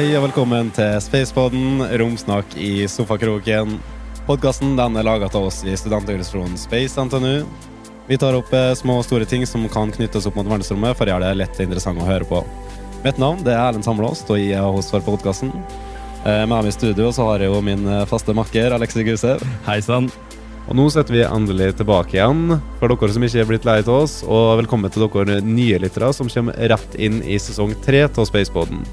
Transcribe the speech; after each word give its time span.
Hei 0.00 0.14
og 0.16 0.22
velkommen 0.24 0.70
til 0.72 0.94
Spacepodden, 1.04 1.82
romsnakk 2.00 2.54
i 2.56 2.86
sofakroken. 2.88 3.74
Podkasten 4.24 4.78
er 4.80 5.04
laga 5.04 5.26
av 5.28 5.42
oss 5.50 5.58
i 5.60 5.74
studentorganisasjonen 5.76 6.56
Space 6.56 7.04
NTNU. 7.04 7.42
Vi 8.08 8.16
tar 8.16 8.38
opp 8.38 8.48
eh, 8.56 8.70
små 8.80 8.96
og 9.02 9.04
store 9.04 9.28
ting 9.28 9.44
som 9.44 9.66
kan 9.68 9.92
knyttes 9.92 10.24
opp 10.24 10.38
mot 10.40 10.48
verdensrommet, 10.48 10.96
for 10.96 11.04
å 11.04 11.12
gjøre 11.12 11.26
det 11.26 11.42
lett 11.42 11.60
og 11.60 11.66
interessant 11.66 12.00
å 12.00 12.08
høre 12.08 12.24
på. 12.30 12.40
Mitt 13.04 13.20
navn 13.20 13.44
det 13.44 13.52
er 13.52 13.60
Erlend 13.66 13.84
Samlåst, 13.84 14.32
og 14.32 14.40
jeg 14.40 14.56
er 14.56 14.72
host 14.72 14.96
for 14.96 15.04
podkasten. 15.04 15.52
Med 16.24 16.48
meg 16.48 16.70
i 16.70 16.74
studio 16.78 17.12
så 17.12 17.28
har 17.28 17.44
jeg 17.44 17.52
jo 17.52 17.60
min 17.68 17.84
eh, 17.84 18.06
faste 18.08 18.32
makker 18.40 18.78
Alexi 18.78 19.04
Gusev. 19.04 19.44
Hei 19.68 19.82
sann. 19.84 20.08
Og 20.64 20.80
nå 20.80 20.88
sitter 20.96 21.18
vi 21.18 21.28
endelig 21.28 21.74
tilbake 21.76 22.16
igjen, 22.16 22.56
for 22.80 22.88
dere 22.88 23.12
som 23.12 23.28
ikke 23.28 23.44
er 23.44 23.52
blitt 23.52 23.68
lei 23.68 23.82
av 23.84 23.94
oss. 24.00 24.22
Og 24.24 24.56
velkommen 24.64 24.96
til 24.96 25.10
dere 25.10 25.42
nye 25.44 25.84
lyttere 25.84 26.14
som 26.16 26.32
kommer 26.32 26.56
rett 26.72 26.96
inn 26.96 27.20
i 27.20 27.36
sesong 27.36 27.76
tre 27.84 28.06
av 28.08 28.24
Spacepodden. 28.32 28.86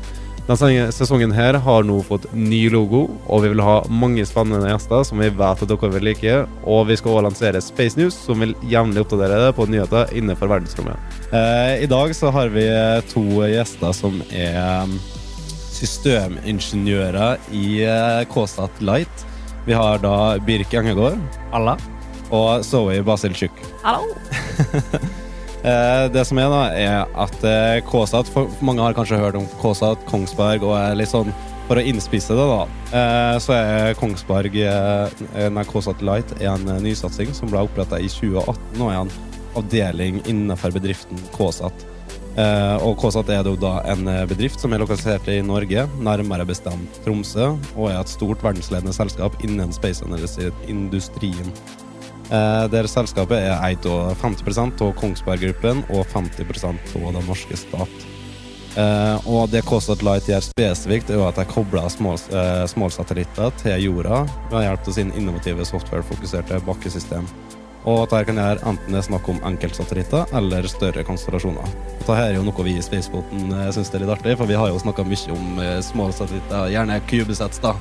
Denne 0.47 0.93
sesongen 0.95 1.33
her 1.35 1.57
har 1.59 1.83
nå 1.83 1.97
fått 2.07 2.29
ny 2.31 2.69
logo, 2.71 3.01
og 3.27 3.41
vi 3.43 3.49
vil 3.51 3.61
ha 3.65 3.81
mange 3.91 4.23
spennende 4.23 4.69
gjester 4.69 5.03
som 5.09 5.19
vi 5.19 5.27
vet 5.27 5.63
at 5.63 5.67
dere 5.67 5.89
vil 5.91 6.07
like. 6.07 6.35
Og 6.63 6.85
vi 6.87 6.95
skal 6.95 7.17
også 7.17 7.25
lansere 7.25 7.61
Space 7.65 7.99
News, 7.99 8.15
som 8.15 8.39
vil 8.39 8.55
jevnlig 8.71 9.03
oppdatere 9.03 9.41
deg 9.43 9.57
på 9.57 9.67
nyheter 9.67 10.15
innenfor 10.15 10.47
verdensrommet. 10.53 11.19
Eh, 11.35 11.83
I 11.83 11.91
dag 11.91 12.15
så 12.15 12.31
har 12.31 12.53
vi 12.55 12.63
to 13.11 13.25
gjester 13.43 13.91
som 13.91 14.23
er 14.31 14.87
systemingeniører 15.75 17.51
i 17.51 17.83
eh, 17.83 18.23
KSAT 18.31 18.81
Light. 18.87 19.27
Vi 19.67 19.75
har 19.75 19.99
da 19.99 20.15
Birk 20.47 20.71
Engegård. 20.79 21.19
Alla. 21.51 21.75
Og 22.31 22.63
Zoe 22.63 23.03
Basilchuk. 23.03 23.63
Hallo! 23.83 24.07
Eh, 25.67 26.05
det 26.13 26.23
som 26.27 26.39
er, 26.39 26.51
da, 26.51 26.63
er 26.77 27.15
at 27.19 27.45
eh, 27.47 27.79
KSAT 27.87 28.29
for 28.31 28.51
Mange 28.63 28.83
har 28.83 28.95
kanskje 28.95 29.19
hørt 29.19 29.37
om 29.39 29.47
KSAT, 29.59 30.05
Kongsberg, 30.07 30.63
og 30.63 30.77
er 30.77 30.95
litt 30.99 31.11
sånn 31.11 31.33
For 31.67 31.79
å 31.79 31.83
innspisse 31.83 32.35
det, 32.37 32.45
da, 32.47 32.61
så 33.43 33.51
er 33.57 33.97
Kongsberg 33.99 34.53
Nei, 35.51 35.63
KSAT 35.67 36.03
Light 36.07 36.29
en 36.39 36.63
nysatsing 36.79 37.33
som 37.35 37.49
ble 37.51 37.65
oppretta 37.65 37.99
i 37.99 38.07
2018, 38.07 38.77
og 38.79 38.87
er 38.87 39.01
en 39.01 39.11
avdeling 39.59 40.21
innenfor 40.31 40.71
bedriften 40.71 41.19
KSAT. 41.35 41.83
og 42.87 42.93
KSAT 43.01 43.33
er 43.35 43.49
da 43.59 43.73
en 43.91 44.07
bedrift 44.31 44.63
som 44.63 44.71
er 44.71 44.79
lokalisert 44.79 45.27
i 45.33 45.41
Norge, 45.43 45.83
nærmere 45.99 46.47
bestemt 46.47 47.01
Tromsø, 47.03 47.49
og 47.75 47.89
er 47.89 47.99
et 47.99 48.15
stort 48.15 48.47
verdensledende 48.47 48.95
selskap 48.95 49.35
innen 49.43 49.75
space-industrien. 49.75 51.51
Eh, 51.51 51.86
der 52.27 52.89
selskapet 52.91 53.39
er 53.39 53.61
eid 53.63 53.85
av 53.87 54.13
50 54.19 54.83
av 54.83 54.93
Kongsberg 54.99 55.45
Gruppen 55.45 55.83
og 55.87 56.05
50% 56.11 56.95
av 56.99 57.09
den 57.15 57.27
norske 57.29 57.57
stat. 57.59 58.07
Eh, 58.77 59.27
og 59.29 59.49
det 59.49 59.63
KSAT 59.65 60.03
Light 60.05 60.27
gjør 60.29 60.43
spesifikt, 60.45 61.09
er 61.09 61.23
at 61.25 61.39
de 61.39 61.45
kobler 61.49 61.87
småsatellitter 62.69 63.53
til 63.63 63.85
jorda 63.87 64.21
ved 64.51 64.67
hjelp 64.67 64.89
av 64.91 64.97
sin 64.99 65.13
innovative 65.17 65.65
software-fokuserte 65.65 66.59
bakkesystem. 66.67 67.25
Og 67.87 68.03
at 68.03 68.11
dette 68.11 68.27
kan 68.27 68.41
gjøre 68.41 68.65
enten 68.69 68.93
det 68.93 68.99
er 68.99 69.07
snakk 69.07 69.29
om 69.31 69.39
enkeltsatellitter 69.47 70.33
eller 70.37 70.67
større 70.69 71.05
konstellasjoner. 71.07 71.77
Dette 72.01 72.17
er 72.19 72.35
jo 72.35 72.43
noe 72.45 72.65
vi 72.67 72.75
i 72.77 72.83
Spaceboten 72.83 73.55
syns 73.73 73.93
er 73.95 74.03
litt 74.03 74.13
artig, 74.13 74.35
for 74.37 74.49
vi 74.49 74.59
har 74.59 74.69
jo 74.69 74.81
snakka 74.83 75.07
mye 75.07 75.37
om 75.37 75.61
små 75.87 76.11
satellitter, 76.11 76.67
gjerne 76.75 76.99
Cubesets, 77.09 77.63
da. 77.63 77.73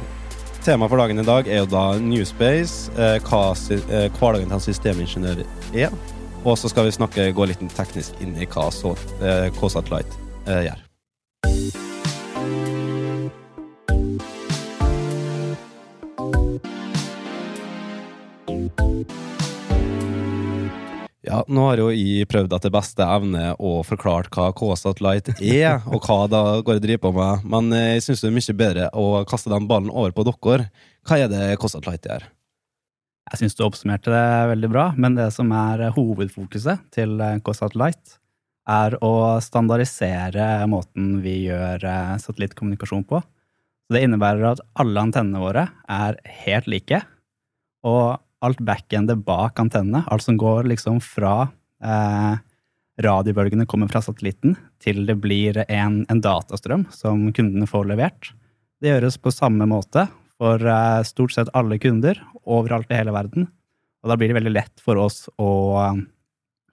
Temaet 0.66 0.90
for 0.90 0.98
dagen 0.98 1.22
i 1.22 1.22
dag 1.22 1.46
er 1.46 1.60
jo 1.60 1.66
da 1.70 1.82
Newspace, 2.02 2.90
eh, 2.98 3.20
hva 3.28 3.52
eh, 3.54 4.08
hverdagen 4.18 4.50
til 4.50 4.56
en 4.56 4.64
systemingeniør 4.64 5.44
er. 5.78 5.94
Og 6.42 6.58
så 6.58 6.72
skal 6.72 6.88
vi 6.88 6.96
snakke, 6.98 7.30
gå 7.30 7.46
litt 7.46 7.62
teknisk 7.78 8.18
inn 8.18 8.34
i 8.34 8.50
hva 8.50 8.66
eh, 8.66 9.46
KSAT 9.54 9.94
Light 9.94 10.22
gjør. 10.66 11.85
Ja, 21.26 21.40
nå 21.50 21.64
har 21.66 21.80
jo 21.80 21.88
jeg 21.90 22.28
prøvd 22.30 22.52
etter 22.54 22.70
beste 22.70 23.02
evne 23.02 23.48
å 23.58 23.80
forklare 23.86 24.30
hva 24.30 24.52
KSAT 24.54 25.00
Light 25.02 25.30
er, 25.40 25.80
og 25.90 26.06
hva 26.06 26.20
da 26.30 26.42
går 26.62 26.78
jeg 26.78 26.84
driver 26.84 27.02
på 27.08 27.12
med, 27.16 27.48
men 27.50 27.74
jeg 27.74 28.04
syns 28.04 28.22
det 28.22 28.28
er 28.30 28.36
mye 28.36 28.54
bedre 28.60 28.90
å 28.94 29.06
kaste 29.26 29.50
den 29.50 29.66
ballen 29.66 29.90
over 29.90 30.14
på 30.14 30.26
dere. 30.28 30.68
Hva 31.06 31.18
er 31.18 31.32
det 31.32 31.56
KSAT 31.58 31.88
Light 31.90 32.06
gjør? 32.06 32.28
Jeg 33.26 33.40
syns 33.40 33.58
du 33.58 33.64
oppsummerte 33.66 34.12
det 34.14 34.26
veldig 34.52 34.70
bra, 34.70 34.84
men 34.94 35.16
det 35.18 35.32
som 35.34 35.50
er 35.50 35.88
hovedfokuset 35.96 36.86
til 36.94 37.18
KSAT 37.42 37.74
Light, 37.74 38.20
er 38.70 38.94
å 39.02 39.40
standardisere 39.42 40.66
måten 40.70 41.20
vi 41.22 41.40
gjør 41.46 41.84
eh, 41.86 42.14
satellittkommunikasjon 42.22 43.04
på. 43.06 43.20
Så 43.86 43.94
det 43.94 44.02
innebærer 44.06 44.52
at 44.52 44.62
alle 44.78 45.04
antennene 45.06 45.42
våre 45.42 45.68
er 45.90 46.18
helt 46.44 46.70
like, 46.70 47.02
og 47.86 48.18
alt 48.44 48.60
backendet 48.60 49.22
bak 49.24 49.58
antennene, 49.60 50.04
alt 50.06 50.24
som 50.24 50.36
går 50.36 50.68
liksom 50.70 51.00
fra 51.04 51.48
eh, 51.84 52.36
radiobølgene 53.02 53.66
kommer 53.68 53.90
fra 53.92 54.02
satellitten, 54.04 54.56
til 54.82 55.04
det 55.08 55.18
blir 55.20 55.62
en, 55.66 56.04
en, 56.08 56.20
datastrøm 56.20 56.86
som 56.92 57.28
kundene 57.36 57.68
får 57.68 57.88
levert. 57.92 58.32
Det 58.80 58.92
gjøres 58.92 59.18
på 59.20 59.32
samme 59.32 59.68
måte 59.68 60.06
for 60.36 60.60
eh, 60.60 61.02
stort 61.08 61.36
sett 61.36 61.52
alle 61.56 61.80
kunder 61.80 62.20
overalt 62.44 62.92
i 62.92 62.98
hele 63.00 63.14
verden. 63.16 63.48
Og 64.04 64.12
da 64.12 64.18
blir 64.18 64.30
det 64.30 64.38
veldig 64.38 64.54
lett 64.54 64.84
for 64.84 65.00
oss 65.02 65.24
å, 65.42 65.50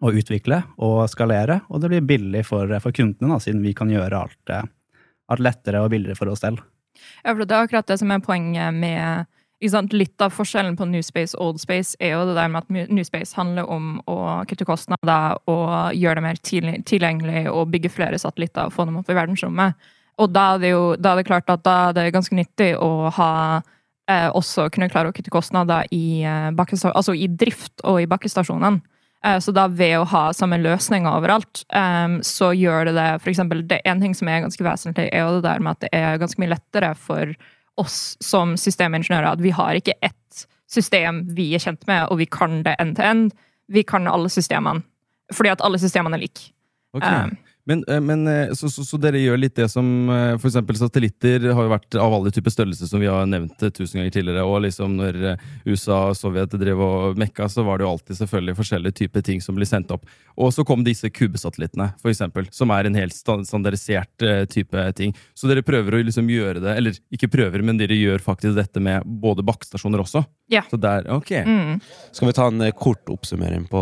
å 0.04 0.12
utvikle 0.12 0.62
og 0.84 1.06
skalere, 1.12 1.62
og 1.72 1.82
det 1.82 1.92
blir 1.94 2.08
billig 2.08 2.44
for, 2.48 2.70
for 2.84 2.96
kundene, 2.96 3.32
da, 3.34 3.40
siden 3.42 3.64
vi 3.64 3.76
kan 3.78 3.92
gjøre 3.92 4.26
alt, 4.26 4.42
eh, 4.52 4.68
alt 5.32 5.44
lettere 5.44 5.84
og 5.84 5.92
billigere 5.96 6.20
for 6.20 6.32
oss 6.32 6.44
selv. 6.44 6.64
Ja, 7.24 7.32
for 7.32 7.44
det 7.44 7.56
er 7.56 7.66
akkurat 7.66 7.88
det 7.90 7.98
som 8.00 8.12
er 8.14 8.24
poenget 8.24 8.76
med 8.76 9.32
Litt 9.64 10.22
av 10.22 10.34
forskjellen 10.36 10.76
på 10.76 10.86
Newspace 10.92 11.38
og 11.38 11.54
Oldspace 11.54 11.96
er 12.04 12.18
jo 12.18 12.26
det 12.28 12.36
der 12.36 12.50
med 12.52 12.66
at 12.66 12.90
Newspace 12.92 13.36
handler 13.38 13.70
om 13.72 14.02
å 14.12 14.44
kutte 14.50 14.68
kostnader 14.68 15.38
og 15.48 15.96
gjøre 15.96 16.20
det 16.20 16.24
mer 16.26 16.42
tilgjengelig 16.44 17.46
og 17.48 17.72
bygge 17.72 17.94
flere 17.94 18.20
satellitter 18.20 18.68
og 18.68 18.76
få 18.76 18.88
dem 18.90 18.98
opp 19.00 19.12
i 19.12 19.16
verdensrommet. 19.16 19.80
Og 20.20 20.34
da 20.34 20.54
er 20.56 20.60
det 20.60 20.74
jo 20.74 20.82
da 21.00 21.14
er 21.14 21.22
det 21.22 21.30
klart 21.30 21.48
at 21.50 21.64
da 21.64 21.78
er 21.90 21.96
det 21.96 22.12
ganske 22.14 22.36
nyttig 22.36 22.74
å 22.76 23.08
ha 23.16 23.32
eh, 24.12 24.30
også 24.36 24.68
kunne 24.74 24.92
klare 24.92 25.14
å 25.14 25.16
kutte 25.16 25.32
kostnader 25.34 25.88
i, 25.96 26.24
eh, 26.28 26.52
altså 26.92 27.16
i 27.16 27.30
drift 27.32 27.86
og 27.88 28.02
i 28.04 28.10
bakkestasjonene. 28.12 28.84
Eh, 29.24 29.40
så 29.40 29.56
da 29.56 29.70
ved 29.72 29.96
å 30.02 30.08
ha 30.12 30.26
samme 30.36 30.60
løsninger 30.60 31.08
overalt, 31.10 31.64
eh, 31.72 32.20
så 32.28 32.52
gjør 32.52 32.92
det 32.92 32.96
det 33.00 33.10
for 33.24 33.32
eksempel, 33.32 33.64
det 33.68 33.82
En 33.86 34.02
ting 34.02 34.14
som 34.14 34.28
er 34.28 34.44
ganske 34.44 34.64
vesentlig, 34.64 35.10
er 35.12 35.24
jo 35.24 35.40
det 35.40 35.48
der 35.48 35.60
med 35.60 35.72
at 35.72 35.80
det 35.80 35.90
er 35.94 36.18
ganske 36.18 36.40
mye 36.40 36.56
lettere 36.56 36.94
for 36.96 37.36
oss 37.82 38.16
som 38.24 38.58
systemingeniører 38.60 39.32
at 39.34 39.42
vi 39.44 39.54
har 39.56 39.80
ikke 39.80 39.96
ett 40.02 40.46
system 40.74 41.24
vi 41.38 41.52
er 41.56 41.62
kjent 41.62 41.86
med, 41.90 42.08
og 42.10 42.20
vi 42.22 42.28
kan 42.30 42.62
det 42.66 42.76
end 42.82 42.98
to 42.98 43.06
end. 43.06 43.34
Vi 43.72 43.84
kan 43.88 44.08
alle 44.10 44.30
systemene, 44.30 44.84
fordi 45.34 45.54
at 45.54 45.62
alle 45.64 45.80
systemene 45.80 46.18
er 46.18 46.26
like. 46.26 46.50
Okay. 46.94 47.30
Um, 47.30 47.38
men, 47.66 47.84
eh, 47.88 48.02
men 48.02 48.28
eh, 48.28 48.52
så, 48.54 48.70
så, 48.70 48.84
så, 48.84 48.98
dere 49.00 49.22
gjør 49.22 49.40
litt 49.40 49.56
det 49.56 49.70
som 49.72 49.88
f.eks. 50.10 50.42
for 50.42 50.50
eksempel 50.50 50.80
satellitter 50.80 51.46
har 51.56 51.68
jo 51.68 51.72
vært 51.72 51.98
av 52.00 52.16
alle 52.18 52.34
typer 52.36 52.52
størrelser, 52.52 52.90
som 52.90 53.00
vi 53.00 53.08
har 53.08 53.28
nevnt 53.30 53.56
tusen 53.64 54.02
ganger 54.02 54.12
tidligere. 54.12 54.44
Og 54.44 54.66
liksom 54.66 54.98
når 55.00 55.20
USA 55.64 56.02
og 56.10 56.18
Sovjet 56.20 56.56
drev 56.60 56.82
og 56.84 57.20
mekka, 57.20 57.48
så 57.52 57.64
var 57.64 57.80
det 57.80 57.88
jo 57.88 57.94
alltid 57.94 58.20
selvfølgelig 58.20 58.58
forskjellige 58.60 58.98
typer 59.00 59.24
ting 59.30 59.40
som 59.44 59.56
ble 59.56 59.68
sendt 59.70 59.94
opp. 59.96 60.04
Og 60.36 60.52
så 60.56 60.66
kom 60.68 60.84
disse 60.84 61.08
kubesatellittene, 61.14 61.94
eksempel, 62.04 62.50
som 62.52 62.74
er 62.76 62.90
en 62.90 63.00
helt 63.00 63.16
standardisert 63.16 64.28
type 64.52 64.86
ting. 64.98 65.16
Så 65.38 65.48
dere 65.48 65.64
prøver 65.66 65.96
å 65.96 66.04
liksom 66.04 66.28
gjøre 66.32 66.64
det, 66.64 66.76
eller 66.82 67.00
ikke 67.16 67.32
prøver, 67.32 67.64
men 67.64 67.80
dere 67.80 67.96
gjør 67.96 68.24
faktisk 68.26 68.58
dette 68.60 68.84
med 68.84 69.08
både 69.24 69.46
bakkestasjoner 69.46 70.04
også? 70.04 70.26
Ja. 70.52 70.66
Så 70.70 70.80
der, 70.82 71.08
ok. 71.14 71.32
Mm. 71.48 71.80
Skal 72.12 72.30
vi 72.30 72.36
ta 72.36 72.50
en 72.52 72.68
kort 72.76 73.08
oppsummering 73.14 73.70
på 73.72 73.82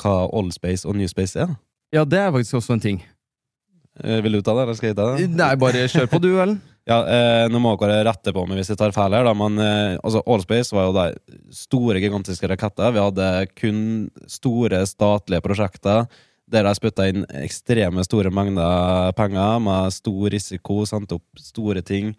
hva 0.00 0.16
Oldspace 0.34 0.88
og 0.88 0.98
Newspace 0.98 1.46
er? 1.46 1.54
Ja, 1.94 2.04
det 2.06 2.18
er 2.22 2.30
faktisk 2.34 2.60
også 2.60 2.76
en 2.76 2.82
ting. 2.82 3.00
Eh, 4.04 4.20
vil 4.24 4.38
du 4.38 4.42
ta 4.42 4.54
det, 4.56 4.64
eller 4.64 4.78
skal 4.78 4.92
jeg 4.92 4.98
ta 4.98 5.08
det? 5.12 5.28
Nei, 5.36 5.52
bare 5.60 5.84
kjør 5.90 6.08
på, 6.10 6.20
du, 6.22 6.30
vel. 6.38 6.56
ja, 6.90 6.98
eh, 7.04 7.44
Nå 7.52 7.60
må 7.62 7.74
dere 7.80 8.00
rette 8.08 8.32
på 8.34 8.46
meg 8.48 8.60
hvis 8.60 8.72
jeg 8.72 8.80
tar 8.80 8.94
feil 8.96 9.14
her, 9.16 9.26
da, 9.28 9.36
men 9.36 9.60
eh, 9.60 9.98
altså, 10.00 10.24
Allspace 10.24 10.74
var 10.76 10.88
jo 10.88 10.96
de 10.96 11.54
store, 11.54 12.00
gigantiske 12.02 12.50
raketter. 12.50 12.96
Vi 12.96 13.04
hadde 13.04 13.30
kun 13.60 13.84
store 14.30 14.82
statlige 14.88 15.44
prosjekter 15.44 16.08
der 16.50 16.66
de 16.66 16.74
spytta 16.74 17.06
inn 17.06 17.24
ekstreme 17.44 18.02
store 18.02 18.32
mengder 18.34 19.12
penger 19.18 19.60
med 19.62 19.94
stor 19.94 20.32
risiko, 20.34 20.82
sendte 20.88 21.20
opp 21.20 21.38
store 21.38 21.82
ting. 21.86 22.10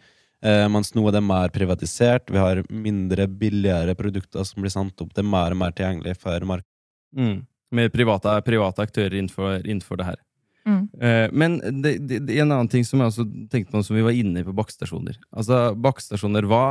Eh, 0.42 0.66
mens 0.72 0.96
nå 0.98 1.04
er 1.08 1.18
det 1.18 1.24
mer 1.26 1.52
privatisert. 1.54 2.32
Vi 2.32 2.40
har 2.42 2.64
mindre, 2.70 3.28
billigere 3.28 3.96
produkter 3.98 4.46
som 4.48 4.64
blir 4.64 4.74
sendt 4.74 5.04
opp. 5.04 5.12
Det 5.14 5.22
er 5.22 5.30
mer 5.30 5.54
og 5.54 5.62
mer 5.62 5.76
tilgjengelig 5.76 6.18
for 6.22 6.48
markedet. 6.48 6.70
Mm. 7.18 7.42
Med 7.76 7.92
private, 7.94 8.34
private 8.48 8.88
aktører 8.88 9.16
innenfor, 9.20 9.62
innenfor 9.66 10.00
det 10.00 10.10
her. 10.10 10.20
Mm. 10.68 10.82
Eh, 11.02 11.28
men 11.34 11.56
det, 11.82 11.96
det, 12.06 12.20
en 12.38 12.52
annen 12.52 12.70
ting 12.70 12.84
som 12.86 13.02
jeg 13.02 13.12
også 13.12 13.26
tenkte 13.50 13.74
på, 13.74 13.82
som 13.86 13.98
vi 13.98 14.04
var 14.06 14.18
inne 14.18 14.44
på 14.46 14.54
bakkestasjoner. 14.56 15.18
Altså, 15.34 15.62
bakkestasjoner, 15.82 16.46
hva, 16.50 16.66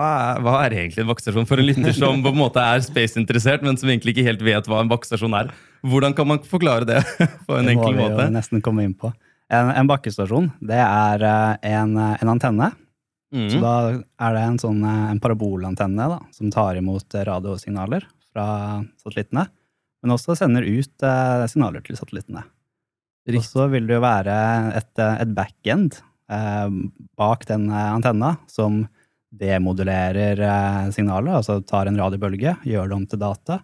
hva, 0.44 0.58
er 0.64 0.76
egentlig 0.76 1.02
en 1.04 1.10
bakkestasjon 1.10 1.48
for 1.50 1.62
en 1.62 1.66
lytter 1.66 1.96
som 1.96 2.22
på 2.22 2.32
en 2.32 2.38
måte 2.38 2.62
er 2.62 2.84
space-interessert, 2.86 3.64
men 3.66 3.80
som 3.80 3.90
egentlig 3.90 4.14
ikke 4.14 4.28
helt 4.28 4.44
vet 4.46 4.70
hva 4.70 4.84
en 4.84 4.92
bakkestasjon 4.92 5.34
er? 5.40 5.50
Hvordan 5.86 6.14
kan 6.16 6.28
man 6.30 6.42
forklare 6.46 6.86
det 6.88 7.00
på 7.48 7.58
en 7.58 7.72
enkel 7.72 7.96
måte? 7.96 8.12
Det 8.12 8.14
må 8.14 8.22
vi 8.22 8.28
jo 8.28 8.36
nesten 8.38 8.64
komme 8.64 8.86
inn 8.86 8.94
på. 8.94 9.10
En, 9.50 9.72
en 9.74 9.90
bakkestasjon 9.90 10.52
det 10.62 10.78
er 10.78 11.26
eh, 11.26 11.72
en, 11.74 11.96
en, 11.98 12.30
antenne 12.30 12.70
Så 13.34 13.58
Mm. 13.58 13.60
da 13.62 13.74
er 14.26 14.32
det 14.34 14.40
en 14.42 14.56
sånn 14.58 14.80
eh, 14.82 15.10
en 15.12 15.20
parabolantenne 15.22 16.06
da, 16.10 16.16
som 16.34 16.50
tar 16.50 16.78
imot 16.78 17.14
eh, 17.14 17.26
radiosignaler 17.26 18.06
fra 18.30 18.46
satellittene, 18.98 19.44
men 20.02 20.14
også 20.14 20.34
sender 20.38 20.66
ut 20.66 21.06
eh, 21.06 21.44
signaler 21.50 21.84
til 21.86 21.98
satellittene. 21.98 22.42
Og 23.28 23.44
så 23.44 23.66
vil 23.70 23.86
det 23.88 23.98
jo 23.98 24.02
være 24.02 24.36
et, 24.78 24.92
et 25.00 25.34
backend 25.36 25.98
eh, 26.32 26.68
bak 27.20 27.44
den 27.48 27.68
eh, 27.68 27.90
antenna 27.92 28.34
som 28.50 28.84
demodulerer 29.30 30.40
eh, 30.42 30.86
signalet, 30.94 31.36
altså 31.38 31.60
tar 31.62 31.86
en 31.86 31.98
radiobølge, 32.00 32.56
gjør 32.66 32.90
det 32.90 32.96
om 32.96 33.06
til 33.06 33.20
data, 33.22 33.60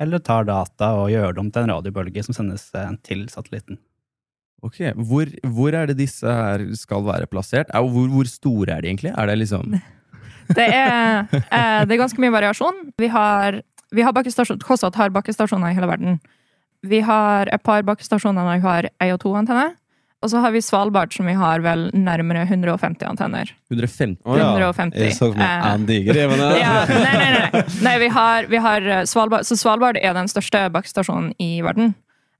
eller 0.00 0.22
tar 0.24 0.46
data 0.48 0.92
og 0.98 1.10
gjør 1.12 1.34
det 1.34 1.42
om 1.42 1.50
til 1.52 1.66
en 1.66 1.74
radiobølge 1.74 2.24
som 2.26 2.36
sendes 2.36 2.68
eh, 2.78 2.92
til 3.04 3.26
satellitten. 3.32 3.80
Ok, 4.62 4.78
hvor, 4.94 5.26
hvor 5.50 5.74
er 5.74 5.90
det 5.90 5.98
disse 5.98 6.30
her 6.30 6.62
skal 6.78 7.02
være 7.04 7.26
plassert? 7.30 7.70
Er, 7.74 7.82
hvor, 7.82 8.06
hvor 8.12 8.28
store 8.30 8.76
er 8.76 8.84
de 8.84 8.92
egentlig? 8.92 9.10
Er 9.18 9.26
det 9.26 9.40
liksom 9.40 9.74
Det 10.56 10.68
er, 10.68 11.26
eh, 11.32 11.80
det 11.86 11.94
er 11.94 12.00
ganske 12.00 12.22
mye 12.22 12.34
variasjon. 12.34 12.78
Vi 13.00 13.08
har, 13.10 13.58
vi 13.94 14.04
har 14.06 14.14
bakkestasjon, 14.14 14.62
KSAT 14.62 14.98
har 15.00 15.12
bakkestasjoner 15.14 15.72
i 15.72 15.76
hele 15.76 15.90
verden. 15.90 16.20
Vi 16.82 17.00
har 17.06 17.50
et 17.52 17.62
par 17.62 17.84
bakkestasjoner 17.86 18.46
der 18.48 18.58
vi 18.58 18.66
har 18.66 18.90
ei 19.02 19.12
og 19.14 19.20
to 19.22 19.32
antenner. 19.38 19.76
Og 20.22 20.30
så 20.30 20.38
har 20.38 20.52
vi 20.54 20.60
Svalbard, 20.62 21.10
som 21.14 21.26
vi 21.26 21.32
har 21.34 21.62
vel 21.64 21.88
nærmere 21.98 22.44
150 22.46 23.02
antenner. 23.08 23.48
150? 23.72 24.20
Oh, 24.22 24.36
ja. 24.38 24.52
150. 24.54 24.94
Jeg 25.02 25.16
så 25.16 25.32
for 25.32 25.38
meg 25.40 25.48
Eh, 25.50 25.72
en 25.72 25.86
diger 25.88 26.14
Ja, 26.14 26.84
nei, 26.86 27.16
nei, 27.18 27.30
nei. 27.34 27.62
nei 27.82 27.94
vi, 27.98 28.08
har, 28.14 28.46
vi 28.46 28.60
har 28.62 28.86
eh, 28.86 29.02
Svalbard. 29.10 29.48
Så 29.48 29.58
Svalbard 29.58 29.98
er 29.98 30.14
den 30.14 30.30
største 30.30 30.68
bakkestasjonen 30.70 31.32
i 31.42 31.60
verden. 31.66 31.94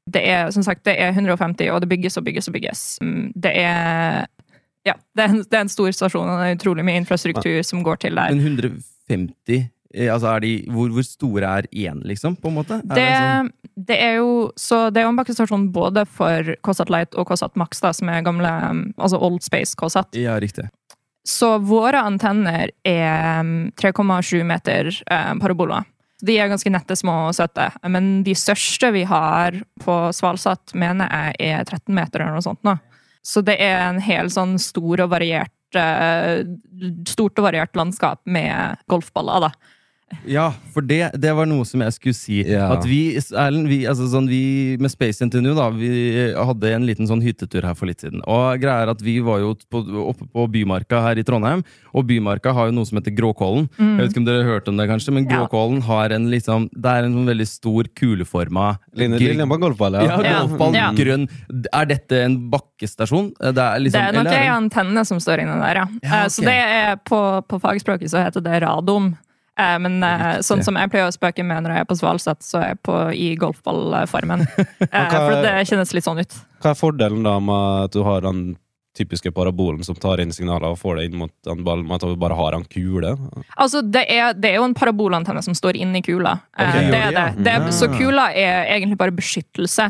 Det 0.07 0.23
er 0.31 0.51
som 0.55 0.63
sagt, 0.63 0.85
det 0.87 0.95
er 0.99 1.11
150, 1.11 1.71
og 1.75 1.81
det 1.83 1.89
bygges 1.91 2.17
og 2.19 2.25
bygges 2.27 2.49
og 2.51 2.55
bygges. 2.55 2.85
Mm, 3.03 3.33
Det 3.35 3.51
er 3.51 4.27
ja, 4.87 4.95
det 5.15 5.23
er, 5.25 5.29
en, 5.31 5.43
det 5.43 5.55
er 5.59 5.61
en 5.63 5.71
stor 5.71 5.91
stasjon, 5.95 6.27
og 6.29 6.41
det 6.41 6.49
er 6.51 6.57
utrolig 6.59 6.85
mye 6.87 6.99
infrastruktur 7.03 7.61
som 7.67 7.85
går 7.87 8.01
til 8.03 8.19
der. 8.19 8.31
Men 8.35 8.41
150 8.43 9.59
eh, 9.59 9.69
Altså, 9.93 10.29
er 10.37 10.41
de 10.41 10.51
Hvor, 10.73 10.89
hvor 10.95 11.05
store 11.07 11.49
er 11.61 11.67
én, 11.73 12.03
liksom? 12.09 12.37
På 12.41 12.49
en 12.49 12.57
måte? 12.61 12.79
Er 12.81 12.95
Det, 12.97 13.09
sånn- 13.13 13.51
det 13.89 13.99
er 14.01 14.15
jo 14.21 14.51
så 14.57 14.91
det 14.93 15.01
er 15.01 15.07
jo 15.07 15.13
en 15.15 15.19
bakkestasjon 15.21 15.67
både 15.73 16.07
for 16.09 16.55
KSAT 16.65 16.91
Light 16.93 17.15
og 17.19 17.29
KSAT 17.31 17.57
Max, 17.61 17.81
da, 17.81 17.93
som 17.97 18.09
er 18.13 18.23
gamle 18.27 18.51
um, 18.71 18.83
altså 18.99 19.21
Old 19.21 19.43
Space 19.43 19.77
KSAT. 19.79 20.17
Ja, 20.21 20.39
riktig. 20.41 20.69
Så 21.25 21.55
våre 21.63 22.01
antenner 22.03 22.71
er 22.85 23.41
um, 23.41 23.71
3,7 23.79 24.43
meter 24.45 24.89
eh, 25.07 25.35
paraboler. 25.39 25.85
De 26.23 26.37
er 26.39 26.49
ganske 26.51 26.71
nette, 26.71 26.95
små 26.99 27.15
og 27.29 27.35
søte. 27.35 27.69
Men 27.91 28.23
de 28.27 28.35
største 28.39 28.93
vi 28.95 29.03
har 29.11 29.57
på 29.83 29.97
Svalsat, 30.15 30.75
mener 30.79 31.09
jeg 31.11 31.53
er 31.59 31.65
13 31.65 31.95
meter 31.95 32.23
eller 32.23 32.37
noe 32.39 32.45
sånt. 32.47 32.63
nå. 32.67 32.77
Så 33.23 33.43
det 33.47 33.57
er 33.63 33.79
en 33.89 34.01
hel 34.03 34.31
sånn 34.35 34.57
stor 34.59 35.05
og 35.05 35.11
variert 35.15 35.79
eh, 35.79 36.43
Stort 37.07 37.39
og 37.39 37.47
variert 37.47 37.75
landskap 37.79 38.19
med 38.27 38.79
golfballer, 38.91 39.47
da. 39.47 39.53
Ja, 40.29 40.53
for 40.75 40.85
det, 40.87 41.11
det 41.19 41.33
var 41.35 41.47
noe 41.51 41.65
som 41.69 41.83
jeg 41.85 41.95
skulle 41.97 42.17
si. 42.17 42.41
Ja. 42.47 42.69
At 42.77 42.85
vi, 42.89 43.17
Erlend, 43.19 43.69
vi, 43.71 43.81
altså 43.91 44.07
sånn, 44.13 44.29
vi 44.31 44.77
med 44.83 44.93
Space 44.93 45.25
NTNU, 45.25 45.53
da, 45.59 45.69
vi 45.75 45.91
hadde 46.37 46.73
en 46.77 46.87
liten 46.89 47.09
sånn 47.11 47.23
hyttetur 47.25 47.67
her 47.67 47.75
for 47.79 47.91
litt 47.91 48.01
siden. 48.05 48.23
Og 48.27 48.61
greia 48.63 48.85
er 48.87 48.93
at 48.93 49.03
vi 49.05 49.19
var 49.25 49.41
jo 49.43 49.55
på, 49.73 49.83
oppe 50.13 50.29
på 50.33 50.47
Bymarka 50.53 51.01
her 51.07 51.21
i 51.21 51.25
Trondheim, 51.27 51.65
og 51.93 52.07
Bymarka 52.09 52.53
har 52.57 52.71
jo 52.71 52.77
noe 52.77 52.89
som 52.89 53.01
heter 53.01 53.15
Gråkålen. 53.19 53.67
Jeg 53.79 53.99
vet 54.01 54.13
ikke 54.15 54.23
om 54.23 54.29
dere 54.29 54.45
har 54.45 54.53
hørt 54.57 54.69
om 54.73 54.79
det, 54.81 54.89
kanskje, 54.91 55.17
men 55.17 55.29
Gråkollen 55.31 55.81
Ja. 55.83 55.87
Har 55.93 56.13
en 56.15 56.29
liksom 56.31 56.69
Det 56.73 56.89
er 56.89 57.05
en 57.05 57.13
sånn 57.17 57.27
veldig 57.27 57.47
stor 57.49 57.89
kuleforma 57.99 58.79
Linje, 58.97 59.19
linje 59.19 59.47
på 59.49 59.55
en 59.59 59.61
golfball, 59.65 59.95
Ja, 59.99 60.21
ja. 60.23 60.41
golfball, 60.47 60.75
Ja. 60.77 60.91
grønn. 60.97 61.29
Er 61.73 61.87
dette 61.87 62.23
en 62.25 62.37
bakkestasjon? 62.53 63.33
Det 63.41 63.59
er, 63.59 63.79
liksom, 63.83 63.99
det 63.99 64.09
er 64.09 64.13
nok 64.17 64.27
eller 64.27 64.39
ei 64.39 64.49
antenne 64.53 65.05
som 65.09 65.19
står 65.21 65.43
inne 65.45 65.59
der, 65.61 65.83
ja. 65.83 65.87
Ja, 66.03 66.23
okay. 66.23 66.29
Så 66.37 66.45
det 66.47 66.57
er 66.57 66.97
på, 67.09 67.21
på 67.49 67.61
fagspråket 67.61 68.11
så 68.13 68.23
heter 68.23 68.41
det 68.45 68.63
radom. 68.63 69.13
Eh, 69.59 69.79
Men 69.79 70.03
eh, 70.03 70.19
Riktig. 70.39 70.47
sånn 70.49 70.63
som 70.65 70.77
jeg 70.81 70.91
pleier 70.91 71.11
å 71.11 71.13
spøke 71.15 71.45
med 71.45 71.63
når 71.65 71.75
jeg 71.77 71.85
er 71.85 71.89
på 71.91 71.97
Svalsett, 72.01 72.41
så 72.47 72.61
er 72.63 72.69
jeg 72.73 72.83
på, 72.89 72.97
i 73.13 73.35
golfballformen. 73.37 74.47
Eh, 74.93 75.13
For 75.13 75.39
det 75.45 75.55
kjennes 75.69 75.93
litt 75.97 76.05
sånn 76.05 76.21
ut. 76.21 76.35
Hva 76.63 76.73
er 76.73 76.79
fordelen 76.79 77.23
da 77.27 77.39
med 77.41 77.87
at 77.89 77.93
du 77.97 78.03
har 78.07 78.21
den 78.25 78.57
typiske 78.97 79.31
parabolen 79.33 79.81
som 79.87 79.97
tar 79.97 80.21
inn 80.21 80.33
signaler 80.37 80.69
og 80.75 80.77
får 80.83 80.99
det 80.99 81.05
inn 81.09 81.15
mot 81.23 81.33
den 81.49 81.63
ballen, 81.65 81.87
med 81.89 81.97
at 81.97 82.05
du 82.05 82.17
bare 82.21 82.37
har 82.37 82.53
en 82.59 82.65
kule? 82.69 83.15
Altså, 83.57 83.81
det 83.81 84.03
er, 84.13 84.35
det 84.37 84.51
er 84.51 84.59
jo 84.61 84.67
en 84.69 84.75
parabolantenne 84.77 85.41
som 85.47 85.57
står 85.57 85.79
inni 85.81 86.03
kula. 86.05 86.35
Okay, 86.53 86.91
det 86.93 87.01
er 87.01 87.09
det, 87.09 87.15
det. 87.17 87.25
ja. 87.25 87.45
det 87.47 87.55
er, 87.57 87.73
så 87.73 87.89
Ah. 87.89 87.97
kula 87.97 88.27
er 88.37 88.69
egentlig 88.75 88.99
bare 89.01 89.15
beskyttelse. 89.17 89.89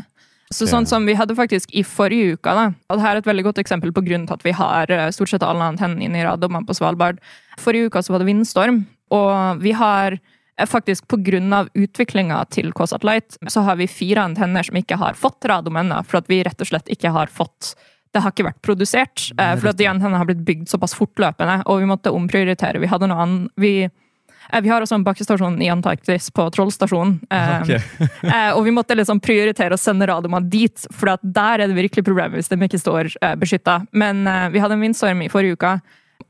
Så 0.53 0.67
sånn 0.69 0.85
som 0.87 1.03
vi 1.09 1.15
hadde 1.17 1.33
faktisk 1.35 1.71
i 1.75 1.81
forrige 1.83 2.35
uke, 2.37 2.51
da. 2.55 2.67
Og 2.91 2.99
det 2.99 3.03
her 3.03 3.15
er 3.17 3.21
et 3.23 3.27
veldig 3.27 3.43
godt 3.49 3.59
eksempel 3.63 3.91
på 3.95 4.03
grunnen 4.05 4.27
til 4.29 4.35
at 4.37 4.43
vi 4.45 4.51
har 4.55 4.91
stort 5.15 5.31
sett 5.33 5.43
alle 5.43 5.65
antennene 5.73 6.05
inne 6.05 6.19
i 6.21 6.25
radommene 6.27 6.67
på 6.67 6.75
Svalbard. 6.77 7.17
Forrige 7.59 7.89
uke 7.89 8.03
så 8.05 8.13
var 8.13 8.21
det 8.21 8.27
vindstorm, 8.29 8.83
og 9.13 9.63
vi 9.63 9.75
har 9.77 10.17
eh, 10.17 10.67
faktisk 10.67 11.13
av 11.13 11.69
utviklinga 11.73 12.43
til 12.49 12.73
KSAT 12.73 13.03
Light, 13.03 13.37
så 13.47 13.61
har 13.61 13.77
vi 13.79 13.87
fire 13.87 14.25
antenner 14.25 14.63
som 14.63 14.77
ikke 14.77 14.97
har 14.97 15.13
fått 15.13 15.45
radom 15.45 15.77
ennå, 15.77 16.03
for 16.03 16.21
at 16.21 16.29
vi 16.29 16.43
rett 16.43 16.61
og 16.61 16.67
slett 16.67 16.89
ikke 16.89 17.13
har 17.13 17.27
fått 17.27 17.75
det 18.13 18.21
har 18.21 18.33
ikke 18.33 18.45
vært 18.45 18.61
produsert, 18.61 19.25
eh, 19.41 19.55
for 19.57 19.71
at 19.71 19.79
de 19.79 19.89
antennene 19.89 20.21
har 20.21 20.29
blitt 20.29 20.45
bygd 20.45 20.69
såpass 20.69 20.93
fortløpende, 20.93 21.63
og 21.65 21.81
vi 21.81 21.89
måtte 21.89 22.13
omprioritere. 22.13 22.81
Vi 22.81 22.89
hadde 22.91 23.09
noe 23.09 23.23
annet 23.25 23.51
vi, 23.57 23.71
eh, 23.87 24.61
vi 24.61 24.69
har 24.69 24.81
også 24.81 24.99
en 24.99 25.05
bakkestasjon 25.07 25.57
i 25.65 25.71
Antarktis, 25.73 26.29
på 26.29 26.45
Trollstasjonen. 26.53 27.19
Eh, 27.31 27.61
Ok. 27.61 27.71
eh, 28.35 28.51
og 28.53 28.63
vi 28.65 28.75
måtte 28.75 28.95
liksom 28.95 29.19
prioritere 29.19 29.73
å 29.73 29.81
sende 29.81 30.05
radioene 30.05 30.43
dit, 30.45 30.85
for 30.91 31.17
der 31.23 31.65
er 31.65 31.67
det 31.67 31.79
virkelig 31.79 32.05
problemet 32.05 32.37
hvis 32.37 32.53
de 32.53 32.61
ikke 32.61 32.83
står 32.83 33.15
eh, 33.19 33.35
beskytta. 33.35 33.87
Men 33.91 34.27
vi 34.53 34.61
hadde 34.61 34.77
en 34.77 34.85
vindstorm 34.85 35.25
i 35.25 35.31
forrige 35.33 35.57
uke, 35.57 35.73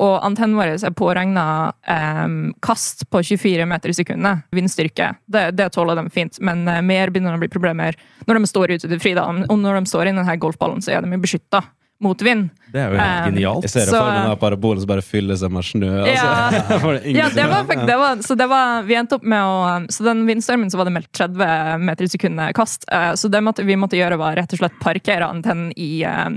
og 0.01 0.25
antennen 0.25 0.57
vår 0.57 0.73
er 0.75 0.95
påregna 0.97 1.45
um, 2.23 2.53
kast 2.63 3.05
på 3.11 3.21
24 3.23 3.67
meter 3.69 3.93
i 3.93 3.97
sekundet. 3.97 4.43
Vindstyrke. 4.55 5.13
Det, 5.25 5.51
det 5.57 5.69
tåler 5.75 5.99
de 5.99 6.07
fint, 6.13 6.39
men 6.41 6.65
uh, 6.67 6.81
mer 6.81 7.13
begynner 7.13 7.35
det 7.35 7.41
å 7.41 7.45
bli 7.45 7.53
problemer 7.53 7.97
når 8.27 8.39
de 8.39 8.49
står 8.49 8.75
ute 8.77 8.89
til 8.89 8.99
fri. 9.03 9.13
da. 9.17 9.27
Og 9.29 9.55
når 9.59 9.81
de 9.81 9.91
står 9.91 10.09
i 10.09 10.15
denne 10.15 10.37
golfballen, 10.41 10.83
så 10.83 10.95
er 10.95 11.05
de 11.05 11.21
beskytta 11.23 11.63
mot 12.03 12.21
vind. 12.21 12.49
Det 12.73 12.81
er 12.81 12.91
jo 12.91 12.97
helt 12.99 13.27
um, 13.27 13.27
genialt. 13.31 13.63
Jeg 13.67 13.71
ser 13.71 13.85
det 13.85 13.93
Så- 13.93 14.01
for 14.01 14.09
meg 14.11 14.27
den 14.27 14.41
parabolen 14.41 14.81
som 14.81 14.89
bare 14.91 15.05
fyller 15.05 15.39
seg 15.39 15.53
med 15.53 15.63
snø. 15.67 15.91
Altså. 16.03 16.25
Ja, 17.13 17.29
det 17.37 17.47
var, 17.47 17.85
det 17.87 17.97
var, 18.01 18.23
så 18.25 18.37
det 18.39 18.47
var, 18.51 18.83
vi 18.89 18.97
endte 18.99 19.19
opp 19.19 19.23
med 19.23 19.39
å 19.39 19.93
Så 19.93 20.03
den 20.07 20.25
vindstormen 20.27 20.71
så 20.73 20.81
var 20.81 20.89
det 20.89 20.95
meldt 20.97 21.11
30 21.15 21.79
meter 21.85 22.07
i 22.07 22.11
sekundet 22.11 22.55
kast. 22.57 22.87
Uh, 22.91 23.13
Så 23.19 23.31
det 23.31 23.43
måtte, 23.45 23.63
vi 23.63 23.79
måtte 23.79 23.99
gjøre, 23.99 24.19
var 24.19 24.35
rett 24.39 24.53
og 24.55 24.63
slett 24.63 24.79
parkere 24.83 25.29
antennen 25.29 25.71
i 25.79 26.03
eh, 26.03 26.29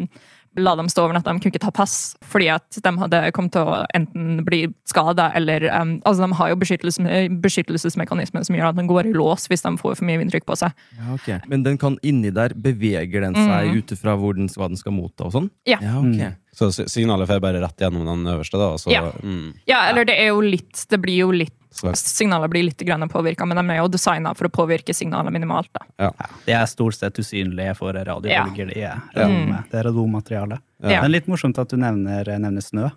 La 0.56 0.74
dem 0.76 0.88
stå 0.88 1.04
over 1.04 1.14
natta, 1.14 1.32
de 1.32 1.40
kunne 1.42 1.52
ikke 1.52 1.60
ta 1.66 1.70
pass. 1.70 2.16
Fordi 2.24 2.48
at 2.54 2.78
de 2.82 2.92
hadde 2.98 3.20
kommet 3.36 3.52
til 3.52 3.62
å 3.68 3.82
enten 3.94 4.44
bli 4.46 4.62
skada 4.88 5.30
eller 5.36 5.66
um, 5.68 5.96
Altså, 6.06 6.24
de 6.26 6.32
har 6.38 6.48
jo 6.52 6.56
beskyttelse, 6.56 7.02
beskyttelsesmekanismer 7.44 8.44
som 8.46 8.56
gjør 8.56 8.70
at 8.70 8.78
den 8.78 8.88
går 8.90 9.10
i 9.10 9.14
lås 9.16 9.46
hvis 9.50 9.64
de 9.64 9.72
får 9.80 9.96
for 9.98 10.06
mye 10.08 10.20
vindtrykk 10.22 10.46
på 10.48 10.56
seg. 10.58 10.72
Ja, 10.98 11.12
okay. 11.16 11.38
Men 11.50 11.64
den 11.66 11.78
kan 11.80 11.98
inni 12.06 12.30
der, 12.34 12.54
beveger 12.54 13.20
den 13.26 13.34
seg 13.36 13.66
Mm. 13.66 13.78
ut 13.78 13.92
ifra 13.92 14.16
hva 14.16 14.32
den 14.36 14.76
skal 14.76 14.92
motta 14.92 15.24
og 15.26 15.32
sånn? 15.32 15.50
Ja. 15.66 15.78
ja 15.82 15.98
ok. 15.98 16.16
Mm. 16.20 16.36
Så 16.56 16.70
si- 16.72 16.86
signalet 16.88 17.28
får 17.28 17.40
bare 17.40 17.60
rett 17.60 17.76
gjennom 17.76 18.06
den 18.06 18.24
øverste, 18.32 18.56
da. 18.56 18.76
Så, 18.80 18.90
Ja. 18.90 19.10
mm, 19.22 19.54
Ja, 19.66 19.88
eller 19.90 20.04
det 20.04 20.16
er 20.18 20.28
jo 20.28 20.40
litt 20.40 20.86
Det 20.88 21.00
blir 21.00 21.16
jo 21.18 21.30
litt 21.32 21.52
Signalet 21.96 22.50
blir 22.50 22.64
litt 22.64 22.78
påvirka, 23.12 23.46
men 23.46 23.56
de 23.60 23.72
er 23.74 23.78
jo 23.82 23.88
designa 23.88 24.34
for 24.36 24.48
å 24.48 24.50
påvirke 24.50 24.94
signalet 24.94 25.32
minimalt. 25.32 25.68
da. 25.98 26.10
De 26.46 26.52
er 26.52 26.64
stort 26.66 26.94
sett 26.94 27.14
usynlige 27.18 27.76
for 27.76 27.92
radiobølger, 27.92 28.72
de 28.74 28.82
er 28.82 29.00
radom, 29.14 29.50
Mm. 29.50 29.64
det 29.70 29.78
er 29.78 29.84
radonmateriale. 29.84 30.58
Ja. 30.82 31.02
Men 31.02 31.12
litt 31.12 31.26
morsomt 31.26 31.58
at 31.58 31.68
du 31.68 31.76
nevner, 31.76 32.24
nevner 32.38 32.62
snø. 32.62 32.90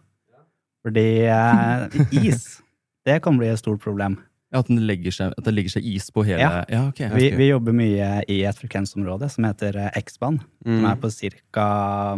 Fordi 0.85 1.25
eh, 1.27 1.87
is, 2.11 2.61
det 3.05 3.21
kan 3.21 3.37
bli 3.37 3.47
et 3.47 3.59
stort 3.59 3.81
problem. 3.81 4.17
Ja, 4.51 4.59
at, 4.59 4.67
den 4.67 4.79
legger 4.87 5.11
seg, 5.11 5.33
at 5.37 5.43
det 5.45 5.53
legger 5.53 5.69
seg 5.69 5.85
is 5.85 6.09
på 6.09 6.23
hele 6.25 6.39
Ja. 6.41 6.63
Ja, 6.69 6.87
okay, 6.87 7.09
Vi, 7.13 7.29
vi 7.37 7.49
jobber 7.51 7.71
mye 7.71 8.23
i 8.27 8.39
et 8.49 8.57
frekvensområde 8.57 9.29
som 9.29 9.43
heter 9.45 9.75
eh, 9.77 9.91
X-band, 9.99 10.39
som 10.63 10.85
er 10.85 10.95
Mm. 10.95 11.01
på 11.01 11.11
ca. 11.53 12.15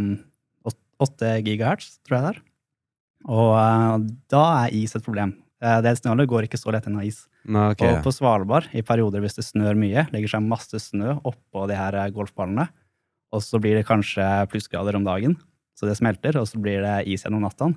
8 1.01 1.41
gigahertz, 1.43 1.97
tror 2.05 2.17
jeg 2.17 2.23
det 2.27 2.31
er. 2.35 2.41
Og 3.27 3.55
eh, 3.57 4.09
da 4.29 4.43
er 4.65 4.73
is 4.77 4.95
et 4.95 5.03
problem. 5.03 5.33
Eh, 5.61 5.77
det 5.85 5.93
signalet 5.99 6.29
går 6.29 6.47
ikke 6.47 6.57
så 6.59 6.73
lett 6.73 6.87
inn 6.89 6.97
is. 7.05 7.27
Nei, 7.45 7.67
okay. 7.75 7.93
Og 7.93 8.03
på 8.05 8.13
Svalbard, 8.15 8.69
i 8.73 8.81
perioder 8.85 9.21
hvis 9.21 9.37
det 9.37 9.45
snør 9.45 9.77
mye, 9.77 10.07
legger 10.13 10.35
seg 10.35 10.47
masse 10.47 10.81
snø 10.81 11.19
oppå 11.21 11.67
de 11.69 11.77
her 11.77 11.97
eh, 12.01 12.09
golfballene. 12.15 12.67
Og 13.31 13.43
så 13.45 13.61
blir 13.61 13.77
det 13.77 13.85
kanskje 13.87 14.25
plussgrader 14.51 14.97
om 14.97 15.05
dagen, 15.05 15.37
så 15.77 15.87
det 15.87 15.95
smelter, 16.01 16.35
og 16.41 16.49
så 16.49 16.59
blir 16.61 16.81
det 16.83 16.97
is 17.07 17.23
gjennom 17.23 17.45
natta. 17.45 17.69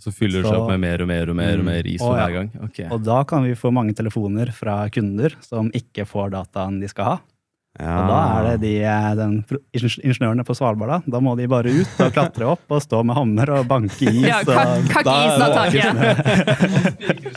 Så 0.00 0.10
fyller 0.14 0.40
det 0.42 0.48
seg 0.48 0.56
opp 0.62 0.70
med 0.72 0.80
mer 0.82 1.02
og 1.04 1.08
mer 1.10 1.30
og 1.30 1.36
mer, 1.36 1.52
og 1.58 1.62
Mm. 1.62 1.68
mer 1.68 1.86
is 1.86 2.00
Å, 2.00 2.06
for 2.06 2.16
hver 2.16 2.32
gang? 2.32 2.48
Okay. 2.70 2.86
Og 2.90 3.02
da 3.04 3.18
kan 3.28 3.44
vi 3.44 3.52
få 3.58 3.70
mange 3.74 3.92
telefoner 3.94 4.50
fra 4.56 4.88
kunder 4.88 5.34
som 5.44 5.68
ikke 5.70 6.06
får 6.08 6.30
dataen 6.32 6.80
de 6.80 6.88
skal 6.88 7.04
ha. 7.04 7.18
Og 7.82 8.08
da 8.10 8.18
er 8.38 8.46
det 8.50 8.60
de, 8.62 8.72
eh, 8.86 9.08
den 9.18 9.34
ingeniørene 9.74 10.44
på 10.46 10.54
Svalbard, 10.56 10.88
da. 10.88 10.98
Da 11.16 11.20
må 11.24 11.34
de 11.38 11.46
bare 11.50 11.72
ut 11.72 12.00
og 12.04 12.12
klatre 12.14 12.46
opp 12.54 12.70
og 12.70 12.82
stå 12.84 13.02
med 13.04 13.16
hammer 13.18 13.50
og 13.58 13.66
banke 13.70 14.06
is. 14.08 14.22
Ja, 14.26 14.40
kakk 14.44 15.08
isen 15.10 15.42
av 15.42 15.56
taket. 15.56 15.82
Ja. 15.82 15.92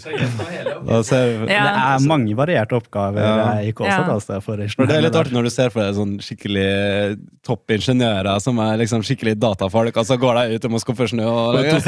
Det 0.86 1.56
er 1.56 2.04
mange 2.08 2.36
varierte 2.38 2.76
oppgaver 2.78 3.22
Ja. 3.22 3.54
eh, 3.60 3.70
i 3.70 3.72
KSAT. 3.74 3.88
Ja. 3.90 4.14
Altså, 4.16 4.40
for 4.44 4.58
For 4.76 4.86
det 4.86 4.96
er 4.98 5.02
litt 5.06 5.16
artig 5.18 5.34
når 5.34 5.44
du 5.44 5.50
ser 5.54 5.70
for 5.74 5.82
deg 5.84 5.96
sånn 5.98 6.16
skikkelig 6.24 7.18
topp 7.46 7.72
ingeniører 7.76 8.40
som 8.42 8.58
er 8.60 8.78
liksom 8.82 9.02
skikkelig 9.06 9.36
datafolk, 9.40 9.96
og 9.98 10.06
så 10.06 10.18
går 10.20 10.34
de 10.50 10.56
ut 10.56 10.66
og 10.66 10.72
må 10.76 10.80
skuffe 10.82 11.08
snø 11.10 11.26
og 11.26 11.56
Ja. 11.66 11.80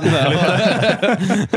der. 0.00 0.30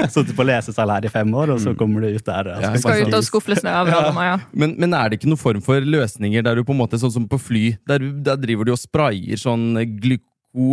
Sittet 0.13 0.35
på 0.35 0.45
lesesalær 0.47 1.05
i 1.05 1.09
fem 1.13 1.33
år, 1.33 1.53
og 1.55 1.59
så 1.63 1.75
kommer 1.77 2.01
du 2.01 2.07
ut 2.15 2.25
der. 2.25 2.47
og 2.55 2.61
Ja, 2.61 2.73
Skal 2.77 3.07
ut 3.07 3.13
og 3.13 3.23
skuffe 3.23 3.55
snø 3.59 3.69
av 3.69 3.87
ja. 3.87 4.37
Men, 4.53 4.75
men 4.77 4.93
er 4.93 5.09
det 5.09 5.19
ikke 5.19 5.29
noen 5.31 5.41
form 5.41 5.61
for 5.61 5.81
løsninger 6.23 6.43
der 6.43 6.55
du 6.55 6.63
på 6.63 6.73
en 6.73 6.79
måte, 6.79 6.99
sånn 6.99 7.11
som 7.13 7.27
på 7.27 7.39
fly, 7.39 7.77
der, 7.87 7.99
der 8.23 8.37
driver 8.37 8.65
du 8.65 8.71
og 8.73 8.79
sprayer 8.79 9.37
sånn 9.37 9.73
glyko 9.99 10.21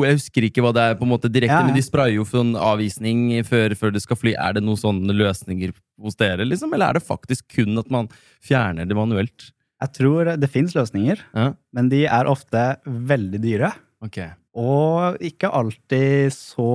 Jeg 0.04 0.19
husker 0.19 0.45
ikke 0.45 0.61
hva 0.61 0.73
det 0.76 0.83
er 0.90 0.95
på 0.99 1.04
en 1.07 1.09
måte 1.14 1.30
direkte, 1.33 1.57
Ja, 1.57 1.64
men 1.64 1.75
de 1.75 1.80
sprayer 1.83 2.12
jo 2.19 2.25
sånn 2.28 2.54
avvisning 2.54 3.42
før, 3.49 3.73
før 3.75 3.92
det 3.95 4.02
skal 4.02 4.16
fly. 4.21 4.35
Er 4.37 4.52
det 4.52 4.62
noen 4.62 4.76
sånne 4.76 5.14
løsninger 5.16 5.73
hos 5.99 6.16
dere, 6.21 6.45
liksom? 6.45 6.75
Eller 6.75 6.90
er 6.90 6.99
det 6.99 7.07
faktisk 7.07 7.47
kun 7.57 7.78
at 7.80 7.88
man 7.90 8.09
fjerner 8.45 8.85
det 8.87 8.95
manuelt? 8.95 9.52
Jeg 9.80 9.92
tror 9.97 10.37
det 10.37 10.50
fins 10.52 10.75
løsninger, 10.76 11.19
Ja, 11.35 11.54
men 11.73 11.88
de 11.88 12.04
er 12.04 12.28
ofte 12.28 12.76
veldig 12.85 13.40
dyre. 13.40 13.73
ok. 14.04 14.19
Og 14.61 15.17
ikke 15.25 15.49
alltid 15.57 16.33
så 16.35 16.67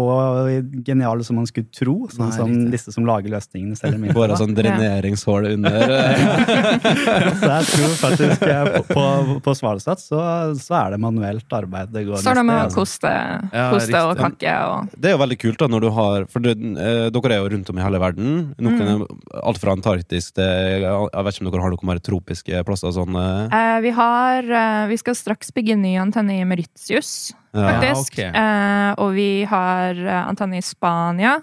geniale 0.88 1.24
som 1.28 1.38
man 1.40 1.46
skulle 1.50 1.70
tro, 1.76 1.96
sånn 2.10 2.30
Nei, 2.32 2.38
som 2.38 2.50
riktig. 2.50 2.72
disse 2.74 2.94
som 2.96 3.06
lager 3.08 3.30
løsningene 3.36 3.78
selv. 3.78 4.02
Bare 4.18 4.38
sånn 4.40 4.56
dreneringshål 4.58 5.50
under. 5.54 5.86
Så 7.36 7.50
jeg 7.52 7.68
tror 7.70 7.94
faktisk 8.00 8.44
eh, 8.48 8.70
på, 8.76 8.82
på, 8.90 9.36
på 9.46 9.54
Svalestad 9.58 10.00
så, 10.02 10.20
så 10.60 10.76
er 10.78 10.96
det 10.96 11.00
manuelt 11.04 11.54
arbeid 11.56 11.92
det 11.94 12.06
går 12.08 12.22
Står 12.24 12.40
det 12.40 12.44
med 12.48 12.60
å 12.62 12.74
koste, 12.74 13.12
koste, 13.52 13.92
Ja, 13.94 14.04
og 14.10 14.20
kakke 14.20 14.54
og 14.66 14.94
Det 14.98 15.12
er 15.12 15.16
jo 15.16 15.22
veldig 15.22 15.38
kult 15.42 15.62
da 15.62 15.68
når 15.72 15.86
du 15.86 15.90
har 15.96 16.26
For 16.32 16.44
det, 16.46 16.56
eh, 16.58 17.08
dere 17.14 17.36
er 17.38 17.44
jo 17.44 17.52
rundt 17.56 17.72
om 17.72 17.80
i 17.80 17.86
hele 17.86 18.02
verden. 18.02 18.32
Noen 18.60 18.74
Mm. 18.76 19.06
er 19.06 19.40
Alt 19.48 19.60
fra 19.62 19.72
Antarktis 19.76 20.32
til 20.36 20.84
Jeg 20.84 21.24
vet 21.26 21.38
ikke 21.38 21.46
om 21.46 21.52
dere 21.54 21.64
har 21.66 21.72
noen 21.76 21.88
mer 21.90 22.02
tropiske 22.04 22.64
plasser. 22.68 22.92
Sånn, 22.96 23.16
eh, 23.20 23.56
Eh, 23.56 23.80
vi 23.86 23.92
har 23.96 24.44
eh, 24.44 24.88
Vi 24.92 24.98
skal 25.02 25.16
straks 25.18 25.52
bygge 25.56 25.78
ny 25.80 25.96
antenne 26.02 26.36
i 26.42 26.46
Mauritius, 26.48 27.32
ja. 27.32 27.40
Faktisk. 27.56 28.14
ok. 28.14 28.20
Eh, 28.28 28.92
og 29.02 29.16
vi 29.16 29.30
har 29.50 30.02
eh, 30.02 30.22
antenne 30.28 30.60
i 30.60 30.66
Spania. 30.66 31.38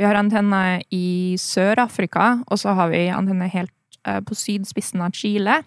Vi 0.00 0.06
har 0.06 0.16
antenne 0.16 0.80
i 0.94 1.36
Sør-Afrika, 1.40 2.38
og 2.48 2.58
så 2.58 2.72
har 2.78 2.88
vi 2.92 3.08
antenne 3.12 3.50
helt 3.52 3.74
eh, 4.06 4.22
på 4.24 4.38
sydspissen 4.38 5.02
av 5.04 5.12
Chile. 5.16 5.60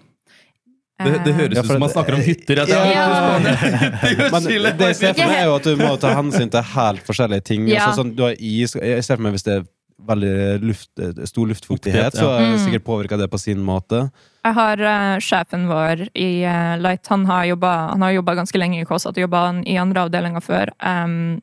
Det, 1.03 1.13
det 1.25 1.33
høres 1.35 1.57
Ja, 1.57 1.63
ut 1.63 1.67
som 1.67 1.81
man 1.81 1.89
snakker 1.91 2.15
om 2.15 2.21
hytter. 2.23 2.63
Ja. 2.69 2.81
ja. 2.95 4.29
Men 4.31 4.45
det 4.77 4.91
jeg 4.93 4.97
ser 4.99 5.15
for 5.17 5.25
meg, 5.25 5.37
er 5.39 5.47
jo 5.49 5.55
at 5.57 5.67
du 5.67 5.79
må 5.81 5.93
ta 6.01 6.13
hensyn 6.15 6.51
til 6.53 6.65
helt 6.73 7.05
forskjellige 7.07 7.45
ting. 7.49 7.65
Ja. 7.67 7.87
Altså, 7.87 8.03
sånn, 8.03 8.13
du 8.17 8.23
har 8.27 8.37
is, 8.37 8.77
jeg 8.77 9.05
ser 9.05 9.17
for 9.17 9.25
meg 9.25 9.35
hvis 9.35 9.47
det 9.47 9.57
er 9.59 9.65
veldig 9.97 10.61
luft, 10.63 10.91
stor 11.29 11.47
luftfuktighet, 11.47 12.13
Fuktighet, 12.13 12.15
ja. 12.15 12.19
så 12.19 12.31
har 12.33 12.57
sikkert 12.61 12.85
påvirka 12.85 13.17
det 13.17 13.27
på 13.31 13.39
sin 13.41 13.61
måte. 13.63 14.07
Jeg 14.43 14.57
har 14.57 14.83
uh, 14.83 15.21
sjefen 15.23 15.67
vår 15.69 16.07
i 16.13 16.43
uh, 16.43 16.75
Light. 16.81 17.07
Han 17.11 17.25
har 17.29 17.45
jobba 17.51 17.73
han 17.93 18.01
har 18.01 18.17
jobba 18.17 18.35
ganske 18.41 18.59
lenge 18.59 18.81
i 18.81 18.85
KSAT, 18.85 19.21
jobba 19.23 19.45
i 19.65 19.77
andre 19.79 20.07
avdelinger 20.07 20.43
før. 20.43 20.73
Um, 20.83 21.41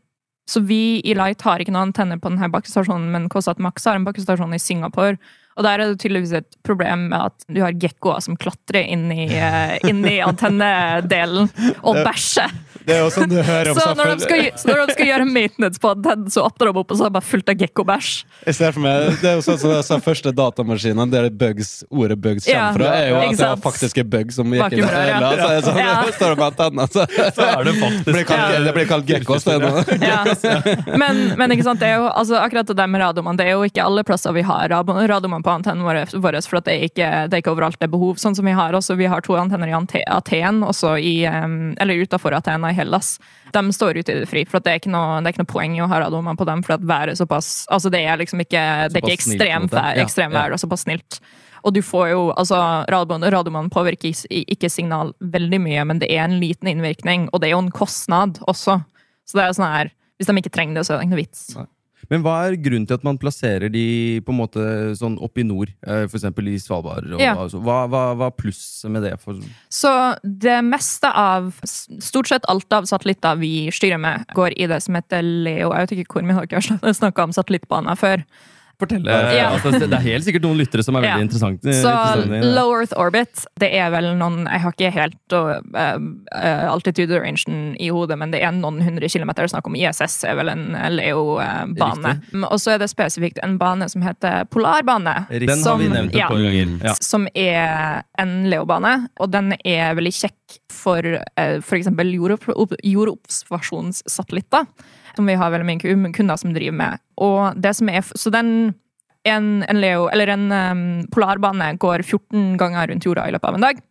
så 0.50 0.61
vi 0.66 1.00
i 1.07 1.14
Light 1.14 1.42
har 1.47 1.62
ikke 1.62 1.73
noen 1.73 1.90
antenner 1.90 2.19
på 2.19 2.33
denne 2.33 2.50
bakkestasjonen, 2.50 3.11
men 3.14 3.28
KSAT 3.30 3.62
Max 3.62 3.87
har 3.87 3.99
en 3.99 4.07
bakkestasjon 4.09 4.57
i 4.57 4.62
Singapore. 4.62 5.16
Og 5.61 5.67
der 5.67 5.76
er 5.85 5.90
det 5.93 6.00
tydeligvis 6.00 6.33
et 6.40 6.55
problem 6.64 7.11
med 7.12 7.26
at 7.29 7.45
du 7.52 7.61
har 7.61 7.75
gekkoer 7.76 8.23
som 8.25 8.38
klatrer 8.40 8.87
inn 8.88 9.11
i, 9.12 9.26
eh, 9.29 9.76
inn 9.90 10.00
i 10.09 10.17
antennedelen 10.25 11.50
og 11.85 12.00
bæsjer. 12.00 12.49
Det 12.81 12.95
er 12.97 13.02
jo 13.05 13.11
sånn 13.12 13.29
du 13.29 13.37
hører 13.45 13.71
om 13.75 13.76
Så 13.76 13.90
når 13.93 14.14
de 14.14 14.25
skal, 14.25 14.47
så 14.57 14.71
når 14.71 14.79
de 14.88 14.95
skal 14.95 15.09
gjøre 15.11 15.26
maintenance 15.29 15.81
på 15.83 15.90
antennen, 15.93 16.31
så 16.33 16.47
åpner 16.49 16.71
de 16.71 16.81
opp, 16.81 16.95
og 16.95 16.97
så 16.97 17.05
er 17.05 17.11
det 17.11 17.17
bare 17.19 17.29
fullt 17.29 17.52
av 17.52 17.61
gekkobæsj. 17.61 18.12
Jeg 18.47 18.57
ser 18.57 18.73
for 18.73 18.85
meg, 18.87 19.11
Det 19.21 19.29
er 19.29 19.37
jo 19.37 19.45
sånn 19.45 19.59
som 19.61 19.75
disse 19.75 19.99
første 20.07 20.33
datamaskinene 20.38 21.07
der 21.12 21.29
bugs, 21.43 21.73
ordet 21.93 22.17
bugs 22.25 22.49
kommer 22.49 22.79
fra, 22.79 22.95
er 22.97 23.11
jo 23.11 23.19
at 23.21 23.37
det 23.37 23.50
var 23.50 23.61
faktiske 23.67 24.07
faktisk 24.07 24.17
en 24.17 24.33
som 24.38 24.57
gikk 24.57 24.79
inn 24.79 24.81
i 24.81 24.88
hele 24.88 25.12
ja. 25.12 25.19
øla. 25.21 25.31
Så 25.37 25.50
er 25.50 25.61
det 25.61 25.67
sånn, 25.69 25.81
Ja. 25.85 25.93
det 26.09 26.17
står 26.17 26.37
med 26.40 26.47
antennen, 26.49 26.95
så, 26.97 27.07
Så 27.37 27.47
er 27.50 27.69
det 27.69 27.75
faktisk 27.83 28.11
blir 28.11 28.26
kalt, 28.33 28.64
det 28.64 28.75
blir 28.79 28.88
kalt 28.95 29.12
gekko. 29.12 29.38
Ja. 30.00 30.25
Men, 30.97 31.21
men 31.38 31.52
ikke 31.55 31.67
sant, 31.69 31.81
det 31.85 31.90
er 31.93 32.00
jo, 32.00 32.09
altså, 32.09 32.40
akkurat 32.40 32.67
det 32.71 32.79
der 32.81 32.88
med 32.90 33.05
radioman, 33.05 33.37
det 33.37 33.47
er 33.50 33.59
jo 33.59 33.69
ikke 33.69 33.85
alle 33.85 34.05
plasser 34.09 34.33
vi 34.33 34.43
har 34.47 34.69
rad- 34.73 34.88
radioman 35.11 35.45
på 35.45 35.50
antennen 35.52 35.85
våre, 35.87 36.07
vår, 36.12 36.38
for 36.47 36.62
det 36.64 36.73
er, 36.73 36.87
ikke, 36.88 37.09
det 37.30 37.37
er 37.37 37.42
ikke 37.42 37.52
overalt 37.54 37.78
det 37.80 37.88
er 37.88 37.92
behov. 37.92 38.19
Sånn 38.23 38.37
som 38.38 38.47
vi 38.47 38.54
har 38.57 38.76
også, 38.76 38.97
vi 38.99 39.09
har 39.11 39.25
to 39.26 39.37
antenner 39.38 39.71
i 39.71 39.75
Aten, 40.07 40.62
også 40.66 40.97
i, 40.99 41.14
eller 41.26 42.04
utenfor 42.04 42.37
Aten 42.38 42.64
i 42.69 42.73
Hellas. 42.76 43.19
De 43.54 43.62
står 43.75 44.00
ute 44.00 44.14
i 44.14 44.23
det 44.23 44.30
fri, 44.30 44.45
for 44.49 44.62
det 44.62 44.76
er 44.76 44.90
noe, 44.92 45.21
det 45.21 45.30
er 45.30 45.35
ikke 45.35 45.45
noe 45.45 45.52
poeng 45.52 45.76
i 45.76 45.83
å 45.85 45.90
ha 45.90 46.00
radioman 46.04 46.38
på 46.38 46.47
dem, 46.49 46.64
for 46.66 46.76
at 46.76 46.87
været 46.87 47.14
er 47.14 47.19
såpass 47.19 47.50
Altså, 47.71 47.90
det 47.92 48.02
er 48.07 48.19
liksom 48.21 48.42
ikke, 48.42 48.64
det 48.90 49.00
er 49.00 49.04
ikke 49.04 49.16
ekstremt 49.19 49.75
Ja, 49.75 49.90
ekstremvær 50.04 50.52
ja. 50.52 50.57
og 50.57 50.62
såpass 50.62 50.87
snilt. 50.87 51.21
Og 51.66 51.75
du 51.76 51.83
får 51.85 52.07
jo, 52.12 52.21
altså, 52.40 52.59
radioman, 52.90 53.26
radioman 53.33 53.73
påvirker 53.73 54.14
ikke 54.30 54.71
signal 54.73 55.12
veldig 55.21 55.61
mye, 55.61 55.85
men 55.90 56.00
det 56.00 56.09
er 56.14 56.25
en 56.25 56.38
liten 56.40 56.71
innvirkning, 56.73 57.28
og 57.33 57.42
det 57.42 57.50
er 57.50 57.57
jo 57.57 57.64
en 57.66 57.75
kostnad 57.75 58.40
også. 58.49 58.80
Så 59.28 59.38
det 59.38 59.45
er 59.45 59.59
sånn 59.59 59.69
her, 59.75 59.92
hvis 60.16 60.30
de 60.30 60.40
ikke 60.40 60.54
trenger 60.54 60.80
det, 60.80 60.87
så 60.87 60.95
er 60.95 61.00
det 61.00 61.09
ikke 61.09 61.14
noe 61.14 61.23
vits. 61.23 61.45
Men 62.11 62.25
hva 62.25 62.33
er 62.49 62.57
grunnen 62.59 62.88
til 62.90 62.97
at 62.99 63.05
man 63.07 63.19
plasserer 63.23 63.71
de 63.71 63.85
på 64.26 64.33
en 64.35 64.38
måte 64.40 64.64
sånn 64.99 65.14
opp 65.23 65.38
i 65.38 65.45
nord? 65.47 65.71
f.eks. 65.85 66.11
For 66.11 66.19
eksempel 66.19 66.49
i 66.50 66.57
Svalbard. 66.59 67.07
Og, 67.14 67.21
Ja. 67.23 67.37
altså, 67.38 67.61
hva, 67.62 67.85
hva, 67.87 68.02
hva 68.19 68.26
er 68.33 68.37
plusset 68.38 68.90
med 68.90 69.05
det? 69.07 69.14
For, 69.23 69.38
Så 69.71 69.93
det 70.25 70.59
meste 70.67 71.07
av, 71.14 71.52
stort 71.64 72.26
sett 72.33 72.49
alt 72.50 72.73
av 72.73 72.88
satellitter 72.90 73.38
vi 73.38 73.71
styrer 73.71 74.00
med, 74.02 74.26
går 74.35 74.59
i 74.59 74.67
det 74.67 74.83
som 74.83 74.99
heter 74.99 75.23
Leo. 75.23 75.71
Jeg 75.71 75.87
vet 75.87 75.99
ikke 76.02 76.19
hvor 76.19 76.26
mye 76.26 76.47
dere 76.50 76.79
har 76.83 76.97
snakka 76.99 77.29
om 77.29 77.37
satellittbaner 77.37 77.95
før. 78.00 78.25
Fortell. 78.81 79.05
Ja. 79.07 79.51
altså, 79.55 79.73
det 79.79 79.97
er 79.97 80.05
helt 80.07 80.27
sikkert 80.27 80.47
noen 80.47 80.61
lyttere 80.61 80.85
som 80.87 80.97
er 80.97 81.05
veldig 81.05 81.21
Ja. 81.21 81.27
interessante. 81.27 81.75
Så 81.77 81.91
interessante 81.91 82.53
low 82.57 82.73
earth 82.75 82.95
orbit, 82.97 83.45
det 83.61 83.71
er 83.77 83.91
vel 83.95 84.13
noen 84.19 84.47
Jeg 84.51 84.61
har 84.65 84.75
ikke 84.75 84.91
helt 84.95 85.37
uh, 85.37 85.61
uh, 85.77 86.67
altitude 86.71 87.21
rangen 87.21 87.77
i 87.79 87.91
hodet, 87.93 88.19
men 88.19 88.33
det 88.35 88.43
er 88.43 88.53
noen 88.57 88.81
hundre 88.83 89.09
kilometer. 89.09 89.49
Snakk 89.51 89.67
om 89.69 89.77
ISS 89.79 90.25
er 90.25 90.39
vel 90.41 90.51
en 90.53 90.75
Leo-bane. 90.97 92.17
Og 92.51 92.59
så 92.61 92.75
er 92.75 92.83
det 92.83 92.91
spesifikt 92.91 93.41
en 93.45 93.59
bane 93.61 93.89
som 93.93 94.03
heter 94.03 94.45
polarbane. 94.51 95.27
Den 95.31 95.65
har 95.65 95.81
vi 95.81 95.89
nevnt 95.93 96.15
et 96.15 96.21
ja. 96.23 96.29
par 96.31 96.41
ganger. 96.41 96.77
Ja. 96.85 96.95
som 97.01 97.29
er 97.35 98.03
en 98.21 98.35
Leo-bane, 98.51 98.95
og 99.21 99.31
den 99.33 99.55
er 99.65 99.95
veldig 99.99 100.15
kjekk 100.15 100.40
eh, 101.37 101.61
for 101.61 101.76
eksempel 101.78 102.12
jordopp- 102.14 102.76
jordobservasjonssatellitter, 102.83 104.66
som 105.16 105.26
vi 105.26 105.38
har 105.38 105.50
veldig 105.50 105.69
mye 105.69 106.12
kunder 106.16 106.37
som 106.40 106.54
driver 106.54 106.76
med. 106.76 107.02
Og 107.21 107.59
det 107.61 107.75
som 107.76 107.88
er, 107.92 108.02
så 108.02 108.33
den 108.35 108.75
en, 109.28 109.62
en 109.69 109.80
Leo, 109.80 110.09
eller 110.09 110.33
en 110.33 110.52
um, 110.52 110.85
polarbane 111.12 111.75
går 111.76 112.02
14 112.02 112.57
ganger 112.61 112.88
rundt 112.88 113.04
jorda 113.04 113.26
i 113.28 113.35
løpet 113.35 113.49
av 113.49 113.59
en 113.59 113.66
dag. 113.66 113.83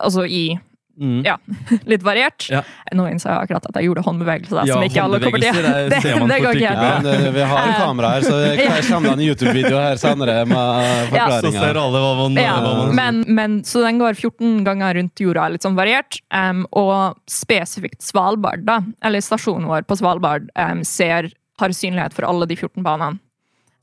Altså 0.00 0.26
i 0.28 0.58
Mm. 0.96 1.24
ja, 1.24 1.36
litt 1.92 2.02
variert. 2.02 2.46
Ja. 2.50 2.62
Nå 2.96 3.06
innså 3.10 3.28
jeg 3.28 3.46
akkurat 3.46 3.66
at 3.68 3.78
jeg 3.78 3.88
gjorde 3.88 4.04
håndbevegelser 4.06 4.62
Ja, 4.62 4.76
som 4.76 4.84
ikke 4.86 5.02
alle 5.04 5.20
kommer 5.20 5.42
til. 5.42 5.58
det 5.60 5.72
det 5.92 6.00
fort 6.04 6.34
går 6.46 6.60
ikke. 6.60 6.72
Ja, 6.72 7.30
vi 7.36 7.46
har 7.50 7.66
en 7.66 7.74
kamera 7.80 8.12
her, 8.14 8.26
så 8.26 8.38
jeg 8.56 8.86
kommer 8.88 9.10
det 9.10 9.16
en 9.18 9.24
YouTube-video 9.26 9.76
her 9.76 10.00
senere 10.00 10.38
med 10.48 11.12
Så 11.44 11.52
ser 11.52 11.80
alle 11.82 12.02
hva 12.02 12.14
man, 12.22 12.40
Ja, 12.40 12.56
hva 12.64 12.74
man 12.80 12.94
men, 12.96 13.22
men, 13.28 13.58
så 13.68 13.84
den 13.84 14.00
går 14.00 14.16
14 14.16 14.64
ganger 14.66 14.96
rundt 15.00 15.20
jorda, 15.20 15.48
litt 15.52 15.66
sånn 15.66 15.76
variert. 15.78 16.20
Um, 16.32 16.64
og 16.76 17.18
spesifikt 17.30 18.04
Svalbard, 18.04 18.64
da, 18.66 18.80
eller 19.04 19.24
stasjonen 19.24 19.68
vår 19.68 19.86
på 19.88 19.98
Svalbard, 20.00 20.48
um, 20.56 20.82
ser, 20.86 21.30
har 21.60 21.76
synlighet 21.76 22.16
for 22.16 22.28
alle 22.28 22.48
de 22.48 22.56
14 22.56 22.84
banene. 22.86 23.20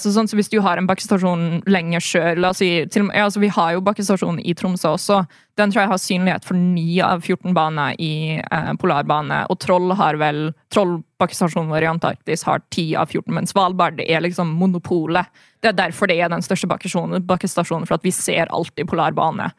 Så 0.03 0.12
sånn 0.12 0.27
så 0.27 0.36
Hvis 0.36 0.51
du 0.51 0.60
har 0.63 0.79
en 0.79 0.88
bakkestasjon 0.89 1.63
lenger 1.72 2.03
sjøl 2.03 2.48
si, 2.57 2.69
ja, 2.83 3.24
altså 3.24 3.39
Vi 3.43 3.51
har 3.55 3.74
jo 3.75 3.83
bakkestasjon 3.86 4.41
i 4.43 4.55
Tromsø 4.57 4.93
også. 4.98 5.22
Den 5.60 5.72
tror 5.72 5.83
jeg 5.83 5.91
har 5.91 6.01
synlighet 6.01 6.48
for 6.48 6.60
9 6.60 6.83
av 7.07 7.24
14 7.24 7.53
baner 7.55 7.95
i 8.01 8.39
eh, 8.41 8.72
polarbane. 8.81 9.43
Og 9.53 9.60
Troll 9.63 9.93
har 9.95 10.17
vel 10.19 10.48
Troll 10.74 10.98
bakkestasjonen 11.22 11.72
vår 11.72 11.86
i 11.86 11.91
Antarktis 11.91 12.43
har 12.48 12.63
10 12.74 12.98
av 13.00 13.13
14, 13.13 13.29
men 13.38 13.48
Svalbard 13.48 14.01
er 14.03 14.25
liksom 14.25 14.51
monopolet. 14.60 15.29
Det 15.63 15.72
er 15.72 15.77
derfor 15.77 16.12
det 16.12 16.17
er 16.19 16.33
den 16.33 16.43
største 16.43 16.67
bakkestasjonen, 16.72 17.24
bakkestasjonen 17.29 17.88
for 17.88 17.95
at 18.00 18.03
vi 18.03 18.12
ser 18.15 18.51
alltid 18.51 18.89
polarbane. 18.89 19.51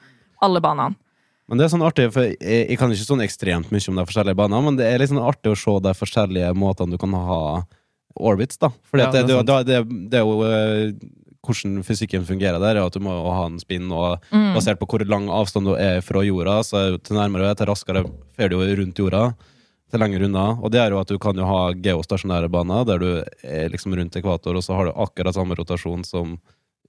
Alle 0.44 0.60
banene. 0.60 0.98
Men 1.48 1.60
det 1.60 1.66
er 1.66 1.72
sånn 1.74 1.84
artig, 1.84 2.08
for 2.12 2.24
jeg, 2.24 2.36
jeg 2.40 2.76
kan 2.80 2.92
ikke 2.92 3.06
sånn 3.06 3.24
ekstremt 3.24 3.72
mye 3.72 3.88
om 3.92 3.98
de 4.00 4.04
forskjellige 4.08 4.38
banene, 4.38 4.64
men 4.64 4.78
det 4.80 4.88
er 4.88 5.00
litt 5.00 5.12
sånn 5.12 5.20
artig 5.20 5.52
å 5.52 5.58
se 5.60 5.74
de 5.84 5.92
forskjellige 5.96 6.52
måtene 6.56 6.96
du 6.96 7.00
kan 7.00 7.16
ha 7.20 7.40
orbits, 8.16 8.58
da. 8.58 8.70
For 8.88 8.98
Ja, 9.00 9.10
det, 9.10 9.26
det 9.26 9.38
det, 9.66 9.78
det, 10.10 10.18
er 10.20 10.24
jo 10.24 10.40
uh, 10.42 10.92
hvordan 11.44 11.82
fysikken 11.84 12.24
fungerer 12.24 12.58
der, 12.62 12.76
er 12.78 12.86
at 12.86 12.92
du 12.94 13.00
må 13.04 13.12
ha 13.34 13.46
en 13.46 13.58
spinn, 13.60 13.90
og 13.92 14.22
Mm. 14.32 14.54
basert 14.54 14.78
på 14.80 14.86
hvor 14.88 15.04
lang 15.06 15.28
avstand 15.28 15.66
du 15.66 15.74
er 15.76 16.00
fra 16.00 16.22
jorda, 16.24 16.60
så 16.64 16.98
til 17.02 17.16
nærmere 17.16 17.42
du 17.44 17.50
er, 17.50 17.54
til 17.54 17.66
raskere 17.66 18.04
fer 18.36 18.48
du 18.48 18.56
rundt 18.58 18.96
jorda. 18.98 19.34
Til 19.90 20.00
lenger 20.00 20.24
unna. 20.26 20.58
Og 20.64 20.70
det 20.72 20.80
er 20.80 20.90
jo 20.90 20.98
at 20.98 21.06
du 21.12 21.18
kan 21.18 21.36
jo 21.36 21.44
ha 21.46 21.72
geostasjonære 21.72 22.48
baner, 22.50 22.84
der 22.88 22.98
du 22.98 23.10
er 23.44 23.68
liksom 23.70 23.94
rundt 23.94 24.16
ekvator, 24.16 24.56
og 24.56 24.62
så 24.64 24.74
har 24.74 24.86
du 24.88 24.92
akkurat 24.96 25.34
samme 25.36 25.54
rotasjon 25.54 26.02
som 26.04 26.38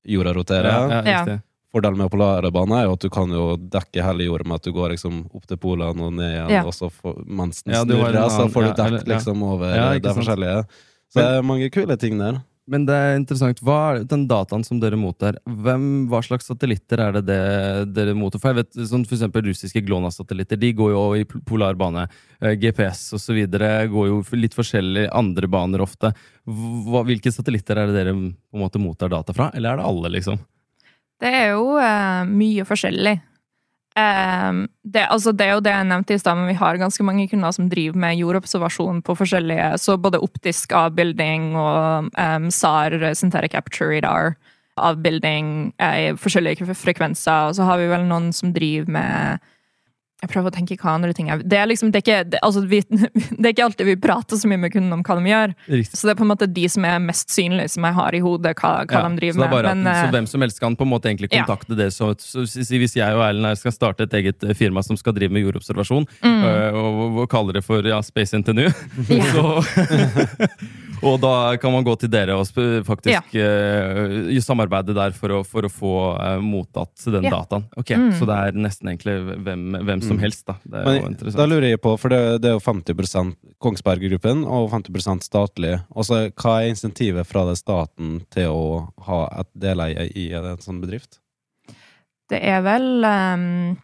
jorda 0.08 0.34
roterer. 0.34 0.72
ja, 0.90 1.02
ja, 1.04 1.26
Ja. 1.28 1.38
Fordelen 1.76 1.98
med 2.00 2.10
polarbane 2.10 2.78
er 2.80 2.84
jo 2.86 2.94
at 2.96 3.00
du 3.04 3.10
kan 3.10 3.28
jo 3.30 3.58
dekke 3.58 4.02
hele 4.02 4.24
jorda 4.24 4.48
med 4.48 4.56
at 4.56 4.64
du 4.64 4.72
går 4.72 4.94
liksom 4.96 5.26
opp 5.36 5.46
til 5.46 5.58
polene 5.58 6.02
og 6.08 6.14
ned 6.16 6.32
igjen, 6.32 6.50
Ja. 6.50 6.64
og 6.64 6.72
så 6.74 6.88
får, 6.90 7.18
mens 7.28 7.64
den 7.64 7.76
snurrer, 7.76 8.30
så 8.32 8.48
får 8.50 8.64
du 8.64 8.74
dekket 8.82 9.08
liksom 9.12 9.44
over 9.44 9.76
Ja, 9.76 9.92
eh, 9.94 10.00
forskjellige 10.00 10.56
sant. 10.64 10.70
Så 11.14 11.22
det 11.22 11.32
er 11.40 11.48
mange 11.48 11.70
kule 11.74 11.96
ting 12.02 12.18
der. 12.20 12.42
Men 12.66 12.88
det 12.88 12.96
er 12.98 13.12
interessant. 13.20 13.60
Hva 13.62 13.76
er 13.94 14.06
den 14.10 14.24
dataen 14.26 14.64
som 14.66 14.80
dere 14.82 14.98
mottar? 14.98 15.36
Hvem, 15.46 15.84
hva 16.10 16.18
slags 16.26 16.48
satellitter 16.50 16.98
er 17.04 17.12
det, 17.20 17.26
det 17.28 17.92
dere 17.94 18.16
mottar? 18.18 18.42
For 18.42 18.50
jeg 18.56 18.64
vet, 18.64 18.80
sånn 18.90 19.04
for 19.06 19.14
eksempel 19.20 19.46
russiske 19.46 19.84
Glona-satellitter 19.86 20.58
de 20.58 20.72
går 20.74 20.96
jo 20.96 21.04
i 21.20 21.28
pol- 21.30 21.44
polar 21.46 21.78
bane. 21.78 22.08
Eh, 22.42 22.56
GPS 22.58 23.04
osv. 23.20 23.38
går 23.54 24.10
jo 24.10 24.18
litt 24.34 24.58
forskjellig 24.58 25.06
andre 25.14 25.48
baner 25.54 25.86
ofte. 25.86 26.10
Hva, 26.50 27.04
hvilke 27.06 27.30
satellitter 27.32 27.78
er 27.84 27.92
det 27.94 28.00
dere 28.02 28.16
på 28.18 28.58
en 28.58 28.66
måte 28.66 28.82
mottar 28.82 29.14
data 29.14 29.38
fra? 29.38 29.52
Eller 29.54 29.76
er 29.76 29.84
det 29.84 29.86
alle, 29.92 30.14
liksom? 30.18 30.42
Det 31.22 31.36
er 31.44 31.52
jo 31.54 31.78
eh, 31.78 32.26
mye 32.34 32.66
forskjellig. 32.66 33.20
Ehm, 33.96 34.66
det, 34.84 35.06
altså 35.08 35.32
det 35.32 35.46
er 35.46 35.54
jo 35.56 35.64
det 35.64 35.72
jeg 35.72 35.88
nevnte 35.88 36.16
i 36.16 36.20
stad, 36.20 36.36
men 36.36 36.50
vi 36.52 36.58
har 36.60 36.80
ganske 36.80 37.04
mange 37.08 37.30
kunder 37.32 37.54
som 37.56 37.70
driver 37.72 38.00
med 38.04 38.20
jordobservasjon 38.20 39.00
på 39.06 39.16
forskjellige 39.16 39.70
Så 39.80 39.96
både 39.98 40.20
optisk 40.20 40.76
avbilding 40.76 41.54
og 41.56 42.12
um, 42.12 42.50
SAR, 42.52 42.92
synthetic 43.16 43.56
aperture 43.56 43.96
radar, 43.96 44.36
avbilding 44.76 45.74
eh, 45.80 46.12
i 46.12 46.14
forskjellige 46.20 46.76
frekvenser. 46.76 47.50
Og 47.50 47.56
så 47.56 47.64
har 47.64 47.80
vi 47.80 47.88
vel 47.88 48.04
noen 48.10 48.34
som 48.36 48.52
driver 48.54 48.92
med 48.92 49.46
jeg 50.26 50.32
prøver 50.34 50.52
å 50.52 50.56
tenke 50.58 50.76
hva 50.82 50.96
andre 50.98 51.14
ting 51.16 51.30
er. 51.32 51.40
Det 51.46 51.58
er 51.62 51.70
liksom, 51.70 51.92
det 51.94 52.02
er 52.02 52.06
ikke, 52.06 52.20
det, 52.34 52.40
altså 52.46 52.64
vi, 52.68 52.82
det 52.92 53.46
er 53.46 53.54
ikke 53.54 53.68
alltid 53.70 53.90
vi 53.92 53.96
prater 54.02 54.42
så 54.42 54.50
mye 54.52 54.60
med 54.66 54.74
kundene 54.74 54.98
om 55.00 55.04
hva 55.06 55.18
de 55.22 55.32
gjør. 55.32 55.56
Riktig. 55.78 55.98
Så 56.00 56.10
det 56.10 56.16
er 56.16 56.20
på 56.20 56.26
en 56.28 56.32
måte 56.34 56.50
de 56.52 56.66
som 56.72 56.86
er 56.90 57.00
mest 57.06 57.32
synlige, 57.34 57.70
som 57.76 57.86
jeg 57.88 57.98
har 58.00 58.18
i 58.18 58.22
hodet 58.26 58.56
hva, 58.60 58.74
hva 58.84 59.00
Ja, 59.00 59.06
de 59.08 59.22
driver 59.22 59.38
så, 59.40 59.46
det 59.46 59.52
med. 59.56 59.70
Men, 59.86 59.90
så 59.94 60.06
eh, 60.10 60.14
hvem 60.18 60.30
som 60.34 60.46
helst 60.46 60.60
kan 60.64 60.76
på 60.80 60.88
en 60.88 60.92
måte 60.92 61.12
egentlig 61.12 61.30
Ja. 61.32 61.46
kontakte 61.46 61.78
dere. 61.78 61.94
Så, 61.94 62.12
så, 62.20 62.46
si 62.50 62.80
hvis 62.82 62.96
jeg 62.98 63.16
og 63.16 63.24
Erlend 63.26 63.58
skal 63.62 63.74
starte 63.76 64.08
et 64.10 64.14
eget 64.20 64.44
eh, 64.44 64.56
firma 64.58 64.84
som 64.86 64.98
skal 65.00 65.16
drive 65.18 65.32
med 65.36 65.46
jordobservasjon, 65.46 66.08
Mm. 66.26 66.42
og, 66.44 66.76
og, 66.80 67.18
og 67.24 67.30
kaller 67.32 67.58
det 67.60 67.64
for 67.66 67.86
ja, 67.86 68.02
Space 68.06 68.36
NTNU, 68.38 68.66
Ja. 69.10 69.26
så, 69.36 69.46
og 71.06 71.20
da 71.24 71.34
kan 71.62 71.74
man 71.74 71.86
gå 71.86 71.94
til 72.02 72.10
dere 72.12 72.36
og 72.36 72.46
faktisk 72.48 72.86
faktisk 72.90 73.36
uh, 73.38 74.42
samarbeide 74.46 74.96
der 74.96 75.14
for 75.16 75.34
å, 75.38 75.40
for 75.48 75.68
å 75.68 75.72
få 75.72 75.94
uh, 76.18 76.40
mottatt 76.44 77.06
den 77.06 77.28
Ja. 77.28 77.38
dataen. 77.38 77.66
Ok, 77.78 77.94
Mm. 77.96 78.12
Så 78.20 78.26
det 78.28 78.36
er 78.36 78.52
nesten 78.60 78.90
egentlig 78.90 79.16
hvem, 79.44 79.64
hvem 79.86 80.02
som 80.02 80.18
Mm. 80.18 80.22
helst, 80.22 80.46
da. 80.46 80.56
Det 80.66 80.82
er 80.82 80.96
jo 81.00 81.02
Men 81.10 81.36
da 81.36 81.46
lurer 81.46 81.70
jeg 81.70 81.82
på, 81.82 81.98
for 82.00 82.10
det, 82.10 82.42
det 82.42 82.50
er 82.50 82.58
jo 82.58 82.60
50 82.60 83.36
Kongsberg-gruppen 83.62 84.46
og 84.46 84.70
50% 84.72 85.24
statlig. 85.24 85.80
Også, 85.96 86.32
hva 86.36 86.62
er 86.62 86.70
insentivet 86.70 87.26
fra 87.28 87.46
det 87.46 87.58
staten 87.58 88.26
til 88.32 88.50
å 88.50 88.94
ha 89.08 89.22
et 89.40 89.50
deleie 89.56 90.10
i 90.16 90.32
en 90.34 90.58
sånn 90.58 90.82
bedrift? 90.82 91.20
Det 92.30 92.42
er 92.42 92.62
vel 92.66 93.06
um 93.06 93.78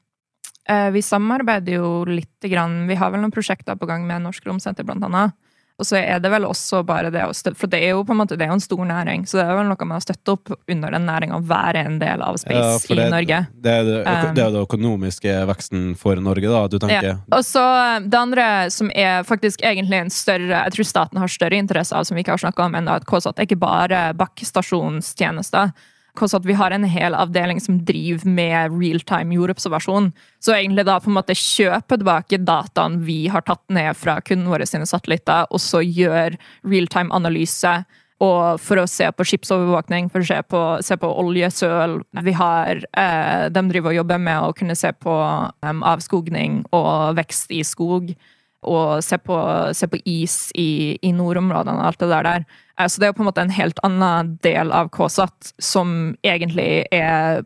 eh, 0.69 0.89
Vi 0.91 1.01
samarbeider 1.01 1.79
jo 1.79 2.03
lite 2.05 2.49
grann. 2.49 2.87
Vi 2.87 2.95
har 2.95 3.11
vel 3.11 3.21
noen 3.21 3.33
prosjekter 3.33 3.77
på 3.77 3.87
gang 3.89 4.05
med 4.07 4.23
Norsk 4.25 4.45
Romsenter, 4.45 4.83
blant 4.87 5.03
annet. 5.03 5.33
Og 5.81 5.87
så 5.87 5.97
er 5.97 6.21
det 6.21 6.29
vel 6.29 6.45
også 6.45 6.83
bare 6.85 7.09
det 7.13 7.23
å 7.25 7.33
støtte 7.33 7.57
For 7.57 7.71
det 7.71 7.81
er 7.81 7.95
jo 7.95 8.03
på 8.05 8.13
en 8.13 8.21
måte 8.21 8.37
det 8.37 8.45
er 8.45 8.51
jo 8.51 8.57
en 8.59 8.63
stor 8.63 8.83
næring, 8.85 9.25
så 9.29 9.39
det 9.39 9.45
er 9.47 9.57
vel 9.57 9.69
noe 9.71 9.87
med 9.89 9.97
å 9.97 10.03
støtte 10.03 10.35
opp 10.35 10.53
under 10.69 10.93
den 10.93 11.07
næringa 11.09 11.39
og 11.39 11.47
være 11.49 11.85
en 11.87 11.97
del 12.01 12.21
av 12.25 12.37
space 12.41 12.59
Ja, 12.61 12.75
for 12.83 13.01
i 13.01 13.07
Norge. 13.11 13.39
Det 13.57 13.75
er 13.79 13.87
det, 13.87 13.99
Um, 14.01 14.33
det 14.35 14.41
er 14.43 14.53
det 14.53 14.61
økonomiske 14.65 15.33
veksten 15.47 15.83
for 15.99 16.19
Norge, 16.23 16.49
da, 16.49 16.61
du 16.67 16.77
tenker? 16.81 17.05
Ja. 17.05 17.15
Og 17.37 17.45
så 17.45 17.61
eh, 17.61 18.07
det 18.11 18.17
andre 18.17 18.45
som 18.73 18.89
er 18.97 19.25
faktisk 19.27 19.61
egentlig 19.65 19.99
en 20.01 20.11
større 20.13 20.63
Jeg 20.65 20.75
tror 20.75 20.87
staten 20.89 21.21
har 21.21 21.31
større 21.31 21.59
interesse 21.59 21.95
av, 21.95 22.07
som 22.07 22.17
vi 22.17 22.25
ikke 22.25 22.35
har 22.35 22.43
snakka 22.43 22.65
om 22.65 22.77
ennå, 22.79 22.97
at 22.97 23.07
KSAT 23.09 23.39
er 23.39 23.47
ikke 23.47 23.61
bare 23.61 24.01
bakkestasjonstjenester. 24.19 25.71
KSAT, 26.19 26.45
vi 26.45 26.55
har 26.59 26.71
en 26.71 26.83
hel 26.83 27.15
avdeling 27.15 27.61
som 27.63 27.79
driver 27.85 28.27
med 28.27 28.75
realtime 28.75 29.35
jordobservasjon. 29.35 30.11
Så 30.43 30.55
egentlig 30.55 30.85
da 30.87 30.99
på 30.99 31.11
en 31.11 31.17
måte 31.17 31.37
kjøpe 31.37 31.97
tilbake 31.97 32.41
dataen 32.43 32.99
vi 33.07 33.25
har 33.31 33.45
tatt 33.47 33.63
ned 33.71 33.95
fra 33.97 34.19
kundene 34.25 34.51
våre 34.51 34.67
sine 34.67 34.87
satellitter, 34.89 35.47
og 35.49 35.63
så 35.63 35.83
gjøre 35.85 36.39
realtime 36.67 37.13
analyse. 37.15 37.73
Og 38.21 38.59
for 38.61 38.77
å 38.77 38.89
se 38.89 39.07
på 39.15 39.25
skipsovervåkning, 39.25 40.11
for 40.13 40.21
å 40.21 40.27
se 40.27 40.37
på, 40.45 40.59
se 40.85 40.97
på 41.01 41.09
oljesøl. 41.23 41.97
Vi 42.21 42.35
har, 42.37 42.83
eh, 42.93 43.49
de 43.49 43.63
driver 43.71 43.89
og 43.89 43.95
jobber 43.95 44.19
med 44.19 44.43
å 44.43 44.53
kunne 44.53 44.77
se 44.77 44.91
på 44.91 45.15
em, 45.63 45.81
avskogning 45.81 46.65
og 46.71 47.15
vekst 47.17 47.49
i 47.49 47.63
skog. 47.63 48.13
Og 48.61 49.01
se 49.03 49.17
på, 49.17 49.37
se 49.73 49.87
på 49.89 49.99
is 50.05 50.51
i, 50.53 50.97
i 51.01 51.13
nordområdene 51.15 51.79
og 51.81 51.87
alt 51.91 52.03
det 52.03 52.09
der. 52.11 52.27
der. 52.27 52.45
Eh, 52.79 52.87
Så 52.87 52.99
det 52.99 53.07
er 53.07 53.13
jo 53.13 53.19
på 53.19 53.25
en 53.25 53.31
måte 53.31 53.41
en 53.41 53.55
helt 53.55 53.79
annen 53.83 54.35
del 54.45 54.71
av 54.71 54.91
KSAT 54.93 55.53
som 55.59 56.15
egentlig 56.23 56.85
er 56.91 57.41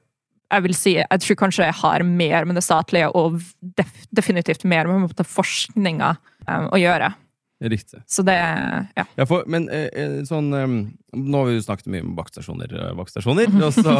jeg 0.53 0.61
vil 0.61 0.75
si, 0.77 0.91
jeg 0.99 1.21
tror 1.23 1.37
kanskje 1.39 1.65
jeg 1.65 1.77
har 1.81 2.03
mer 2.05 2.45
med 2.45 2.55
det 2.55 2.63
statlige 2.63 3.09
og 3.17 3.39
def 3.75 3.89
definitivt 4.15 4.63
mer 4.63 4.87
med 4.87 5.23
forskninga 5.25 6.11
em, 6.47 6.67
å 6.69 6.77
gjøre. 6.79 7.09
Riktig. 7.65 8.01
Så 8.05 8.21
det 8.27 8.35
Ja. 8.37 9.05
Ja, 9.17 9.25
for, 9.25 9.45
men 9.49 9.65
eh, 9.73 9.87
eh, 9.93 10.15
sånn 10.27 10.51
eh, 10.53 10.67
Nå 11.17 11.39
har 11.41 11.47
vi 11.49 11.55
jo 11.55 11.63
snakket 11.65 11.87
mye 11.89 12.03
om 12.05 12.11
vaktstasjoner, 12.17 12.73
vaktstasjoner 12.99 13.55
og 13.63 13.73
så 13.73 13.95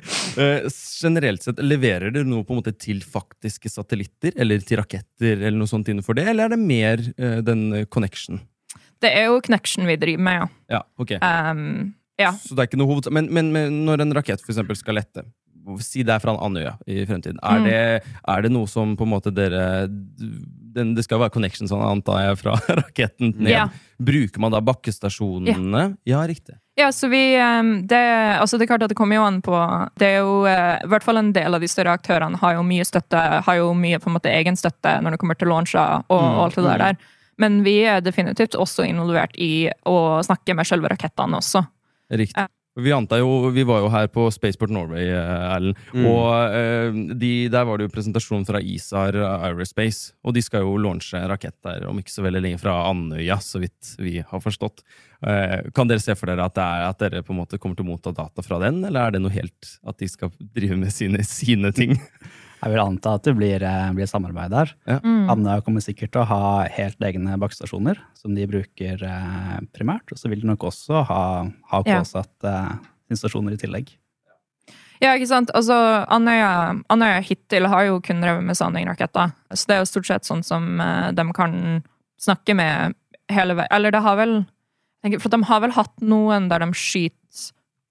Generelt 1.02 1.42
sett, 1.46 1.62
leverer 1.64 2.12
dere 2.12 2.28
noe 2.28 2.44
på 2.44 2.54
en 2.54 2.60
måte 2.60 2.74
til 2.76 3.00
faktiske 3.06 3.70
satellitter, 3.72 4.34
eller 4.40 4.60
til 4.66 4.80
raketter, 4.82 5.38
eller 5.40 5.56
noe 5.60 5.70
sånt 5.70 5.88
innenfor 5.90 6.18
det, 6.18 6.26
eller 6.30 6.48
er 6.48 6.54
det 6.54 6.60
mer 6.60 7.02
den 7.46 7.86
connection? 7.92 8.40
Det 9.00 9.12
er 9.16 9.30
jo 9.30 9.40
connection 9.44 9.88
vi 9.88 9.96
driver 10.00 10.26
med, 10.26 10.42
ja. 10.42 10.48
Ja, 10.76 10.82
ok. 11.00 11.14
um, 11.24 11.94
ja. 12.20 12.34
Så 12.36 12.52
det 12.54 12.64
er 12.66 12.68
ikke 12.68 12.80
noe 12.82 12.90
hoved... 12.92 13.08
Men, 13.16 13.30
men, 13.32 13.48
men 13.54 13.80
når 13.86 14.04
en 14.04 14.16
rakett 14.18 14.42
for 14.44 14.52
eksempel 14.52 14.76
skal 14.76 14.98
lette, 15.00 15.24
si 15.84 16.02
det 16.04 16.14
er 16.16 16.22
fra 16.22 16.34
Andøya 16.40 16.74
i 16.88 17.02
fremtiden, 17.08 17.38
er, 17.44 17.60
Mm. 17.60 17.66
det, 17.68 18.12
er 18.34 18.42
det 18.44 18.50
noe 18.52 18.68
som 18.68 18.92
på 18.98 19.06
en 19.06 19.12
måte 19.14 19.32
dere 19.32 19.86
den, 20.74 20.94
Det 20.96 21.04
skal 21.06 21.20
være 21.22 21.34
connection, 21.34 21.68
sånn 21.70 21.82
antar 21.84 22.24
jeg, 22.24 22.40
fra 22.40 22.56
raketten 22.80 23.34
ned. 23.36 23.52
Ja. 23.52 23.68
Bruker 24.00 24.42
man 24.42 24.54
da 24.54 24.62
bakkestasjonene? 24.64 25.84
Ja, 26.08 26.22
riktig. 26.28 26.56
Ja, 26.80 26.88
så 26.96 27.10
vi 27.12 27.20
det, 27.90 28.00
altså 28.40 28.56
det 28.56 28.64
er 28.64 28.70
klart 28.70 28.84
at 28.86 28.92
det 28.92 28.96
kommer 28.96 29.18
jo 29.18 29.24
an 29.26 29.42
på 29.44 29.52
Det 30.00 30.06
er 30.06 30.22
jo 30.22 30.46
eh, 30.48 30.78
I 30.80 30.88
hvert 30.88 31.04
fall 31.04 31.20
en 31.20 31.32
del 31.36 31.52
av 31.52 31.60
de 31.60 31.68
større 31.68 31.92
aktørene 31.98 32.40
har 32.40 32.54
jo 32.56 32.62
mye 32.64 32.86
støtte, 32.88 33.20
har 33.44 33.58
jo 33.58 33.74
mye 33.76 33.98
på 34.00 34.08
en 34.08 34.16
måte 34.16 34.32
egen 34.32 34.56
støtte 34.56 34.94
når 35.04 35.14
det 35.14 35.20
kommer 35.20 35.36
til 35.36 35.50
launcher 35.52 36.06
og, 36.06 36.14
og 36.16 36.46
alt 36.46 36.56
det 36.56 36.64
der. 36.64 36.84
der. 36.86 37.18
Men 37.40 37.60
vi 37.64 37.76
er 37.88 38.00
definitivt 38.04 38.56
også 38.56 38.84
involvert 38.88 39.36
i 39.40 39.68
å 39.88 40.20
snakke 40.24 40.56
med 40.56 40.68
selve 40.68 40.90
rakettene 40.92 41.40
også. 41.40 41.62
Riktig. 42.10 42.48
Vi 42.80 42.92
jo, 42.92 43.30
vi 43.54 43.64
var 43.68 43.84
jo 43.84 43.90
her 43.92 44.08
på 44.12 44.26
Spaceport 44.34 44.72
Norway, 44.74 45.08
eh, 45.12 45.34
Erlend. 45.54 45.78
Mm. 45.92 46.06
Og 46.10 46.56
eh, 46.56 47.00
de, 47.20 47.32
der 47.52 47.68
var 47.68 47.78
det 47.78 47.88
jo 47.88 47.94
presentasjon 47.94 48.46
fra 48.48 48.60
ISAR 48.60 49.16
Aerospace. 49.16 50.14
Og 50.24 50.34
de 50.36 50.42
skal 50.44 50.64
jo 50.66 50.76
launche 50.80 51.18
en 51.18 51.30
rakett 51.30 51.56
der 51.66 51.86
om 51.90 52.00
ikke 52.00 52.14
så 52.14 52.24
veldig 52.26 52.44
lenge 52.46 52.60
fra 52.62 52.76
Andøya, 52.88 53.40
så 53.44 53.62
vidt 53.62 53.94
vi 54.00 54.18
har 54.26 54.44
forstått. 54.44 54.84
Eh, 55.26 55.70
kan 55.76 55.90
dere 55.90 56.00
se 56.00 56.16
for 56.16 56.30
dere 56.30 56.46
at, 56.48 56.56
det 56.56 56.64
er, 56.64 56.86
at 56.88 57.02
dere 57.02 57.24
på 57.26 57.34
en 57.34 57.42
måte 57.42 57.60
kommer 57.60 57.76
til 57.76 57.84
å 57.84 57.92
motta 57.92 58.14
data 58.16 58.44
fra 58.44 58.60
den, 58.62 58.82
eller 58.88 59.06
er 59.06 59.16
det 59.16 59.24
noe 59.24 59.34
helt 59.34 59.74
at 59.84 60.00
de 60.00 60.08
skal 60.08 60.32
drive 60.40 60.78
med 60.80 60.94
sine, 60.94 61.24
sine 61.26 61.72
ting? 61.76 61.98
Jeg 62.60 62.72
vil 62.74 62.80
anta 62.82 63.14
at 63.16 63.24
det 63.24 63.32
blir, 63.38 63.62
eh, 63.64 63.92
blir 63.96 64.06
samarbeid 64.10 64.50
der. 64.52 64.72
Mm. 65.00 65.30
Andøya 65.32 65.62
kommer 65.64 65.80
sikkert 65.80 66.12
til 66.12 66.20
å 66.22 66.28
ha 66.28 66.40
helt 66.68 67.00
egne 67.00 67.38
bakkestasjoner 67.40 67.96
som 68.18 68.34
de 68.36 68.44
bruker 68.50 69.00
eh, 69.06 69.56
primært. 69.72 70.12
Og 70.12 70.20
så 70.20 70.28
vil 70.28 70.42
de 70.42 70.50
nok 70.50 70.66
også 70.68 71.04
ha, 71.08 71.22
ha 71.72 71.82
Ja. 71.86 72.00
påsatt 72.02 72.44
eh, 72.44 72.74
installasjoner 73.10 73.56
i 73.56 73.60
tillegg. 73.60 73.94
Ja, 75.00 75.14
ikke 75.16 75.30
sant? 75.30 75.50
Altså, 75.56 75.72
Andøya, 76.12 76.82
Andøya 76.92 77.22
hittil 77.24 77.66
har 77.72 77.86
jo 77.88 78.00
kun 78.04 78.20
drevet 78.20 78.44
med 78.44 78.58
sandingraketter. 78.58 79.32
Så 79.54 79.64
det 79.66 79.76
er 79.78 79.80
jo 79.80 79.88
stort 79.88 80.06
sett 80.10 80.28
sånn 80.28 80.44
som 80.44 80.78
eh, 80.80 81.12
de 81.16 81.24
kan 81.32 81.82
snakke 82.20 82.54
med 82.54 82.94
hele 83.32 83.54
veien 83.56 83.70
Eller 83.72 83.94
det 83.94 84.02
har 84.04 84.16
vel 84.18 84.34
For 85.22 85.30
de 85.32 85.38
har 85.48 85.60
vel 85.62 85.72
hatt 85.72 86.02
noen 86.04 86.50
der 86.50 86.58
de 86.60 86.66
skyter 86.76 87.16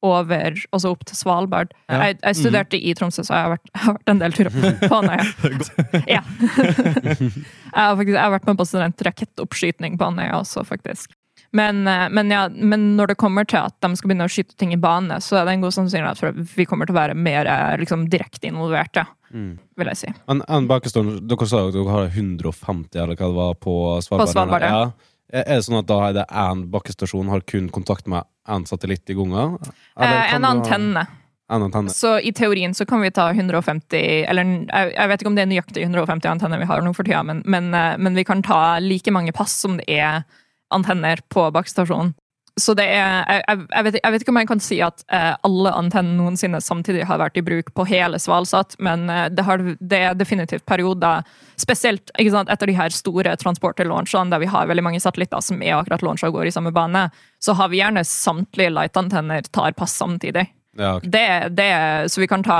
over, 0.05 0.55
så 0.79 0.91
opp 0.93 1.05
til 1.05 1.17
Svalbard. 1.19 1.73
Ja. 1.87 1.97
Mhm. 1.97 2.03
Jeg, 2.05 2.19
jeg 2.23 2.39
studerte 2.39 2.79
i 2.79 2.93
Tromsø, 2.95 3.23
så 3.27 3.35
jeg 3.35 3.45
har 3.47 3.53
vært, 3.57 3.71
jeg 3.73 3.83
har 3.83 3.97
vært 3.97 4.13
en 4.13 4.21
del 4.23 4.35
turer 4.37 4.57
på, 4.89 4.99
Andøya. 4.99 5.25
ja. 6.15 6.21
jeg, 7.05 7.79
har 7.79 7.95
faktisk, 7.99 8.15
jeg 8.15 8.23
har 8.23 8.35
vært 8.35 8.47
med 8.49 8.59
på 8.61 8.67
studentrakettoppskyting 8.73 9.97
på 9.99 10.07
Andøya 10.11 10.37
også, 10.39 10.63
faktisk. 10.67 11.15
Men, 11.55 11.87
eh, 11.87 12.07
men, 12.13 12.29
ja, 12.31 12.43
men 12.49 12.95
når 12.97 13.13
det 13.13 13.19
kommer 13.21 13.47
til 13.49 13.57
at 13.63 13.73
de 13.81 13.89
skal 13.97 14.11
begynne 14.11 14.27
å 14.29 14.31
skyte 14.31 14.57
ting 14.59 14.73
i 14.75 14.79
bane, 14.81 15.17
så 15.23 15.39
er 15.39 15.47
det 15.47 15.55
en 15.57 15.63
god 15.65 15.73
sannsynlighet 15.73 16.19
for 16.21 16.29
at 16.29 16.55
vi 16.55 16.65
kommer 16.69 16.85
til 16.85 16.93
å 16.93 16.99
være 16.99 17.15
mer 17.17 17.49
eh, 17.49 17.77
liksom, 17.83 18.09
direkte 18.11 18.51
involverte, 18.51 19.07
Mm. 19.29 19.59
vil 19.77 19.85
jeg 19.91 19.97
si. 19.99 20.07
En, 20.33 20.39
en 20.49 20.65
bakestående, 20.65 21.19
Dere 21.29 21.45
sa 21.45 21.59
at 21.67 21.75
dere 21.75 21.91
har 21.93 22.07
150 22.09 22.97
eller 22.97 23.13
hva 23.13 23.27
det 23.29 23.35
var 23.35 23.51
på 23.61 23.73
Svalbard. 24.01 24.23
På 24.25 24.31
Svalbard, 24.31 24.65
ja. 24.65 24.79
Er 24.87 25.18
er 25.31 25.45
det 25.59 25.63
sånn 25.65 25.79
at 25.79 25.87
da 25.89 25.97
er 26.09 26.13
det 26.19 26.25
én 26.29 26.65
bakkestasjon 26.73 27.29
har 27.29 27.41
kun 27.47 27.69
kontakt 27.69 28.07
med 28.09 28.23
én 28.49 28.65
satellitt 28.69 29.09
i 29.09 29.15
gangen? 29.17 29.57
Eh, 29.99 30.33
en 30.35 30.43
ha- 30.43 30.51
antenne. 30.55 31.03
En 31.49 31.63
antenne. 31.65 31.89
Så 31.93 32.15
i 32.21 32.31
teorien 32.31 32.73
så 32.77 32.85
kan 32.85 33.01
vi 33.01 33.09
ta 33.09 33.31
150 33.33 34.25
Eller 34.29 34.43
jeg, 34.45 34.93
jeg 34.93 35.07
vet 35.09 35.21
ikke 35.23 35.31
om 35.31 35.35
det 35.37 35.43
er 35.47 35.49
nøyaktig 35.49 35.81
150 35.87 36.29
antenner 36.29 36.59
vi 36.61 36.65
har 36.69 36.81
nå 36.85 36.93
for 36.93 37.03
tida, 37.07 37.23
men, 37.25 37.41
men, 37.45 37.71
eh, 37.73 37.97
men 37.97 38.13
vi 38.17 38.23
kan 38.23 38.41
ta 38.45 38.77
like 38.79 39.09
mange 39.11 39.33
pass 39.33 39.53
som 39.61 39.77
det 39.77 39.87
er 39.89 40.23
antenner 40.71 41.21
på 41.33 41.47
bakkestasjonen. 41.51 42.13
Så 42.59 42.75
det 42.77 42.85
er 42.91 43.23
jeg, 43.27 43.61
jeg, 43.69 43.85
vet, 43.85 43.97
jeg 43.99 44.13
vet 44.13 44.23
ikke 44.23 44.33
om 44.33 44.39
jeg 44.41 44.49
kan 44.49 44.61
si 44.63 44.79
at 44.85 45.03
eh, 45.15 45.31
alle 45.47 45.71
antenner 45.77 46.17
noensinne 46.17 46.61
samtidig 46.63 47.07
har 47.09 47.21
vært 47.21 47.39
i 47.39 47.43
bruk 47.45 47.71
på 47.75 47.85
hele 47.89 48.19
Svalsat, 48.21 48.75
men 48.83 49.07
eh, 49.09 49.27
det, 49.33 49.45
har, 49.47 49.63
det 49.79 50.01
er 50.09 50.19
definitivt 50.19 50.65
perioder, 50.69 51.25
spesielt 51.59 52.13
sant, 52.31 52.51
etter 52.51 52.69
de 52.69 52.77
her 52.77 52.93
store 52.93 53.35
transporter-launchene, 53.41 54.33
der 54.33 54.43
vi 54.43 54.51
har 54.51 54.69
veldig 54.69 54.85
mange 54.85 55.01
satellitter 55.03 55.43
som 55.43 55.63
er 55.63 55.77
akkurat 55.79 56.05
launcha 56.05 56.29
og 56.29 56.39
går 56.39 56.49
i 56.49 56.55
samme 56.55 56.73
bane, 56.75 57.07
så 57.39 57.55
har 57.57 57.71
vi 57.71 57.81
gjerne 57.81 58.05
samtlige 58.07 58.75
light-antenner 58.75 59.49
tar 59.53 59.75
pass 59.77 59.95
samtidig. 59.97 60.49
Ja, 60.79 60.95
okay. 60.95 61.09
Det, 61.09 61.49
det, 61.57 61.71
så 62.13 62.21
vi 62.21 62.27
kan 62.29 62.43
ta 62.45 62.59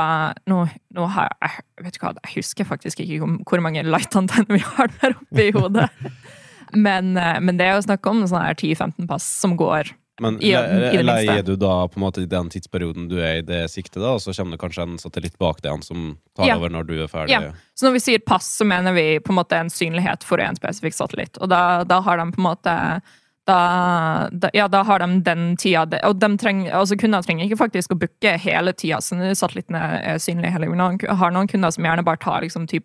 nå, 0.50 0.64
nå 0.96 1.06
har 1.14 1.30
jeg, 1.30 1.62
jeg 1.78 1.86
vet 1.86 1.96
ikke 1.96 2.08
hva, 2.08 2.26
jeg 2.26 2.36
husker 2.40 2.68
faktisk 2.68 3.00
ikke 3.04 3.30
hvor 3.48 3.62
mange 3.64 3.86
light-antenner 3.86 4.58
vi 4.58 4.64
har 4.74 4.92
der 5.00 5.16
oppe 5.16 5.46
i 5.46 5.54
hodet. 5.56 5.88
Men, 6.72 7.16
eh, 7.16 7.40
men 7.40 7.56
det 7.56 7.66
er 7.66 7.74
jo 7.78 7.86
snakk 7.86 8.06
om 8.10 8.22
sånn 8.26 8.44
her 8.44 8.54
10-15 8.54 9.08
pass 9.08 9.24
som 9.24 9.56
går. 9.56 9.92
Men 10.20 10.36
I- 10.42 10.52
i 10.52 11.02
leier 11.02 11.42
du 11.42 11.56
da 11.56 11.86
på 11.88 11.96
en 11.96 12.02
måte 12.04 12.20
i 12.20 12.26
den 12.28 12.50
tidsperioden 12.52 13.08
du 13.08 13.16
er 13.18 13.38
i 13.38 13.40
det 13.40 13.70
siktet, 13.72 14.02
da, 14.02 14.12
og 14.14 14.20
så 14.20 14.34
kommer 14.36 14.52
det 14.52 14.60
kanskje 14.60 14.82
en 14.82 14.98
satellitt 14.98 15.38
bak 15.38 15.62
deg 15.62 15.82
som 15.82 16.18
tar 16.36 16.46
Ja. 16.46 16.56
over 16.56 16.68
når 16.68 16.86
du 16.86 17.02
er 17.02 17.08
ferdig? 17.08 17.30
Ja. 17.30 17.52
Så 17.74 17.86
når 17.88 17.92
vi 17.92 17.98
sier 18.04 18.18
pass, 18.18 18.58
så 18.58 18.66
mener 18.66 18.92
vi 18.92 19.18
på 19.18 19.30
en 19.30 19.36
måte 19.36 19.56
en 19.56 19.70
synlighet 19.70 20.22
for 20.22 20.38
en 20.38 20.56
spesifikk 20.56 20.92
satellitt. 20.92 21.38
Og 21.40 21.48
da, 21.48 21.84
da 21.84 22.02
har 22.02 22.18
de 22.18 22.32
på 22.32 22.38
en 22.38 22.44
måte 22.44 23.02
da, 23.46 24.28
da, 24.30 24.50
ja, 24.54 24.68
da 24.68 24.82
har 24.84 24.98
de 24.98 25.20
den 25.26 25.56
tida 25.56 25.86
Og 26.06 26.18
de 26.20 26.28
trenger, 26.36 26.70
altså 26.76 26.98
kunder 27.00 27.22
trenger 27.24 27.48
ikke 27.48 27.58
faktisk 27.58 27.94
å 27.94 27.98
booke 27.98 28.36
hele 28.38 28.72
tida, 28.76 29.00
så 29.00 29.16
satellittene 29.34 29.80
er 30.04 30.20
synlige 30.22 30.52
hele 30.52 30.68
Vi 30.68 31.06
har 31.08 31.30
noen 31.34 31.48
kunder 31.48 31.72
som 31.72 31.84
gjerne 31.84 32.04
bare 32.04 32.20
tar 32.20 32.42
liksom 32.42 32.68
typ 32.68 32.84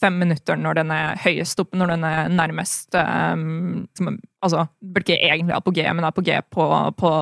fem 0.00 0.18
minutter 0.20 0.58
når 0.60 0.80
den 0.80 0.92
er 0.94 1.20
høyest 1.22 1.60
oppe, 1.62 1.78
når 1.78 1.94
den 1.94 2.04
er 2.08 2.30
nærmest 2.32 2.96
um, 2.98 3.86
som, 3.96 4.16
Altså, 4.44 4.66
blir 4.78 5.02
ikke 5.02 5.16
egentlig 5.18 5.56
apogé, 5.56 5.86
men 5.90 6.06
apogé 6.06 6.38
på, 6.54 6.66
på, 7.00 7.12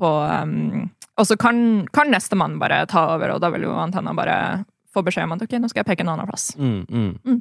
på 0.00 0.10
um, 0.42 0.88
Og 1.20 1.28
så 1.28 1.36
kan, 1.38 1.86
kan 1.94 2.10
nestemann 2.10 2.56
bare 2.58 2.80
ta 2.90 3.04
over, 3.14 3.34
og 3.34 3.42
da 3.44 3.52
vil 3.54 3.68
jo 3.68 3.76
antenna 3.78 4.14
bare 4.16 4.64
få 4.92 5.04
beskjed 5.04 5.28
om 5.28 5.36
at 5.36 5.44
ok, 5.44 5.58
nå 5.60 5.70
skal 5.70 5.82
jeg 5.82 5.90
peke 5.92 6.04
en 6.04 6.12
annen 6.14 6.28
plass. 6.28 6.50
Mm, 6.58 6.84
mm. 6.88 7.12
Mm. 7.24 7.40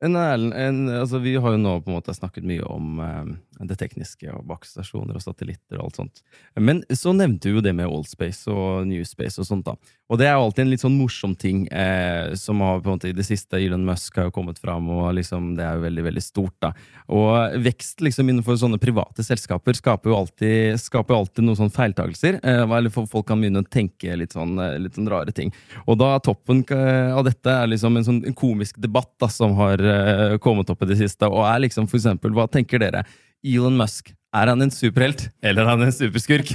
En, 0.00 0.16
en, 0.16 0.88
altså 0.88 1.18
vi 1.20 1.34
har 1.36 1.52
jo 1.52 1.60
nå 1.60 1.76
på 1.84 1.90
en 1.90 1.98
måte 1.98 2.14
snakket 2.16 2.46
mye 2.48 2.64
om 2.64 3.00
eh, 3.04 3.64
det 3.68 3.76
tekniske 3.80 4.30
og 4.32 4.46
bakkestasjoner 4.48 5.18
og 5.18 5.24
satellitter 5.24 5.78
og 5.78 5.90
alt 5.90 5.98
sånt. 6.00 6.22
Men 6.56 6.80
så 6.96 7.12
nevnte 7.16 7.48
du 7.48 7.58
jo 7.58 7.64
det 7.64 7.74
med 7.76 7.90
Oldspace 7.90 8.48
og 8.48 8.86
Newspace 8.88 9.40
og 9.42 9.48
sånt. 9.48 9.66
da. 9.66 9.76
Og 10.10 10.18
det 10.18 10.26
er 10.26 10.34
jo 10.34 10.46
alltid 10.46 10.64
en 10.64 10.70
litt 10.72 10.82
sånn 10.82 10.96
morsom 10.98 11.36
ting 11.38 11.66
eh, 11.68 12.32
som 12.38 12.62
har 12.64 12.80
på 12.80 12.90
en 12.90 12.96
måte 12.96 13.10
i 13.10 13.16
det 13.16 13.26
siste 13.28 13.60
Elon 13.60 13.84
Musk 13.86 14.16
har 14.18 14.30
jo 14.30 14.34
kommet 14.34 14.58
fram, 14.58 14.88
og 14.90 15.12
liksom 15.18 15.52
det 15.58 15.66
er 15.66 15.76
jo 15.76 15.84
veldig 15.84 16.06
veldig 16.08 16.24
stort. 16.24 16.56
da. 16.64 16.72
Og 17.12 17.60
vekst 17.62 18.02
liksom 18.02 18.32
innenfor 18.32 18.58
sånne 18.58 18.80
private 18.82 19.22
selskaper 19.26 19.78
skaper 19.78 20.10
jo 20.10 20.18
alltid, 20.22 20.80
skaper 20.82 21.18
alltid 21.18 21.46
noen 21.46 21.60
sånne 21.60 21.76
feiltagelser. 21.76 22.40
Eh, 22.42 22.64
eller 22.64 22.90
folk 22.94 23.28
kan 23.28 23.42
begynne 23.42 23.62
å 23.62 23.70
tenke 23.70 24.16
litt 24.18 24.34
sånn, 24.34 24.56
eh, 24.58 24.78
litt 24.80 24.98
sånn 24.98 25.10
rare 25.12 25.34
ting. 25.36 25.52
Og 25.86 26.00
da 26.00 26.14
toppen 26.24 26.64
eh, 26.74 27.12
av 27.14 27.26
dette 27.28 27.52
er 27.52 27.70
liksom 27.70 28.00
en 28.00 28.08
sånn 28.08 28.22
komisk 28.34 28.80
debatt 28.82 29.12
da, 29.20 29.28
som 29.30 29.54
har 29.60 29.84
eh, 29.90 30.38
kommet 30.42 30.70
opp 30.72 30.84
i 30.84 30.90
det 30.92 31.00
siste, 31.02 31.28
og 31.28 31.44
er 31.48 31.66
liksom 31.66 31.88
for 31.90 32.00
eksempel, 32.00 32.34
hva 32.36 32.46
tenker 32.50 32.82
dere? 32.82 33.04
Elon 33.44 33.78
Musk, 33.78 34.12
er 34.36 34.52
han 34.52 34.62
en 34.62 34.72
superhelt, 34.74 35.28
eller 35.42 35.64
er 35.64 35.72
han 35.72 35.86
en 35.88 35.94
superskurk? 35.94 36.52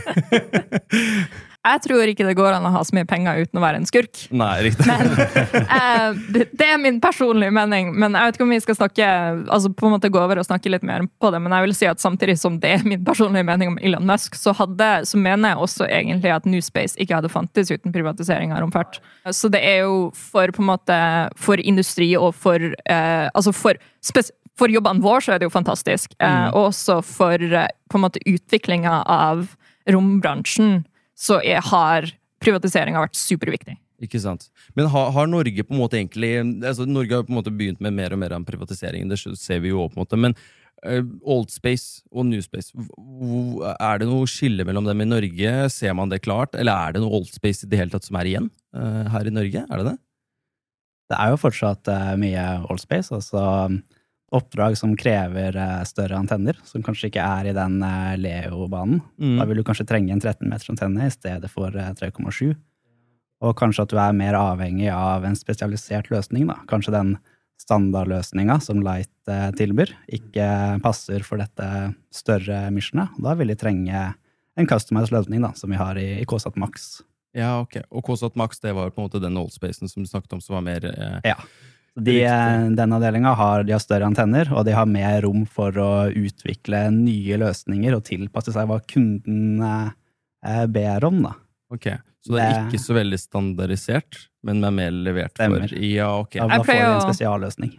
Jeg 1.65 1.81
tror 1.81 2.11
ikke 2.11 2.27
det 2.27 2.35
går 2.37 2.57
an 2.57 2.67
å 2.67 2.71
ha 2.75 2.81
så 2.85 2.93
mye 2.95 3.07
penger 3.09 3.41
uten 3.41 3.59
å 3.59 3.63
være 3.63 3.81
en 3.81 3.87
skurk. 3.89 4.25
Nei, 4.35 4.53
riktig. 4.69 4.85
Eh, 5.75 6.17
det 6.55 6.65
er 6.67 6.77
min 6.79 6.99
personlige 7.01 7.53
mening, 7.53 7.89
men 7.97 8.15
jeg 8.15 8.27
vet 8.27 8.37
ikke 8.37 8.45
om 8.45 8.53
vi 8.53 8.59
skal 8.63 8.77
snakke 8.77 9.07
altså 9.51 9.71
på 9.73 9.87
en 9.87 9.95
måte 9.95 10.11
gå 10.13 10.19
over 10.21 10.39
og 10.39 10.45
snakke 10.47 10.69
litt 10.71 10.85
mer 10.87 11.03
på 11.21 11.31
det. 11.33 11.39
Men 11.41 11.55
jeg 11.55 11.65
vil 11.65 11.75
si 11.77 11.87
at 11.89 12.01
samtidig 12.03 12.37
som 12.39 12.59
det 12.61 12.71
er 12.75 12.85
min 12.87 13.03
personlige 13.05 13.47
mening 13.47 13.73
om 13.73 13.79
Elon 13.81 14.05
Musk, 14.07 14.37
så, 14.39 14.53
hadde, 14.55 14.89
så 15.09 15.19
mener 15.19 15.53
jeg 15.53 15.63
også 15.65 15.89
egentlig 15.89 16.33
at 16.35 16.47
Newspace 16.49 16.99
ikke 17.01 17.17
hadde 17.17 17.33
fantes 17.33 17.73
uten 17.73 17.95
privatisering 17.95 18.53
av 18.53 18.63
romfart. 18.63 19.01
Så 19.33 19.49
det 19.51 19.63
er 19.65 19.83
jo 19.87 20.09
for 20.15 20.53
på 20.53 20.63
en 20.63 20.69
måte 20.69 20.99
for 21.47 21.61
industri 21.61 22.13
og 22.19 22.33
for 22.37 22.61
eh, 22.61 23.27
Altså 23.35 23.51
for 23.55 23.79
for 24.55 24.71
jobbene 24.71 25.03
våre 25.03 25.23
så 25.23 25.35
er 25.35 25.41
det 25.41 25.49
jo 25.49 25.53
fantastisk. 25.53 26.13
Eh, 26.23 26.47
og 26.53 26.69
også 26.71 27.01
for 27.05 27.41
eh, 27.41 27.71
på 27.91 27.99
en 27.99 28.05
måte 28.05 28.21
utviklinga 28.29 29.01
av 29.11 29.49
rombransjen 29.91 30.85
så 31.15 31.39
er, 31.41 31.63
har 31.71 32.09
privatiseringa 32.43 33.01
vært 33.05 33.17
superviktig. 33.19 33.77
Ikke 34.03 34.19
sant. 34.19 34.49
Men 34.75 34.89
har, 34.91 35.13
har 35.15 35.29
Norge 35.31 35.63
på 35.63 35.71
en 35.73 35.79
måte 35.79 35.95
egentlig 35.97 36.33
altså 36.67 36.83
Norge 36.87 37.15
har 37.15 37.23
på 37.23 37.31
en 37.31 37.37
måte 37.39 37.53
begynt 37.55 37.79
med 37.83 37.95
mer 37.95 38.11
og 38.13 38.19
mer 38.19 38.35
av 38.35 38.43
privatisering, 38.47 39.07
det 39.09 39.17
ser 39.23 39.61
vi 39.63 39.71
jo 39.71 39.85
på 39.87 39.95
en 39.95 40.03
måte. 40.03 40.19
Men 40.19 40.35
old 40.85 41.15
Oldspace 41.23 42.03
og 42.11 42.27
Newspace, 42.27 42.75
hv- 42.75 42.91
hv- 42.99 43.63
er 43.79 44.01
det 44.03 44.09
noe 44.09 44.27
skille 44.29 44.65
mellom 44.67 44.85
dem 44.85 45.01
i 45.01 45.07
Norge? 45.07 45.53
Ser 45.73 45.95
man 45.97 46.11
det 46.11 46.19
klart? 46.27 46.53
Eller 46.59 46.75
er 46.75 46.93
det 46.97 47.01
noe 47.01 47.15
Oldspace 47.21 47.65
i 47.65 47.69
det 47.71 47.79
hele 47.79 47.93
tatt 47.95 48.05
som 48.05 48.19
er 48.19 48.29
igjen 48.29 48.51
eh, 48.75 49.05
her 49.15 49.25
i 49.25 49.33
Norge? 49.33 49.63
Er 49.65 49.81
det 49.81 49.87
det? 49.93 49.95
Det 51.09 51.17
er 51.21 51.31
jo 51.31 51.39
fortsatt 51.41 51.89
mye 52.19 52.45
mye 52.65 52.77
space, 52.81 53.13
altså 53.15 53.41
oppdrag 54.31 54.77
som 54.77 54.95
krever 54.97 55.55
eh, 55.55 55.83
større 55.85 56.17
antenner, 56.17 56.57
som 56.65 56.83
kanskje 56.83 57.11
ikke 57.11 57.25
er 57.25 57.51
i 57.51 57.55
den 57.55 57.77
eh, 57.85 58.15
Leo-banen. 58.19 59.01
Mm. 59.21 59.37
Da 59.39 59.45
vil 59.49 59.61
du 59.61 59.65
kanskje 59.67 59.87
trenge 59.89 60.15
en 60.15 60.23
13 60.23 60.47
meters 60.49 60.71
antenne 60.73 61.07
i 61.07 61.13
stedet 61.13 61.51
for 61.51 61.75
eh, 61.75 61.93
3,7. 61.99 62.55
Og 63.45 63.55
kanskje 63.59 63.85
at 63.85 63.93
du 63.93 63.99
er 64.01 64.17
mer 64.17 64.37
avhengig 64.39 64.89
av 64.93 65.25
en 65.27 65.37
spesialisert 65.37 66.09
løsning, 66.13 66.47
da. 66.49 66.57
Kanskje 66.69 66.95
den 66.95 67.15
standardløsninga 67.61 68.59
som 68.63 68.81
Light 68.83 69.31
eh, 69.31 69.49
tilbyr, 69.57 69.93
ikke 70.17 70.47
passer 70.83 71.25
for 71.27 71.41
dette 71.41 71.91
større 72.13 72.65
missionet. 72.73 73.13
Da 73.21 73.35
vil 73.37 73.51
de 73.53 73.59
trenge 73.59 74.07
en 74.55 74.69
customized 74.69 75.13
løsning, 75.15 75.43
da, 75.43 75.51
som 75.57 75.71
vi 75.71 75.79
har 75.79 75.99
i, 75.99 76.09
i 76.21 76.25
KSAT 76.27 76.57
Max. 76.59 76.97
Ja, 77.35 77.59
ok. 77.63 77.81
Og 77.91 78.05
KSAT 78.07 78.37
Max 78.39 78.61
det 78.63 78.75
var 78.75 78.91
på 78.91 79.01
en 79.01 79.09
måte 79.09 79.23
den 79.23 79.37
Oldspacen 79.39 79.91
som 79.91 80.03
du 80.03 80.09
snakket 80.09 80.37
om, 80.37 80.43
som 80.43 80.57
var 80.57 80.65
mer 80.65 80.87
eh, 80.91 81.17
Ja. 81.27 81.39
De, 81.95 82.17
denne 82.27 82.75
den 82.75 82.91
avdelinga 82.97 83.31
har, 83.39 83.63
de 83.63 83.71
har 83.71 83.79
større 83.79 84.03
antenner, 84.09 84.49
og 84.51 84.65
de 84.67 84.73
har 84.75 84.85
mer 84.89 85.21
rom 85.23 85.45
for 85.47 85.71
å 85.79 85.91
utvikle 86.11 86.89
nye 86.91 87.37
løsninger 87.39 87.95
og 87.95 88.03
tilpasse 88.03 88.51
seg 88.51 88.67
hva 88.67 88.81
kunden 88.91 89.61
eh, 89.63 90.65
ber 90.67 91.05
om. 91.07 91.21
Da. 91.23 91.31
Ok. 91.71 91.87
Så 92.25 92.33
det 92.35 92.41
er 92.41 92.53
Det- 92.53 92.73
ikke 92.73 92.83
så 92.83 92.93
veldig 92.97 93.19
standardisert, 93.21 94.27
men 94.43 94.63
er 94.63 94.71
mer 94.71 94.91
levert 94.91 95.31
Stemmer. 95.37 95.69
for 95.69 95.77
Ja, 95.77 96.09
ok. 96.19 96.33
Da, 96.33 96.47
da 96.47 96.63
får 96.63 96.73
de 96.73 96.81
en 96.81 97.01
spesialløsning. 97.13 97.71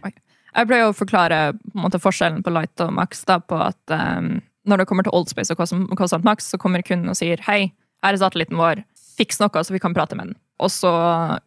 Jeg 0.57 0.67
pleier 0.67 0.89
å 0.89 0.95
forklare 0.97 1.39
på 1.53 1.75
en 1.75 1.83
måte, 1.83 1.99
forskjellen 2.01 2.41
på 2.43 2.51
Light 2.55 2.79
og 2.81 2.93
Max 2.93 3.23
da, 3.25 3.37
på 3.39 3.59
at 3.61 3.93
um, 3.93 4.41
når 4.65 4.77
det 4.81 4.87
kommer 4.87 5.03
til 5.03 5.13
Oldspace 5.13 5.51
og 5.51 5.57
Cosm- 5.59 5.85
Cosant 5.95 6.23
Max, 6.25 6.49
så 6.51 6.57
kommer 6.57 6.81
kunden 6.81 7.09
og 7.09 7.15
sier 7.19 7.37
hei, 7.45 7.73
her 8.03 8.13
er 8.13 8.17
satellitten 8.17 8.57
vår, 8.57 8.81
fiks 9.17 9.39
noe 9.39 9.49
så 9.63 9.71
vi 9.75 9.79
kan 9.79 9.93
prate 9.93 10.15
med 10.17 10.27
den. 10.31 10.35
Og 10.59 10.69
så 10.73 10.89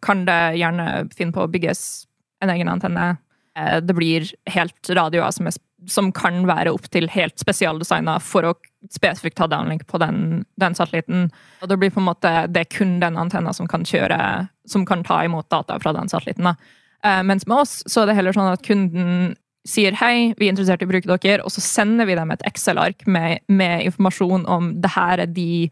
kan 0.01 0.23
det 0.25 0.39
gjerne 0.61 1.09
finne 1.13 1.33
på 1.35 1.43
å 1.43 1.51
bygges 1.51 2.05
en 2.41 2.49
egen 2.53 2.71
antenne. 2.71 3.17
Eh, 3.57 3.79
Det 3.81 3.93
blir 3.93 4.27
helt 4.49 4.89
radioer 4.89 5.31
som, 5.31 5.49
som 5.87 6.11
kan 6.11 6.45
være 6.47 6.73
opptil 6.73 7.09
helt 7.09 7.39
spesialdesigna 7.39 8.19
for 8.19 8.47
å 8.47 8.53
spesifikt 8.91 9.37
ta 9.37 9.47
downlink 9.47 9.85
på 9.87 9.99
den, 10.01 10.43
den 10.57 10.75
satellitten. 10.77 11.29
Og 11.61 11.69
det 11.69 11.77
blir 11.77 11.93
på 11.93 12.01
en 12.01 12.09
måte, 12.09 12.31
det 12.49 12.65
er 12.65 12.71
kun 12.77 12.99
den 12.99 13.17
antenna 13.17 13.53
som 13.53 13.67
kan 13.69 13.85
kjøre, 13.85 14.47
som 14.67 14.85
kan 14.85 15.03
ta 15.03 15.21
imot 15.25 15.49
data 15.49 15.77
fra 15.79 15.93
den 15.93 16.09
satellitten. 16.09 16.49
da. 16.49 16.55
Eh, 17.03 17.21
mens 17.23 17.47
med 17.47 17.63
oss 17.63 17.83
så 17.87 18.01
er 18.01 18.11
det 18.11 18.17
heller 18.17 18.35
sånn 18.35 18.51
at 18.53 18.65
kunden 18.65 19.35
sier 19.67 19.93
hei, 19.93 20.33
vi 20.39 20.47
er 20.47 20.55
interessert 20.55 20.81
i 20.81 20.87
å 20.87 20.89
bruke 20.89 21.17
dere, 21.21 21.43
og 21.45 21.53
så 21.53 21.61
sender 21.61 22.07
vi 22.09 22.15
dem 22.17 22.31
et 22.33 22.41
Excel-ark 22.49 23.05
med, 23.05 23.43
med 23.47 23.85
informasjon 23.85 24.47
om 24.49 24.71
det 24.81 24.93
her 24.95 25.21
er 25.21 25.29
de 25.29 25.69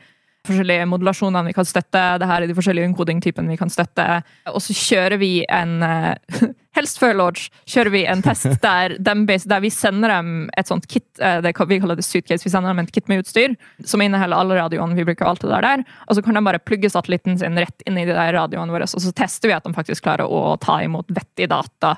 forskjellige 0.50 0.88
modulasjonene 0.92 1.50
vi 1.52 1.56
kan 1.58 1.68
støtte, 1.68 2.02
det 2.22 2.30
her 2.30 2.44
er 2.44 2.50
de 2.50 2.56
forskjellige 2.58 2.90
encoding-typene 2.90 3.54
vi 3.54 3.60
kan 3.60 3.72
støtte, 3.74 4.08
og 4.52 4.62
så 4.64 4.76
kjører 4.76 5.22
vi 5.22 5.34
en 5.46 5.80
eh, 5.86 6.42
Helst 6.78 7.00
før 7.02 7.16
launch 7.18 7.48
kjører 7.68 7.90
vi 7.92 8.04
en 8.08 8.22
test 8.24 8.46
der, 8.64 8.94
dem 9.02 9.24
der 9.26 9.64
vi 9.64 9.72
sender 9.74 10.14
dem 10.14 10.30
et 10.60 10.70
sånt 10.70 10.86
kit, 10.88 11.08
eh, 11.18 11.40
det 11.44 11.56
vi 11.58 11.80
kaller 11.82 11.98
det 11.98 12.06
suitcase, 12.06 12.46
vi 12.46 12.52
sender 12.54 12.72
dem 12.72 12.84
et 12.84 12.94
kit 12.94 13.10
med 13.10 13.24
utstyr, 13.24 13.56
som 13.84 14.04
inneholder 14.06 14.38
alle 14.38 14.60
radioene. 14.60 14.96
Vi 14.96 15.08
bruker, 15.08 15.26
alt 15.28 15.42
det 15.42 15.50
der 15.50 15.66
der, 15.66 15.84
og 16.06 16.16
så 16.16 16.24
kan 16.24 16.38
de 16.38 16.46
bare 16.46 16.62
plugge 16.62 16.92
satellitten 16.94 17.40
sin 17.42 17.58
rett 17.60 17.84
inn 17.90 17.98
i 17.98 18.06
de 18.08 18.14
der 18.14 18.32
radioene 18.38 18.74
våre, 18.76 18.86
og 18.86 19.04
så 19.04 19.16
tester 19.18 19.50
vi 19.50 19.58
at 19.58 19.66
de 19.66 19.74
faktisk 19.76 20.06
klarer 20.06 20.30
å 20.30 20.56
ta 20.62 20.80
imot 20.86 21.10
vettig 21.10 21.50
data 21.52 21.96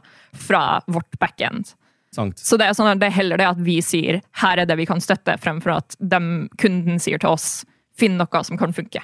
fra 0.47 0.81
vårt 0.87 1.19
backend. 1.19 1.75
Sankt. 2.15 2.41
Så 2.43 2.57
det 2.59 2.67
er, 2.67 2.75
sånn 2.75 2.99
det 2.99 3.07
er 3.07 3.15
heller 3.15 3.39
det 3.39 3.47
at 3.53 3.59
vi 3.63 3.77
sier 3.85 4.19
her 4.41 4.59
er 4.59 4.67
det 4.67 4.75
vi 4.79 4.87
kan 4.87 4.99
støtte, 5.03 5.37
fremfor 5.39 5.77
at 5.77 5.95
dem, 5.99 6.49
kunden 6.59 6.99
sier 6.99 7.21
til 7.21 7.31
oss 7.31 7.61
finn 8.01 8.17
noe 8.19 8.43
som 8.47 8.57
kan 8.59 8.73
funke. 8.75 9.03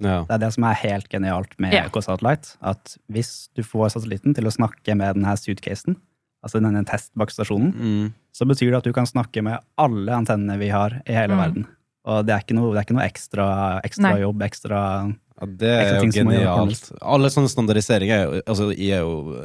Ja. 0.00 0.22
Det 0.24 0.32
er 0.38 0.40
det 0.46 0.52
som 0.54 0.64
er 0.64 0.78
helt 0.80 1.10
genialt 1.12 1.52
med 1.60 1.74
Ja. 1.76 1.82
EcoSatellite. 1.90 2.54
At 2.62 2.94
hvis 3.12 3.48
du 3.54 3.60
får 3.66 3.92
satellitten 3.98 4.34
til 4.34 4.48
å 4.48 4.54
snakke 4.54 4.96
med 4.96 5.16
denne 5.18 5.34
suitcasen, 5.36 5.98
altså 6.42 6.62
denne 6.62 6.80
testbakkestasjonen, 6.88 7.74
Mm. 7.76 8.12
så 8.32 8.46
betyr 8.48 8.70
det 8.72 8.78
at 8.80 8.84
du 8.88 8.92
kan 8.96 9.04
snakke 9.04 9.42
med 9.44 9.58
alle 9.76 10.08
antennene 10.16 10.56
vi 10.58 10.70
har 10.72 11.02
i 11.06 11.12
hele 11.12 11.34
Mm. 11.36 11.42
verden. 11.44 11.66
Og 12.06 12.24
det 12.24 12.32
er 12.32 12.40
ikke 12.40 12.56
noe, 12.56 12.72
det 12.72 12.78
er 12.80 12.84
ikke 12.86 12.96
noe 12.96 13.08
ekstra, 13.10 13.46
ekstra 13.84 14.18
jobb, 14.20 14.40
ekstra 14.40 14.80
Ja, 15.40 15.46
det 15.60 15.70
er 15.72 15.94
jo 16.04 16.10
genialt. 16.12 16.90
Alle 17.00 17.30
sånne 17.32 17.48
standardiseringer 17.48 18.16
er 18.18 18.24
jo 18.26 18.42
Altså, 18.46 18.70
jeg 18.76 18.98
er 18.98 19.06
jo 19.06 19.38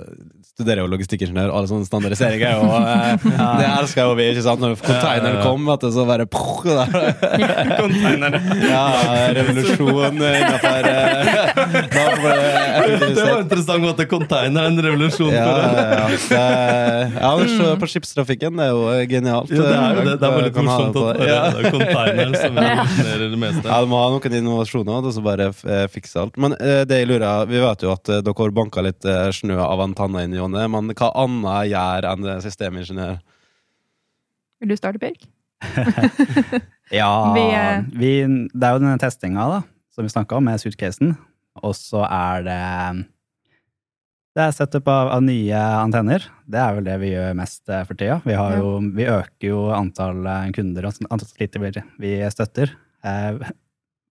studerer 0.56 0.86
jo 0.86 0.88
logistikkingeniør, 0.88 1.52
alle 1.52 1.68
sånne 1.68 1.88
standardiseringer 1.88 2.48
er 2.48 2.56
jo 2.62 2.68
eh, 2.80 3.26
Det 3.60 3.66
elsker 3.68 4.08
jo 4.08 4.14
vi, 4.16 4.28
ikke 4.32 4.44
sant? 4.46 4.62
Når 4.64 4.78
containeren 4.80 5.42
kom, 5.44 5.66
at 5.74 5.84
det 5.84 5.92
så 5.96 6.06
bare 6.08 6.28
der. 6.78 6.90
Ja, 8.66 8.84
revolusjon 9.36 10.16
innafor 10.20 10.86
Da 10.86 12.06
det 12.16 13.16
var 13.20 13.36
en 13.36 13.44
interessant 13.44 13.84
måte. 13.84 14.06
Container 14.10 14.64
er 14.64 14.72
en 14.72 14.80
revolusjon 14.86 15.34
Ja, 15.34 15.44
for 15.44 15.60
ja, 15.60 15.84
ja. 15.92 16.08
Det- 16.16 17.12
ja, 17.20 17.32
se 17.52 17.76
på 17.82 17.90
skipstrafikken, 17.92 18.56
det 18.60 18.66
er 18.66 18.72
jo 18.72 18.82
genialt. 19.12 19.52
Ja, 19.52 19.62
det 19.62 19.76
er 19.76 20.00
jo 20.00 20.06
det. 20.08 20.16
Det 20.20 20.28
er 20.30 20.36
bare 20.36 20.48
litt 20.48 20.60
morsomt 20.60 21.00
at 21.02 21.20
det. 21.20 21.28
Ja. 21.30 21.42
er 21.52 21.70
containeren 21.76 22.36
som 22.40 22.60
revolusjonerer 22.62 23.28
det 23.36 23.42
meste. 23.44 23.66
Ja, 23.68 23.82
Du 23.84 23.92
må 23.92 24.02
ha 24.02 24.08
noen 24.16 24.40
innovasjoner 24.40 25.10
og 25.12 25.14
så 25.16 25.24
bare 25.26 25.52
eh, 25.52 25.85
fikse 25.92 26.20
alt. 26.22 26.38
Men 26.42 26.54
eh, 26.60 26.84
det 26.88 27.02
jeg 27.02 27.08
lurer 27.10 27.46
Vi 27.50 27.60
vet 27.64 27.84
jo 27.86 27.92
at 27.94 28.10
eh, 28.10 28.22
dere 28.26 28.52
banka 28.56 28.82
litt 28.86 29.06
eh, 29.06 29.30
snø 29.36 29.58
av 29.64 29.82
en 29.86 29.94
tanne 29.98 30.24
inn 30.26 30.34
i 30.36 30.42
åndet, 30.42 30.68
men 30.74 30.92
hva 30.94 31.12
annet 31.24 31.70
gjør 31.72 32.08
enn 32.12 32.28
eh, 32.34 32.42
systemingeniør? 32.46 33.18
Vil 34.62 34.72
du 34.72 34.78
starte, 34.80 35.02
Birk? 35.02 35.26
Ja, 36.94 37.10
Vi, 37.34 37.46
vi, 38.02 38.12
eh, 38.22 38.38
det 38.54 38.68
er 38.68 38.76
jo 38.78 38.84
denne 38.84 39.00
testinga 39.02 39.48
da, 39.50 39.60
som 39.96 40.06
vi 40.06 40.14
snakka 40.14 40.38
om, 40.38 40.46
med 40.46 40.62
suitcasen. 40.62 41.16
Og 41.64 41.74
så 41.78 42.04
er 42.06 42.44
det 42.46 42.62
Det 44.36 44.44
er 44.44 44.52
setup 44.52 44.88
av, 44.92 45.10
av 45.16 45.22
nye 45.24 45.60
antenner. 45.80 46.26
Det 46.46 46.60
er 46.60 46.74
vel 46.76 46.84
det 46.88 46.96
vi 47.02 47.14
gjør 47.14 47.38
mest 47.40 47.70
eh, 47.72 47.86
for 47.88 47.96
tida. 47.96 48.18
Vi, 48.28 48.36
har 48.36 48.58
Ja. 48.58 48.60
jo, 48.60 48.74
vi 48.98 49.06
øker 49.08 49.48
jo 49.48 49.62
antall 49.74 50.26
eh, 50.28 50.50
kunder 50.58 50.90
og 50.90 50.98
antall 51.08 51.30
satellitter 51.30 51.64
vi, 51.64 51.72
vi 52.04 52.12
støtter. 52.34 52.74
Eh, 53.06 53.40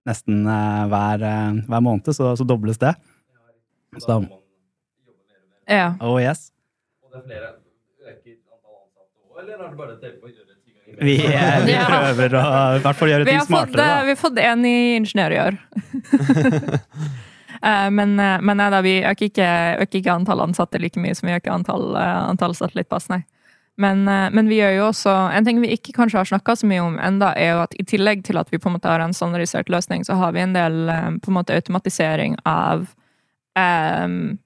nesten 0.07 0.47
eh, 0.47 0.85
hver, 0.93 1.23
eh, 1.25 1.61
hver 1.69 1.85
måned 1.85 2.11
så, 2.15 2.35
så 2.37 2.45
dobles 2.47 2.79
det. 2.83 2.95
Så 3.99 4.07
da, 4.11 4.19
Ja. 5.71 5.95
oh 6.01 6.19
yes. 6.21 6.51
Vi, 11.01 11.15
eh, 11.27 11.65
vi 11.65 11.73
Ja. 11.73 11.85
prøver 11.89 12.35
å 12.39 12.43
i 12.77 12.83
hvert 12.85 12.97
fall 12.97 13.09
gjøre 13.09 13.25
ting 13.27 13.39
fått, 13.41 13.49
smartere. 13.49 13.77
Da. 13.87 14.03
vi 14.05 14.13
har 14.15 14.17
fått 14.21 14.39
en 14.39 14.63
ny 14.63 14.75
ingeniør 15.01 15.33
i 15.33 15.41
år. 15.49 15.59
Eh, 17.65 17.87
men, 17.89 18.11
men 18.19 18.59
nei 18.61 18.65
da, 18.69 18.83
vi 18.85 18.99
øker 19.09 19.31
ikke, 19.31 19.45
øker 19.81 19.97
ikke 20.03 20.13
antall 20.13 20.43
ansatte 20.45 20.77
like 20.83 21.01
mye 21.01 21.15
som 21.17 21.31
vi 21.31 21.33
øker 21.33 21.55
antall, 21.55 21.95
antall 21.97 22.53
satellittpass, 22.53 23.07
nei. 23.09 23.23
Men, 23.77 24.09
eh, 24.09 24.31
men 24.31 24.49
vi 24.49 24.61
gjør 24.61 24.77
jo 24.77 24.83
også 24.93 25.13
En 25.35 25.47
ting 25.47 25.59
vi 25.63 25.73
ikke 25.75 25.97
kanskje 25.97 26.21
har 26.21 26.29
snakka 26.31 26.55
så 26.57 26.69
mye 26.71 26.83
om 26.85 26.99
enda, 27.03 27.33
er 27.35 27.57
jo 27.57 27.63
at 27.65 27.75
i 27.81 27.87
tillegg 27.91 28.23
til 28.27 28.39
at 28.39 28.53
vi 28.53 28.61
på 28.63 28.71
en 28.71 28.77
måte 28.77 28.91
har 28.91 29.03
en 29.03 29.17
standardisert 29.17 29.73
løsning, 29.73 30.05
så 30.07 30.15
har 30.21 30.35
vi 30.37 30.45
en 30.45 30.55
del 30.55 30.89
eh, 30.89 31.11
på 31.19 31.33
en 31.33 31.39
måte 31.41 31.57
automatisering 31.57 32.39
av 32.47 32.87
um, 33.59 34.39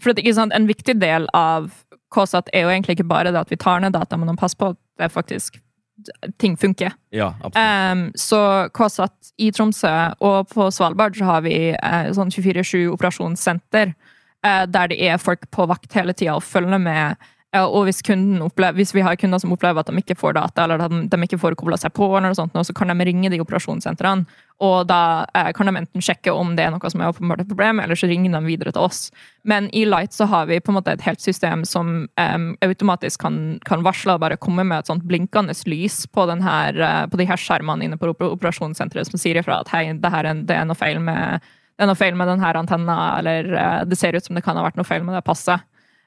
For 0.00 0.10
at, 0.10 0.18
ikke 0.18 0.34
sant, 0.34 0.54
en 0.56 0.66
viktig 0.66 0.96
del 1.00 1.28
av 1.36 1.68
KSAT 2.14 2.48
er 2.54 2.64
jo 2.64 2.72
egentlig 2.72 2.96
ikke 2.98 3.10
bare 3.10 3.30
det 3.34 3.42
at 3.44 3.52
vi 3.52 3.60
tar 3.60 3.82
ned 3.82 3.94
data, 3.94 4.16
men 4.16 4.32
å 4.32 4.38
passe 4.38 4.56
på 4.58 4.72
at 4.72 4.80
det 4.98 5.12
faktisk 5.12 5.60
ting 6.42 6.56
funker. 6.58 6.92
Ja. 7.14 7.28
Um, 7.54 8.08
så 8.18 8.68
KSAT 8.74 9.34
i 9.38 9.52
Tromsø 9.54 9.92
og 10.24 10.50
på 10.50 10.66
Svalbard 10.74 11.14
så 11.18 11.28
har 11.28 11.44
vi 11.46 11.56
uh, 11.76 12.10
sånn 12.16 12.32
24-7 12.34 12.88
operasjonssenter, 12.94 13.94
uh, 14.46 14.64
der 14.66 14.90
det 14.90 14.98
er 15.06 15.22
folk 15.22 15.46
på 15.54 15.68
vakt 15.70 15.94
hele 15.94 16.16
tida 16.16 16.34
og 16.38 16.46
følger 16.46 16.82
med. 16.82 17.30
Og 17.54 17.84
hvis, 17.86 18.00
opplever, 18.42 18.74
hvis 18.74 18.94
vi 18.96 19.02
har 19.06 19.14
kunder 19.20 19.38
som 19.38 19.52
opplever 19.54 19.84
at 19.84 19.90
de 19.90 20.00
ikke 20.00 20.16
får 20.18 20.34
data, 20.34 20.64
eller 20.64 20.82
at 20.82 20.94
de, 21.10 21.18
ikke 21.22 21.38
får 21.38 21.54
kobla 21.58 21.78
seg 21.78 21.92
på, 21.94 22.08
sånt, 22.34 22.56
så 22.66 22.74
kan 22.74 22.90
de 22.90 23.06
ringe 23.06 23.30
de 23.30 23.38
operasjonssentrene. 23.42 24.26
Og 24.62 24.86
da 24.86 25.26
eh, 25.34 25.50
kan 25.54 25.66
de 25.66 25.74
enten 25.80 26.02
sjekke 26.02 26.30
om 26.34 26.52
det 26.54 26.64
er 26.64 26.70
noe 26.74 26.90
som 26.90 27.02
er 27.02 27.10
åpenbart 27.10 27.42
et 27.42 27.50
problem, 27.50 27.80
eller 27.82 27.98
så 27.98 28.06
ringer 28.10 28.34
de 28.34 28.42
videre 28.46 28.72
til 28.74 28.86
oss. 28.86 29.08
Men 29.42 29.66
i 29.74 29.84
Light 29.86 30.14
så 30.14 30.26
har 30.30 30.46
vi 30.50 30.60
på 30.62 30.70
en 30.72 30.78
måte 30.78 30.94
et 30.94 31.02
helt 31.06 31.22
system 31.22 31.64
som 31.66 32.06
um, 32.06 32.46
automatisk 32.62 33.22
kan, 33.22 33.58
kan 33.66 33.82
varsle 33.86 34.14
og 34.14 34.22
bare 34.22 34.38
komme 34.38 34.62
med 34.66 34.82
et 34.82 34.90
sånt 34.90 35.06
blinkende 35.06 35.54
lys 35.70 36.04
på, 36.06 36.26
her, 36.30 36.78
eh, 36.78 37.02
på 37.10 37.20
de 37.20 37.26
her 37.28 37.40
skjermene 37.40 37.86
inne 37.86 37.98
på 37.98 38.10
operasjonssenteret 38.14 39.10
som 39.10 39.20
sier 39.20 39.42
ifra 39.42 39.60
at 39.62 39.74
hei, 39.74 39.88
det, 39.92 40.10
er, 40.10 40.30
det 40.46 40.58
er 40.58 40.66
noe 40.70 40.78
feil 40.78 41.02
med 41.02 41.42
med 41.74 42.28
denne 42.30 42.50
antenna, 42.54 43.18
eller 43.18 43.52
eh, 43.52 43.84
det 43.86 43.98
ser 43.98 44.14
ut 44.14 44.24
som 44.24 44.34
det 44.34 44.44
kan 44.46 44.56
ha 44.56 44.62
vært 44.62 44.78
noe 44.78 44.86
feil 44.86 45.02
med 45.06 45.16
det 45.18 45.24
passet. 45.26 45.62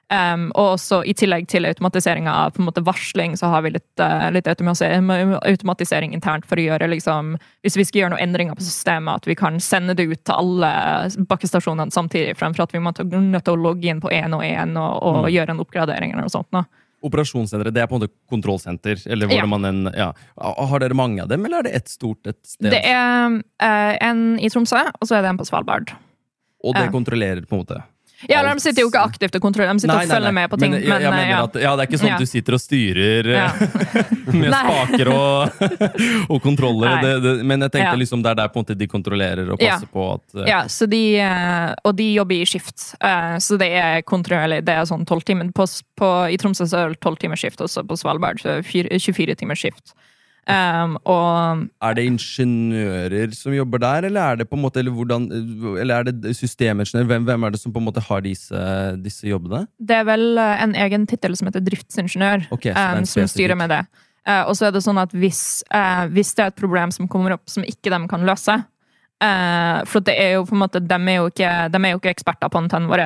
Um, 0.08 0.46
og 0.56 0.78
også 0.78 1.02
i 1.04 1.12
tillegg 1.12 1.50
til 1.52 1.68
automatiseringa 1.68 2.32
av 2.32 2.54
på 2.54 2.62
en 2.62 2.68
måte 2.70 2.80
varsling, 2.80 3.34
så 3.36 3.50
har 3.52 3.60
vi 3.66 3.74
litt, 3.74 4.00
uh, 4.00 4.30
litt 4.32 4.46
automatisering, 4.48 6.14
internt 6.16 6.46
for 6.48 6.56
å 6.56 6.64
gjøre 6.64 6.88
liksom 6.88 7.34
Hvis 7.60 7.76
vi 7.76 7.84
skal 7.84 8.00
gjøre 8.00 8.14
noen 8.14 8.24
endringer 8.24 8.56
på 8.56 8.64
systemet, 8.64 9.20
at 9.20 9.28
vi 9.28 9.36
kan 9.36 9.60
sende 9.60 9.92
det 9.98 10.06
ut 10.08 10.22
til 10.24 10.32
alle 10.32 10.70
bakkestasjonene 11.28 11.92
samtidig, 11.92 12.38
fremfor 12.40 12.64
at 12.64 12.72
vi 12.72 12.80
må 12.80 12.94
nødt 12.96 13.44
til 13.44 13.58
å 13.58 13.60
logge 13.60 13.90
inn 13.90 14.00
på 14.00 14.08
én 14.08 14.32
og 14.32 14.46
én 14.46 14.76
og, 14.80 15.02
og 15.02 15.18
Mm. 15.18 15.32
gjøre 15.34 15.50
en 15.50 15.60
oppgradering 15.60 16.12
eller 16.12 16.24
noe 16.24 16.32
sånt. 16.32 16.48
nå. 16.52 16.64
Operasjonssenteret 17.04 17.74
det 17.74 17.82
er 17.82 17.86
på 17.86 17.94
en 17.94 18.00
måte 18.00 18.12
kontrollsenter? 18.30 19.04
Eller 19.06 19.28
Ja. 19.30 19.44
man 19.46 19.64
en, 19.64 19.92
ja. 19.94 20.12
Har 20.40 20.78
dere 20.80 20.94
mange 20.94 21.22
av 21.22 21.28
dem, 21.28 21.44
eller 21.44 21.58
er 21.58 21.62
det 21.64 21.74
ett 21.74 21.88
stort 21.88 22.26
et 22.26 22.40
sted? 22.46 22.70
Det 22.70 22.80
er 22.82 23.28
uh, 23.28 23.96
en 24.00 24.38
i 24.38 24.48
Tromsø, 24.48 24.80
og 25.00 25.04
så 25.06 25.18
er 25.18 25.22
det 25.22 25.28
en 25.28 25.38
på 25.38 25.46
Svalbard. 25.46 25.92
Og 26.64 26.74
det 26.74 26.88
uh. 26.88 26.92
kontrollerer 26.92 27.44
på 27.46 27.54
en 27.54 27.62
måte 27.62 27.82
Ja, 28.26 28.40
eller 28.40 28.54
De 28.54 28.60
sitter 28.60 28.82
jo 28.82 28.88
ikke 28.90 29.02
aktivt 29.06 29.36
og 29.38 29.42
kontrollerer, 29.44 29.76
de 29.78 29.84
sitter 29.84 29.94
Nei, 29.94 30.02
og 30.02 30.08
nei, 30.08 30.16
følger 30.16 30.34
med 30.34 30.50
på 30.50 30.58
ting. 30.58 30.72
Men, 30.72 30.80
Men, 30.80 30.90
jeg, 30.90 31.02
jeg 31.04 31.10
men, 31.12 31.20
mener 31.20 31.30
ja. 31.30 31.42
at 31.46 31.58
ja, 31.62 31.74
det 31.76 31.84
er 31.84 31.90
ikke 31.90 32.00
sånn 32.00 32.14
at 32.16 32.24
du 32.24 32.30
sitter 32.30 32.56
og 32.56 32.62
styrer 32.62 33.28
eh, 33.30 33.38
Ja. 33.38 33.46
med 34.40 34.56
spaker 34.56 35.10
og, 35.12 35.62
og 36.34 36.42
kontroller. 36.42 36.96
Det, 37.04 37.12
det, 37.22 37.34
men 37.46 37.66
jeg 37.66 37.74
tenkte 37.76 38.00
liksom 38.02 38.24
det 38.26 38.32
er 38.32 38.40
der 38.40 38.50
på 38.50 38.58
en 38.58 38.66
måte 38.66 38.78
de 38.80 38.90
kontrollerer 38.90 39.54
og 39.54 39.62
passer 39.62 39.92
på 39.92 40.08
at 40.16 40.26
uh, 40.34 40.44
Ja, 40.50 40.64
så 40.72 40.90
de, 40.90 41.02
eh, 41.22 41.70
og 41.86 41.94
de 42.00 42.10
jobber 42.16 42.40
i 42.40 42.48
skift. 42.48 42.90
eh, 42.98 43.38
Så 43.44 43.60
det 43.60 43.70
er 43.78 44.02
kontrollerlig. 44.02 44.64
Det 44.66 44.74
er 44.74 44.90
sånn 44.90 45.06
12 45.06 45.22
timer. 45.30 45.54
På, 45.54 45.68
på, 46.00 46.12
I 46.32 46.40
Tromsø 46.42 46.66
så 46.66 46.82
er 46.82 46.96
det 46.96 47.00
12 47.04 47.22
timers 47.22 47.46
skift, 47.46 47.62
også 47.62 47.86
på 47.86 47.96
Svalbard 48.02 48.42
så 48.42 48.56
er 48.56 48.62
det 48.62 48.98
24 48.98 49.38
timers 49.38 49.62
skift. 49.62 49.94
Um, 50.48 50.94
og 51.04 51.66
Er 51.84 51.96
det 51.98 52.06
ingeniører 52.08 53.34
som 53.36 53.52
jobber 53.52 53.82
der, 53.82 54.06
eller 54.08 54.32
er 54.32 54.38
det 54.40 54.46
på 54.48 54.56
en 54.56 54.62
måte 54.62 54.80
Eller, 54.80 54.94
hvordan, 54.96 55.26
eller 55.76 55.94
er 55.98 56.08
det 56.08 56.32
systemingeniører? 56.38 57.04
Hvem, 57.10 57.26
hvem 57.28 57.42
er 57.44 57.52
det 57.52 57.60
som 57.60 57.72
på 57.72 57.82
en 57.82 57.84
måte 57.84 58.00
har 58.00 58.22
disse, 58.24 58.62
disse 59.04 59.28
jobbene? 59.28 59.66
det 59.76 59.98
er 59.98 60.06
vel 60.08 60.40
eh, 60.40 60.62
en 60.64 60.72
egen 60.74 61.04
tittel 61.06 61.36
som 61.36 61.50
heter 61.50 61.60
driftsingeniør, 61.66 62.48
Ok, 62.50 62.64
så 62.64 62.72
det 62.72 62.96
en 62.96 63.04
um, 63.04 63.10
som 63.12 63.28
styrer 63.28 63.60
med 63.60 63.68
det. 63.74 63.82
Uh, 64.24 64.48
og 64.48 64.56
så 64.56 64.68
er 64.68 64.72
det 64.72 64.82
sånn 64.84 65.00
at 65.00 65.12
hvis, 65.12 65.62
uh, 65.68 66.08
hvis 66.12 66.32
det 66.36 66.46
er 66.46 66.50
et 66.54 66.60
problem 66.60 66.96
som 66.96 67.08
kommer 67.12 67.36
opp 67.36 67.44
som 67.48 67.64
ikke 67.64 67.92
de 67.92 68.00
kan 68.08 68.24
løse 68.28 68.56
uh, 68.56 69.78
For 69.88 70.04
det 70.04 70.16
er 70.16 70.34
jo 70.38 70.46
på 70.48 70.56
en 70.56 70.64
måte, 70.64 70.80
de 70.80 70.98
er 70.98 71.20
jo 71.20 71.28
ikke, 71.28 71.54
de 71.72 71.80
er 71.84 71.94
jo 71.94 72.00
ikke 72.00 72.14
eksperter 72.16 72.48
på 72.52 72.60
antennen 72.60 72.88
vår. 72.88 73.04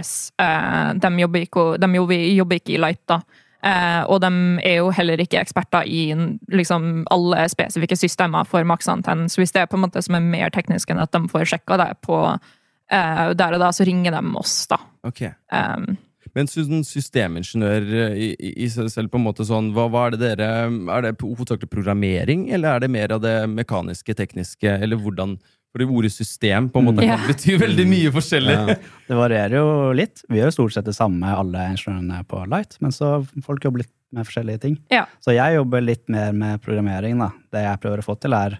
De 1.02 1.12
jobber 1.26 1.46
ikke, 1.46 1.66
de 1.82 1.90
jobber, 1.98 2.26
jobber 2.38 2.62
ikke 2.62 2.76
i 2.76 2.82
Light, 2.86 3.02
da. 3.10 3.22
Eh, 3.62 4.02
og 4.10 4.18
de 4.24 4.30
er 4.66 4.80
jo 4.80 4.90
heller 4.90 5.20
ikke 5.22 5.38
eksperter 5.38 5.86
i 5.86 6.08
liksom, 6.50 7.04
alle 7.14 7.44
spesifikke 7.50 7.98
systemer 7.98 8.48
for 8.48 8.66
maksantenn. 8.66 9.28
Så 9.30 9.42
hvis 9.42 9.54
det 9.54 9.62
er 9.62 9.70
på 9.70 9.78
en 9.78 9.84
måte 9.84 10.02
som 10.02 10.18
er 10.18 10.24
mer 10.24 10.50
teknisk 10.54 10.90
enn 10.90 11.02
at 11.02 11.12
de 11.14 11.22
får 11.30 11.46
sjekka 11.52 11.78
det 11.78 11.92
på 12.02 12.18
eh, 12.26 13.28
der 13.38 13.54
og 13.54 13.62
da, 13.62 13.70
så 13.74 13.86
ringer 13.86 14.16
de 14.18 14.24
oss, 14.40 14.56
da. 14.72 14.80
Okay. 15.06 15.30
Um, 15.54 15.94
Men 16.34 16.50
systemingeniør 16.50 17.86
i, 18.16 18.32
i, 18.34 18.52
i 18.66 18.68
seg 18.72 18.90
selv, 18.90 19.12
på 19.12 19.20
en 19.20 19.26
måte 19.28 19.46
sånn, 19.46 19.70
hva, 19.76 19.86
hva 19.92 20.06
er 20.08 20.16
det 20.16 20.22
dere 20.22 20.50
Er 20.66 21.06
det 21.06 21.16
hovedsakelig 21.20 21.70
programmering, 21.70 22.48
eller 22.54 22.76
er 22.76 22.84
det 22.84 22.92
mer 22.94 23.14
av 23.14 23.22
det 23.22 23.36
mekaniske, 23.52 24.16
tekniske, 24.18 24.78
eller 24.82 24.98
hvordan 24.98 25.38
For 25.72 25.80
det 25.80 25.88
ordet 25.88 26.10
system 26.12 26.66
på 26.68 26.82
en 26.82 26.84
måte 26.90 27.04
Ja. 27.06 27.16
kan 27.16 27.30
bety 27.32 27.54
veldig 27.56 27.86
mye 27.88 28.10
forskjellig. 28.12 28.56
Ja. 28.68 28.74
Det 29.08 29.16
varierer 29.16 29.54
jo 29.56 29.92
litt. 29.96 30.20
Vi 30.28 30.36
gjør 30.38 30.52
stort 30.52 30.74
sett 30.74 30.84
det 30.84 30.94
samme, 30.94 31.24
alle 31.32 31.62
ingeniørene 31.72 32.18
på 32.28 32.42
Light, 32.52 32.76
men 32.84 32.92
så 32.92 33.14
folk 33.44 33.64
jobber 33.64 33.78
litt 33.84 33.92
med 34.12 34.26
forskjellige 34.28 34.60
ting. 34.60 34.74
Ja. 34.92 35.06
Så 35.24 35.32
jeg 35.32 35.56
jobber 35.56 35.80
litt 35.80 36.04
mer 36.12 36.32
med 36.36 36.60
programmering. 36.60 37.16
da. 37.18 37.30
Det 37.50 37.62
jeg 37.64 37.80
prøver 37.80 38.02
å 38.02 38.04
få 38.04 38.18
til, 38.20 38.34
er 38.36 38.58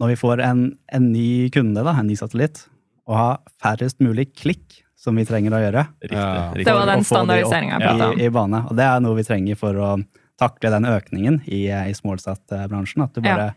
når 0.00 0.08
vi 0.12 0.16
får 0.22 0.40
en, 0.46 0.60
en 0.92 1.12
ny 1.12 1.48
kunde, 1.50 1.82
da, 1.84 1.96
en 1.98 2.06
ny 2.06 2.14
satellitt, 2.14 2.62
å 3.10 3.16
ha 3.18 3.30
færrest 3.60 3.98
mulig 4.00 4.28
klikk 4.38 4.84
som 4.96 5.16
vi 5.18 5.24
trenger 5.26 5.50
å 5.50 5.58
gjøre. 5.64 5.82
Riktig. 6.04 6.14
Ja. 6.16 6.52
riktig. 6.54 6.64
Det 6.68 6.74
var 6.78 6.86
den 6.86 7.02
standardiseringen 7.04 7.74
jeg 7.80 7.88
prata 7.88 8.08
om. 8.12 8.20
i, 8.20 8.24
i 8.24 8.30
bane. 8.30 8.62
Og 8.70 8.76
det 8.78 8.86
er 8.86 9.00
noe 9.02 9.16
vi 9.18 9.24
trenger 9.26 9.58
for 9.58 9.74
å 9.74 9.90
takle 10.38 10.70
den 10.70 10.86
økningen 10.86 11.40
i, 11.50 11.66
i 11.72 11.92
smålsatt-bransjen. 11.98 13.02
At 13.02 13.14
du 13.18 13.26
Ja. 13.26 13.50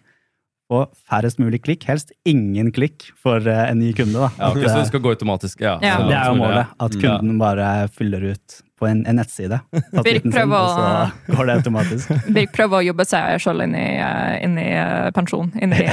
Får 0.73 0.89
færrest 1.09 1.41
mulig 1.41 1.62
klikk, 1.65 1.86
helst 1.89 2.13
ingen 2.29 2.71
klikk 2.73 3.09
for 3.21 3.43
eh, 3.45 3.63
en 3.69 3.81
ny 3.81 3.93
kunde. 3.97 4.17
da. 4.17 4.29
Ja, 4.39 4.51
okay, 4.51 4.65
At, 4.65 4.73
så 4.73 4.81
det 4.81 4.91
skal 4.91 5.03
gå 5.05 5.13
automatisk? 5.13 5.62
Ja. 5.63 5.77
Ja. 5.83 5.97
Det 6.07 6.17
er 6.17 6.29
jo 6.31 6.39
målet. 6.41 6.77
At 6.88 6.99
kunden 6.99 7.39
bare 7.41 7.71
fyller 7.93 8.31
ut 8.33 8.62
på 8.84 8.89
en, 8.91 9.04
en 9.08 9.19
nettside. 9.22 9.60
satellitten 9.96 10.32
sin, 10.32 10.36
prøv 10.36 10.56
å- 10.60 11.36
går 11.38 11.50
det 11.50 11.58
automatisk. 11.62 12.13
Birk 12.36 12.56
prøver 12.56 12.82
å 12.82 12.86
jobbe 12.91 13.08
seg 13.08 13.39
sjøl 13.43 13.63
inn, 13.65 13.76
eh, 13.80 14.38
inn 14.43 14.58
i 14.60 14.69
eh, 14.76 15.10
pensjon. 15.15 15.52
Inn 15.63 15.76
i, 15.76 15.86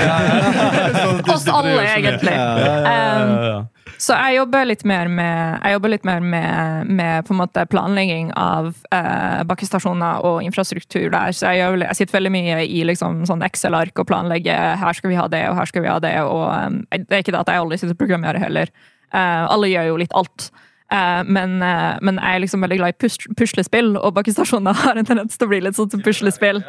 Sånn 1.00 1.22
Oss 1.30 1.46
alle, 1.50 1.76
egentlig. 1.86 2.34
Ja, 2.34 2.48
ja, 2.58 2.72
ja, 2.80 2.88
ja, 2.90 3.44
ja. 3.54 3.60
Så 4.00 4.14
jeg 4.16 4.38
jobber 4.38 4.64
litt 4.64 4.82
mer 4.88 5.10
med, 5.12 5.58
jeg 5.60 5.74
jobber 5.74 5.92
litt 5.92 6.06
mer 6.08 6.22
med, 6.24 6.88
med 6.88 7.26
på 7.26 7.34
en 7.34 7.40
måte 7.42 7.64
planlegging 7.68 8.30
av 8.38 8.70
eh, 8.94 9.42
bakkestasjoner 9.50 10.24
og 10.24 10.38
infrastruktur 10.46 11.10
der. 11.12 11.34
Så 11.36 11.50
jeg, 11.50 11.60
gjør, 11.60 11.82
jeg 11.84 11.98
sitter 11.98 12.16
veldig 12.16 12.32
mye 12.32 12.62
i 12.64 12.80
liksom, 12.88 13.24
sånn 13.28 13.44
Excel-ark 13.44 14.00
og 14.00 14.08
planlegger 14.08 14.78
her 14.80 14.96
skal 14.96 15.12
vi 15.12 15.18
ha 15.20 15.26
det, 15.32 15.42
og 15.50 15.58
her 15.60 15.68
skal 15.68 15.84
vi 15.84 15.92
ha 15.92 15.98
det. 16.02 16.14
Og 16.24 16.46
um, 16.48 16.80
det 16.94 17.10
er 17.10 17.24
ikke 17.24 17.34
det 17.36 17.42
at 17.42 17.52
jeg 17.52 17.64
aldri 17.64 17.80
sitter 17.82 17.96
og 17.96 18.00
programmerer 18.00 18.40
heller. 18.40 18.72
Uh, 19.12 19.44
alle 19.50 19.72
gjør 19.72 19.90
jo 19.90 20.00
litt 20.00 20.16
alt. 20.16 20.48
Eh, 20.92 21.24
men, 21.24 21.62
eh, 21.62 21.98
men, 22.02 22.18
jeg 22.18 22.36
er 22.36 22.42
liksom 22.42 22.64
veldig 22.64 22.78
glad 22.80 22.94
i 22.94 22.98
pus 23.04 23.18
puslespill, 23.38 23.92
og 23.96 24.14
bakkestasjoner 24.16 24.74
har 24.82 24.98
en 24.98 25.06
tendens 25.06 25.38
til 25.38 25.46
å 25.46 25.52
bli 25.52 25.62
litt 25.62 25.78
sånn 25.78 25.90
som 25.92 26.02
puslespill. 26.02 26.62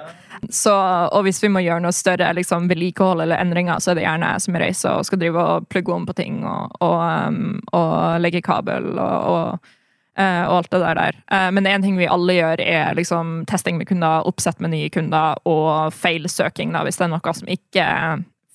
Så, 0.50 0.74
og 0.74 1.26
hvis 1.26 1.42
vi 1.44 1.52
må 1.54 1.62
gjøre 1.62 1.84
noe 1.84 1.94
større 1.94 2.32
liksom, 2.38 2.70
vedlikehold 2.70 3.26
eller 3.26 3.42
endringer, 3.42 3.82
så 3.82 3.92
er 3.92 4.00
det 4.00 4.08
gjerne 4.08 4.32
jeg 4.34 4.46
som 4.46 4.58
reiser 4.62 4.96
og 4.98 5.06
skal 5.06 5.22
drive 5.22 5.44
og 5.44 5.68
plugge 5.70 5.94
om 5.94 6.08
på 6.08 6.16
ting 6.18 6.40
og, 6.50 6.74
og, 6.82 6.98
um, 7.30 7.60
og 7.78 8.18
legge 8.24 8.42
kabel 8.46 8.90
og, 8.96 9.28
og, 9.30 9.70
og, 10.18 10.56
alt 10.56 10.74
det 10.74 10.82
der. 10.82 11.20
men 11.54 11.70
én 11.70 11.86
ting 11.86 11.96
vi 11.98 12.10
alle 12.10 12.34
gjør, 12.40 12.62
er 12.66 12.98
liksom, 12.98 13.44
testing 13.50 13.78
med 13.78 13.88
kunder, 13.90 14.26
oppsett 14.26 14.60
med 14.60 14.74
nye 14.74 14.90
kunder 14.90 15.38
og 15.46 15.94
feilsøking 15.94 16.74
da, 16.74 16.82
hvis 16.86 16.98
det 16.98 17.06
er 17.06 17.14
noe 17.14 17.38
som 17.38 17.54
ikke 17.54 17.86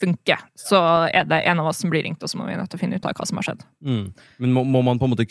funker, 0.01 0.41
så 0.59 0.79
er 1.09 1.25
det 1.29 1.39
en 1.49 1.61
av 1.63 1.71
oss 1.71 1.81
som 1.81 1.91
blir 1.93 2.05
ringt, 2.05 2.21
og 2.23 2.29
så 2.29 2.37
må 2.37 2.47
vi 2.49 2.57
nødt 2.59 2.69
til 2.73 2.79
å 2.79 2.83
finne 2.83 2.99
ut 2.99 3.07
av 3.09 3.17
hva 3.17 3.27
som 3.29 3.41
har 3.41 3.47
skjedd. 3.49 3.63
Mm. 3.81 4.03
Men 4.45 4.53
må, 4.53 4.65
må, 4.69 4.83
man 4.85 5.01
på 5.01 5.09
en 5.09 5.15
måte 5.15 5.27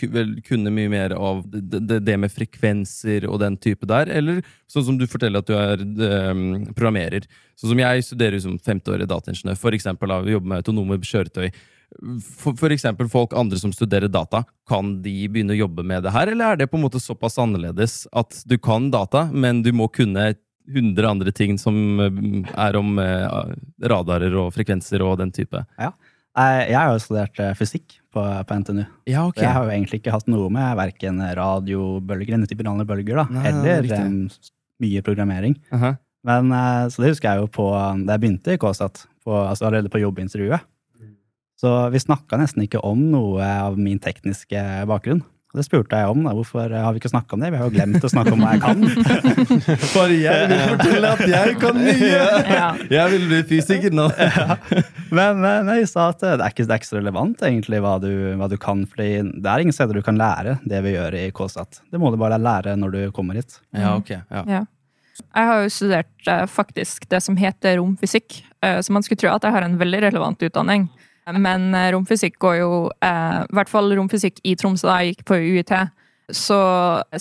kunne 0.48 0.74
mye 0.74 0.92
mer 0.92 1.14
av 1.14 1.44
det, 1.46 2.00
det, 2.00 2.18
med 2.22 2.34
frekvenser 2.34 3.28
og 3.30 3.40
den 3.44 3.60
type 3.62 3.86
der, 3.90 4.10
eller 4.10 4.42
sånn 4.72 4.88
som 4.90 4.98
du 4.98 5.06
forteller 5.10 5.44
at 5.44 5.52
du 5.52 5.56
er 5.58 5.86
um, 6.32 6.66
programmerer? 6.74 7.30
Sånn 7.60 7.76
som 7.76 7.84
jeg 7.84 8.10
studerer 8.10 8.42
som 8.42 8.58
femteårig 8.58 9.08
dataingeniør, 9.12 9.60
for 9.62 9.78
eksempel, 9.78 10.12
da, 10.12 10.34
jobber 10.34 10.56
med 10.56 10.64
autonome 10.64 11.00
kjøretøy. 11.06 11.50
For, 12.26 12.58
for, 12.58 12.74
eksempel 12.74 13.08
folk 13.12 13.36
andre 13.38 13.60
som 13.62 13.72
studerer 13.72 14.10
data, 14.12 14.42
kan 14.68 14.98
de 15.06 15.14
begynne 15.30 15.54
å 15.54 15.62
jobbe 15.62 15.86
med 15.86 16.04
det 16.04 16.16
her, 16.16 16.32
eller 16.34 16.56
er 16.56 16.64
det 16.64 16.72
på 16.72 16.80
en 16.80 16.88
måte 16.88 17.00
såpass 17.00 17.38
annerledes 17.40 18.04
at 18.18 18.42
du 18.50 18.58
kan 18.58 18.90
data, 18.92 19.28
men 19.32 19.62
du 19.64 19.70
må 19.76 19.88
kunne 19.94 20.34
100 20.68 21.10
andre 21.10 21.32
ting 21.32 21.58
som 21.62 21.76
eh, 22.00 22.52
er 22.68 22.78
om 22.80 23.00
eh, 23.02 23.56
radarer 23.92 24.36
og 24.40 24.52
frekvenser 24.56 25.04
og 25.06 25.18
den 25.22 25.34
type. 25.36 25.66
Ja. 25.80 25.94
Jeg 26.36 26.76
har 26.76 26.90
jo 26.92 27.00
studert 27.00 27.40
eh, 27.40 27.54
fysikk 27.56 28.00
på, 28.12 28.22
på 28.22 28.58
NTNU. 28.60 28.84
Ja, 29.08 29.24
okay. 29.30 29.46
Jeg 29.46 29.56
har 29.56 29.68
jo 29.68 29.72
egentlig 29.72 30.02
ikke 30.02 30.16
hatt 30.16 30.28
noe 30.32 30.50
med 30.52 30.76
verken 30.80 31.22
radiobølger, 31.38 32.44
denne 32.52 32.88
bølger, 32.88 33.22
da, 33.22 33.26
Nei, 33.32 33.46
eller 33.52 33.92
um, 34.02 34.18
mye 34.84 35.04
programmering. 35.06 35.56
Uh 35.72 35.84
-huh. 35.84 35.98
Men, 36.26 36.50
så 36.90 37.02
det 37.02 37.14
husker 37.14 37.30
jeg 37.30 37.44
jo 37.44 37.48
på 37.48 37.70
da 37.72 38.16
jeg 38.16 38.20
begynte 38.20 38.54
i 38.54 38.58
KSAT, 38.58 39.06
på, 39.24 39.32
altså 39.32 39.66
allerede 39.66 39.90
på 39.94 40.02
jobbintervjuet. 40.02 40.60
Så 41.56 41.90
vi 41.90 42.00
snakka 42.00 42.38
nesten 42.38 42.64
ikke 42.64 42.82
om 42.84 43.12
noe 43.12 43.46
av 43.46 43.78
min 43.78 44.00
tekniske 44.00 44.86
bakgrunn. 44.90 45.22
Det 45.56 45.64
spurte 45.66 46.00
jeg 46.00 46.12
om. 46.12 46.24
da. 46.26 46.34
Hvorfor 46.36 46.72
har 46.72 46.94
vi 46.94 47.02
ikke 47.02 47.12
snakka 47.12 47.38
om 47.38 47.44
det? 47.44 47.52
Vi 47.54 47.60
har 47.60 47.70
jo 47.70 47.74
glemt 47.76 48.04
å 48.04 48.12
snakke 48.12 48.34
om 48.36 48.44
hva 48.44 48.56
jeg 48.56 48.64
kan. 48.66 48.84
For 49.94 50.12
jeg 50.12 50.50
vil 50.52 50.64
fortelle 50.74 51.12
at 51.16 51.24
jeg 51.32 51.56
kan 51.62 51.80
mye! 51.80 52.22
Ja. 52.56 52.68
Jeg 52.92 53.14
vil 53.16 53.28
bli 53.32 53.42
fysiker 53.54 53.96
nå. 53.96 54.10
Ja. 54.26 54.56
Men, 55.14 55.40
men 55.40 55.70
jeg 55.78 55.88
sa 55.88 56.10
at 56.12 56.20
det 56.24 56.32
er, 56.34 56.50
ikke, 56.50 56.66
det 56.66 56.74
er 56.74 56.80
ikke 56.82 56.90
så 56.90 56.98
relevant 56.98 57.44
egentlig 57.46 57.80
hva 57.84 57.94
du, 58.02 58.10
hva 58.40 58.50
du 58.52 58.56
kan. 58.60 58.84
fordi 58.90 59.10
det 59.32 59.52
er 59.52 59.64
ingen 59.64 59.76
steder 59.76 59.96
du 59.96 60.04
kan 60.04 60.18
lære 60.20 60.58
det 60.68 60.82
vi 60.84 60.96
gjør 60.96 61.16
i 61.20 61.26
KSAT. 61.36 61.82
Det 61.94 62.02
må 62.02 62.12
du 62.12 62.18
bare 62.20 62.40
lære 62.42 62.76
når 62.80 62.96
du 62.96 63.02
kommer 63.16 63.38
hit. 63.40 63.60
Ja, 63.76 63.96
ok. 63.96 64.12
Ja. 64.34 64.64
Jeg 65.24 65.50
har 65.50 65.64
jo 65.64 65.72
studert 65.72 66.28
uh, 66.28 66.44
faktisk 66.52 67.08
det 67.12 67.22
som 67.24 67.38
heter 67.40 67.78
romfysikk, 67.80 68.42
uh, 68.66 68.82
så 68.84 68.96
man 68.96 69.06
skulle 69.06 69.22
tro 69.22 69.32
at 69.32 69.46
jeg 69.48 69.56
har 69.56 69.68
en 69.68 69.78
veldig 69.80 70.02
relevant 70.10 70.44
utdanning. 70.44 70.90
Men 71.34 71.74
eh, 71.74 71.92
romfysikk 71.96 72.38
går 72.42 72.60
jo 72.62 72.72
eh, 73.02 73.44
I 73.46 73.58
hvert 73.58 73.72
fall 73.72 73.94
romfysikk 73.98 74.42
i 74.46 74.56
Tromsø, 74.60 74.88
da 74.90 75.00
jeg 75.02 75.16
gikk 75.16 75.26
på 75.30 75.40
UiT, 75.42 75.74
så 76.34 76.58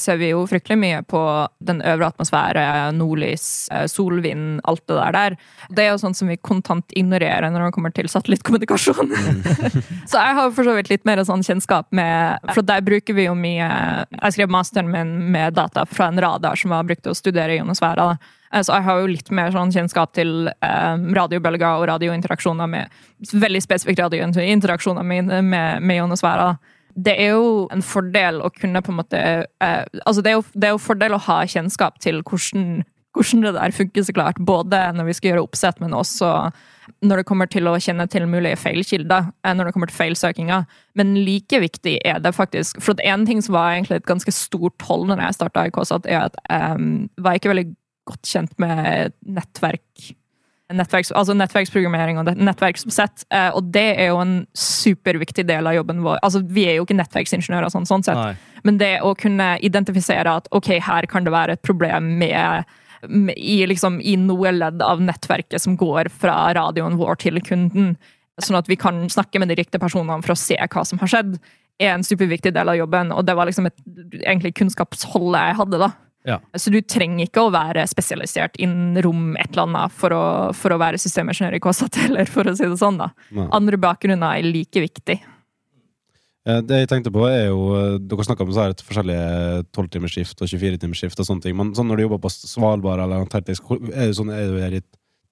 ser 0.00 0.16
vi 0.16 0.30
jo 0.30 0.44
fryktelig 0.48 0.76
mye 0.80 1.00
på 1.08 1.20
den 1.64 1.82
øvre 1.84 2.08
atmosfære, 2.08 2.64
nordlys, 2.96 3.68
eh, 3.72 3.84
solvind, 3.90 4.62
alt 4.64 4.84
det 4.88 4.96
der 4.96 5.16
der. 5.16 5.36
Det 5.68 5.84
er 5.84 5.90
jo 5.92 6.00
sånn 6.00 6.16
som 6.16 6.30
vi 6.32 6.38
kontant 6.40 6.94
ignorerer 6.96 7.50
når 7.52 7.66
det 7.66 7.74
kommer 7.76 7.92
til 7.92 8.08
satellittkommunikasjon. 8.08 9.12
så 10.10 10.20
jeg 10.20 10.38
har 10.40 10.54
for 10.56 10.64
så 10.64 10.76
vidt 10.78 10.92
litt 10.92 11.04
mer 11.08 11.24
sånn 11.24 11.44
kjennskap 11.44 11.90
med 11.92 12.40
For 12.54 12.64
der 12.64 12.84
bruker 12.84 13.16
vi 13.16 13.26
jo 13.26 13.34
mye 13.36 13.68
Jeg 14.08 14.34
skrev 14.36 14.52
masteren 14.52 14.90
min 14.92 15.12
med 15.34 15.56
data 15.56 15.84
fra 15.88 16.08
en 16.08 16.20
radar 16.20 16.56
som 16.60 16.72
var 16.72 16.86
brukt 16.88 17.04
til 17.04 17.12
å 17.12 17.18
studere 17.18 17.58
ionosfæra. 17.58 18.14
Eh, 18.14 18.32
så 18.62 18.76
jeg 18.76 18.86
har 18.86 19.00
jo 19.00 19.10
litt 19.10 19.30
mer 19.34 19.50
sånn 19.54 19.72
kjennskap 19.74 20.14
til 20.14 20.48
eh, 20.52 20.94
radiobølger 21.18 21.80
og 21.80 21.88
radiointeraksjoner 21.90 22.70
med 22.70 23.02
veldig 23.32 23.62
spesifikke 23.64 24.06
radiointeraksjoner 24.06 25.06
med, 25.06 25.32
med, 25.42 25.82
med 25.82 25.96
ionosfæra. 25.96 26.54
Det 26.94 27.16
er 27.18 27.34
jo 27.34 27.64
en 27.74 27.82
fordel 27.82 28.38
å 28.44 28.52
kunne 28.54 28.82
på 28.84 28.92
en 28.92 29.00
måte 29.00 29.18
eh, 29.18 29.80
Altså, 30.04 30.22
det 30.22 30.30
er, 30.30 30.38
jo, 30.38 30.44
det 30.54 30.68
er 30.68 30.76
jo 30.76 30.82
fordel 30.82 31.16
å 31.16 31.24
ha 31.26 31.40
kjennskap 31.50 31.98
til 32.04 32.20
hvordan, 32.22 32.84
hvordan 33.16 33.48
det 33.48 33.54
der 33.56 33.74
funker, 33.74 34.06
så 34.06 34.14
klart. 34.14 34.38
Både 34.38 34.84
når 34.94 35.10
vi 35.10 35.18
skal 35.18 35.32
gjøre 35.32 35.46
oppsett, 35.48 35.82
men 35.82 35.96
også 35.96 36.30
når 37.04 37.20
det 37.20 37.26
kommer 37.28 37.48
til 37.50 37.68
å 37.68 37.76
kjenne 37.80 38.06
til 38.12 38.26
mulige 38.30 38.58
feilkilder. 38.60 39.30
Eh, 39.42 39.54
når 39.56 39.68
det 39.68 39.76
kommer 39.76 39.90
til 39.90 39.98
feilsøkinger. 39.98 40.66
Men 40.94 41.14
like 41.26 41.60
viktig 41.64 41.98
er 42.04 42.20
det 42.22 42.34
faktisk 42.36 42.78
For 42.84 42.94
en 43.02 43.26
ting 43.26 43.42
som 43.42 43.56
var 43.56 43.74
egentlig 43.74 44.02
et 44.02 44.10
ganske 44.10 44.34
stort 44.34 44.86
hold 44.86 45.08
når 45.10 45.24
jeg 45.26 45.40
starta 45.40 45.66
i 45.66 45.74
KSAT, 45.74 46.06
er 46.06 46.28
at 46.28 46.38
jeg 46.46 46.78
um, 46.78 47.08
var 47.18 47.40
ikke 47.40 47.50
veldig 47.50 47.72
godt 48.08 48.28
kjent 48.28 48.54
med 48.62 49.14
nettverk. 49.24 50.14
Nettverks, 50.74 51.10
altså 51.12 51.34
nettverksprogrammering 51.36 52.16
og 52.18 52.30
nettverksoppsett. 52.40 53.26
Eh, 53.34 53.50
og 53.54 53.68
det 53.74 53.84
er 54.00 54.08
jo 54.10 54.20
en 54.22 54.36
superviktig 54.56 55.44
del 55.48 55.68
av 55.68 55.76
jobben 55.76 56.00
vår. 56.04 56.22
Altså, 56.24 56.40
vi 56.40 56.64
er 56.70 56.78
jo 56.78 56.86
ikke 56.86 56.96
nettverksingeniører, 56.96 57.68
sånn, 57.72 57.88
sånn 57.88 58.06
sett. 58.06 58.16
Nei. 58.16 58.60
men 58.64 58.78
det 58.80 58.94
å 59.04 59.12
kunne 59.18 59.54
identifisere 59.60 60.38
at 60.40 60.48
ok, 60.56 60.72
her 60.82 61.06
kan 61.10 61.26
det 61.26 61.34
være 61.34 61.58
et 61.58 61.62
problem 61.66 62.14
med, 62.22 62.70
med 63.06 63.36
i, 63.36 63.58
liksom, 63.68 64.00
i 64.00 64.16
noe 64.20 64.54
ledd 64.56 64.80
av 64.82 65.04
nettverket 65.04 65.60
som 65.60 65.76
går 65.76 66.08
fra 66.08 66.54
radioen 66.56 66.96
vår 66.96 67.20
til 67.26 67.42
kunden, 67.44 67.92
sånn 68.42 68.58
at 68.58 68.70
vi 68.70 68.80
kan 68.80 69.04
snakke 69.12 69.38
med 69.42 69.52
de 69.52 69.60
riktige 69.60 69.82
personene 69.82 70.24
for 70.24 70.32
å 70.32 70.40
se 70.40 70.56
hva 70.56 70.86
som 70.88 70.98
har 71.04 71.12
skjedd, 71.12 71.36
er 71.82 71.92
en 71.92 72.06
superviktig 72.06 72.54
del 72.54 72.70
av 72.70 72.78
jobben. 72.78 73.12
Og 73.12 73.26
det 73.26 73.36
var 73.36 73.50
liksom 73.50 73.68
et 73.68 73.76
egentlig 74.22 74.54
kunnskapsholdet 74.56 75.50
jeg 75.50 75.58
hadde, 75.60 75.82
da. 75.84 75.92
Ja. 76.24 76.38
Så 76.56 76.72
du 76.72 76.78
trenger 76.80 77.26
ikke 77.26 77.44
å 77.44 77.52
være 77.52 77.84
spesialisert 77.88 78.56
innen 78.62 78.96
rom 79.04 79.34
et 79.36 79.50
eller 79.52 79.66
annet 79.66 79.92
for 79.92 80.14
å, 80.16 80.24
for 80.56 80.72
å 80.72 80.80
være 80.80 81.00
systemingeniør 81.00 81.58
i 81.58 81.62
KSAT, 81.64 82.00
eller 82.08 82.30
for 82.34 82.48
å 82.48 82.56
si 82.56 82.64
det 82.64 82.80
sånn. 82.80 83.00
da. 83.02 83.10
Nei. 83.36 83.48
Andre 83.56 83.80
bakgrunner 83.80 84.40
er 84.40 84.48
like 84.48 84.84
viktig. 84.86 85.18
Eh, 86.44 86.60
det 86.64 86.82
jeg 86.82 86.90
tenkte 86.90 87.12
på 87.12 87.24
er 87.28 87.46
jo, 87.50 87.60
eh, 87.76 87.98
Dere 88.04 88.26
snakka 88.26 88.44
om 88.44 88.52
så 88.52 88.66
her 88.66 88.76
forskjellige 88.88 89.28
12-timersskift 89.72 90.40
og 90.44 90.50
24-timersskift. 90.52 91.20
og 91.20 91.28
sånne 91.28 91.46
ting, 91.46 91.56
men 91.56 91.72
sånn 91.76 91.88
når 91.88 92.00
du 92.00 92.06
jobber 92.06 92.24
på 92.24 92.32
Svalbard 92.32 93.04
eller 93.04 93.24
Antarktis, 93.24 93.60
er 93.92 94.08
det 94.08 94.16
sånn, 94.16 94.32
er 94.32 94.48
du 94.52 94.60
her 94.60 94.80
i 94.80 94.84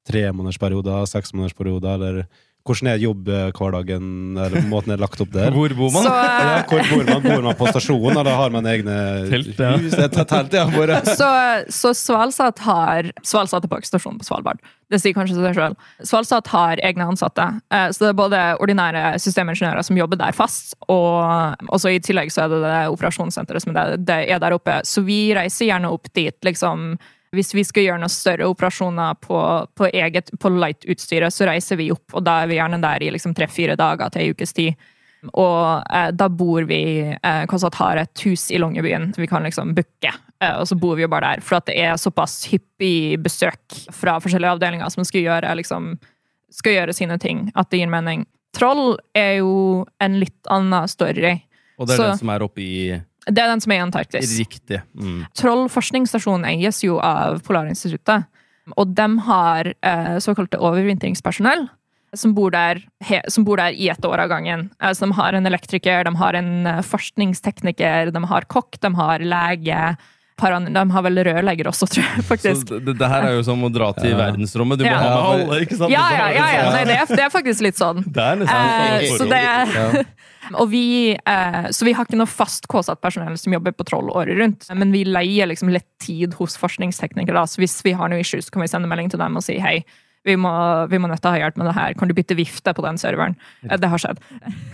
tremånedersperioder, 0.08 1.04
seksmånedersperioder, 1.08 1.94
eller 1.94 2.24
hvordan 2.62 2.92
er 2.92 3.00
jobbhverdagen, 3.02 4.04
eller 4.38 4.66
måten 4.70 4.94
er 4.94 5.00
lagt 5.02 5.20
opp 5.22 5.32
der? 5.34 5.50
Hvor 5.54 5.72
bor 5.74 5.90
man? 5.94 6.04
Så, 6.06 6.12
ja, 6.14 6.60
hvor 6.70 6.82
bor 6.90 7.08
man? 7.08 7.22
Bor 7.24 7.46
man 7.48 7.56
på 7.58 7.70
stasjonen, 7.72 8.18
eller 8.20 8.36
har 8.38 8.52
man 8.54 8.68
egne 8.70 8.98
telt? 9.30 9.58
Ja. 9.58 9.72
hus? 9.82 9.96
Telt, 9.96 10.54
ja, 10.54 10.66
bare. 10.70 11.00
Så, 11.22 11.30
så 11.72 11.92
Svalsat 11.96 12.62
har 12.64 13.10
Svalsat 13.26 13.66
er 13.66 13.86
stasjonen 13.86 14.20
på 14.20 14.26
Svalbard. 14.28 14.62
Det 14.92 15.00
sier 15.02 15.14
kanskje 15.16 15.38
seg 15.38 15.56
sjøl. 15.56 15.74
Svalsat 16.06 16.50
har 16.52 16.82
egne 16.84 17.06
ansatte. 17.08 17.48
Eh, 17.72 17.88
så 17.90 18.04
det 18.04 18.10
er 18.12 18.18
både 18.18 18.42
ordinære 18.62 19.16
systemingeniører 19.22 19.86
som 19.86 19.98
jobber 19.98 20.20
der 20.20 20.36
fast, 20.36 20.76
og 20.92 21.58
også 21.72 21.94
i 21.94 22.02
tillegg 22.04 22.30
så 22.32 22.44
er 22.44 22.52
det 22.52 22.62
det 22.66 22.76
operasjonssenteret 22.92 23.64
som 23.64 23.74
er 23.74 23.96
der 24.42 24.56
oppe. 24.56 24.78
Så 24.86 25.04
vi 25.06 25.24
reiser 25.36 25.70
gjerne 25.70 25.90
opp 25.92 26.12
dit 26.14 26.36
liksom 26.46 26.94
hvis 27.32 27.54
vi 27.56 27.64
skal 27.64 27.86
gjøre 27.86 28.00
noen 28.02 28.12
større 28.12 28.48
operasjoner 28.50 29.16
på, 29.24 29.38
på 29.74 29.88
eget 29.88 30.32
på 30.40 30.50
light-utstyret, 30.52 31.32
så 31.32 31.48
reiser 31.48 31.78
vi 31.80 31.90
opp, 31.94 32.12
og 32.12 32.24
da 32.26 32.42
er 32.42 32.50
vi 32.50 32.58
gjerne 32.58 32.80
der 32.82 33.04
i 33.04 33.12
liksom 33.14 33.32
tre-fire 33.36 33.76
dager 33.80 34.12
til 34.12 34.24
ei 34.24 34.34
ukes 34.34 34.52
tid. 34.56 34.90
Og 35.38 35.86
eh, 35.94 36.10
da 36.18 36.26
bor 36.28 36.66
vi 36.66 36.82
eh, 37.14 37.44
Kåssat 37.48 37.78
har 37.78 38.00
et 38.00 38.24
hus 38.26 38.48
i 38.50 38.58
Longyearbyen 38.58 39.12
vi 39.16 39.28
kan 39.30 39.46
liksom 39.46 39.70
booke. 39.76 40.10
Eh, 40.42 40.56
og 40.58 40.66
så 40.68 40.76
bor 40.76 40.98
vi 40.98 41.06
jo 41.06 41.10
bare 41.12 41.36
der, 41.36 41.44
for 41.46 41.62
det 41.68 41.76
er 41.78 41.94
såpass 42.00 42.40
hyppig 42.50 43.20
besøk 43.22 43.78
fra 43.94 44.18
forskjellige 44.20 44.56
avdelinger 44.58 44.90
som 44.92 45.06
skal 45.06 45.24
gjøre, 45.24 45.54
liksom, 45.62 45.94
skal 46.52 46.76
gjøre 46.76 46.96
sine 46.96 47.16
ting, 47.22 47.46
at 47.54 47.70
det 47.70 47.80
gir 47.80 47.92
mening. 47.92 48.26
Troll 48.52 48.98
er 49.16 49.38
jo 49.38 49.86
en 50.02 50.18
litt 50.20 50.52
annen 50.52 50.90
story. 50.90 51.38
Og 51.78 51.88
det 51.88 51.96
er 51.96 52.02
så, 52.02 52.10
den 52.10 52.20
som 52.20 52.34
er 52.34 52.44
oppe 52.44 52.60
i 52.66 52.74
det 53.26 53.38
er 53.38 53.52
den 53.52 53.62
som 53.62 53.72
er 53.72 53.78
i 53.78 53.84
Antarktis. 53.84 54.32
Riktig. 54.40 54.80
Mm. 54.98 55.22
Troll 55.38 55.68
forskningsstasjon 55.70 56.46
eies 56.48 56.82
jo 56.82 56.98
av 57.02 57.42
Polarinstituttet. 57.46 58.26
Og 58.78 58.94
de 58.96 59.06
har 59.26 59.72
eh, 59.74 60.16
såkalte 60.22 60.60
overvintringspersonell. 60.62 61.68
Som 62.14 62.34
bor, 62.36 62.50
der, 62.52 62.82
he, 63.08 63.22
som 63.32 63.44
bor 63.46 63.56
der 63.56 63.72
i 63.72 63.86
et 63.88 64.04
år 64.04 64.20
av 64.20 64.28
gangen. 64.28 64.66
Altså, 64.84 65.06
de 65.06 65.16
har 65.16 65.32
en 65.32 65.48
elektriker, 65.48 66.04
de 66.04 66.10
har 66.20 66.36
en 66.36 66.50
uh, 66.68 66.82
forskningstekniker, 66.84 68.10
de 68.12 68.20
har 68.28 68.44
kokk, 68.52 68.76
de 68.82 68.90
har 68.98 69.24
lege. 69.24 69.78
De 70.42 70.82
har 70.92 71.04
vel 71.06 71.22
rørlegger 71.24 71.70
også, 71.70 71.88
tror 71.88 72.04
jeg. 72.04 72.24
faktisk. 72.28 72.68
Så 72.68 72.82
det, 72.84 72.98
det, 73.00 73.08
her 73.08 73.30
er 73.30 73.38
jo 73.38 73.46
som 73.46 73.64
å 73.64 73.70
dra 73.72 73.88
til 73.96 74.12
ja. 74.12 74.18
verdensrommet. 74.26 74.82
Du 74.82 74.84
må 74.84 74.92
ja. 74.92 74.98
ha 75.00 75.08
med 75.14 75.46
alle, 75.46 75.62
ikke 75.64 75.78
sant? 75.78 75.94
Ja, 75.94 76.04
ja, 76.12 76.28
ja, 76.36 76.50
ja. 76.52 76.68
Nei, 76.74 76.84
det, 76.90 76.98
er, 76.98 77.14
det, 77.14 77.24
er, 77.24 77.32
faktisk 77.32 77.64
litt 77.64 77.80
sånn. 77.80 78.04
Det 78.04 78.28
er 78.28 78.42
nesten 78.42 78.68
eh, 78.68 79.16
så 79.16 79.30
det, 79.32 80.04
Og 80.58 80.70
vi, 80.72 81.14
eh, 81.14 81.66
så 81.70 81.86
vi 81.86 81.94
har 81.96 82.06
ikke 82.06 82.18
noe 82.18 82.30
fast 82.30 82.66
KSAT-personell 82.70 83.38
som 83.38 83.54
jobber 83.54 83.74
på 83.76 83.86
Troll 83.88 84.10
året 84.10 84.38
rundt. 84.38 84.66
Men 84.74 84.94
vi 84.94 85.04
leier 85.06 85.50
liksom 85.50 85.70
litt 85.72 85.88
tid 86.02 86.34
hos 86.40 86.56
forskningsteknikere. 86.60 87.34
da, 87.34 87.46
så 87.46 87.62
Hvis 87.62 87.82
vi 87.86 87.92
har 87.92 88.10
noe 88.10 88.20
issues, 88.20 88.50
kan 88.50 88.62
vi 88.62 88.68
sende 88.68 88.90
melding 88.90 89.10
til 89.10 89.22
dem 89.22 89.36
og 89.36 89.44
si 89.46 89.58
hei. 89.62 89.84
Vi 90.24 90.36
må, 90.38 90.50
vi 90.90 90.98
må 91.02 91.08
nødt 91.10 91.22
til 91.22 91.32
å 91.32 91.34
ha 91.34 91.42
hjelp 91.42 91.56
med 91.58 91.66
det 91.66 91.74
her. 91.74 91.94
Kan 91.98 92.10
du 92.10 92.14
bytte 92.14 92.36
vifte 92.38 92.74
på 92.74 92.84
den 92.84 92.98
serveren? 93.00 93.36
Eh, 93.68 93.76
Det 93.76 93.90
har 93.90 93.98
skjedd. 93.98 94.20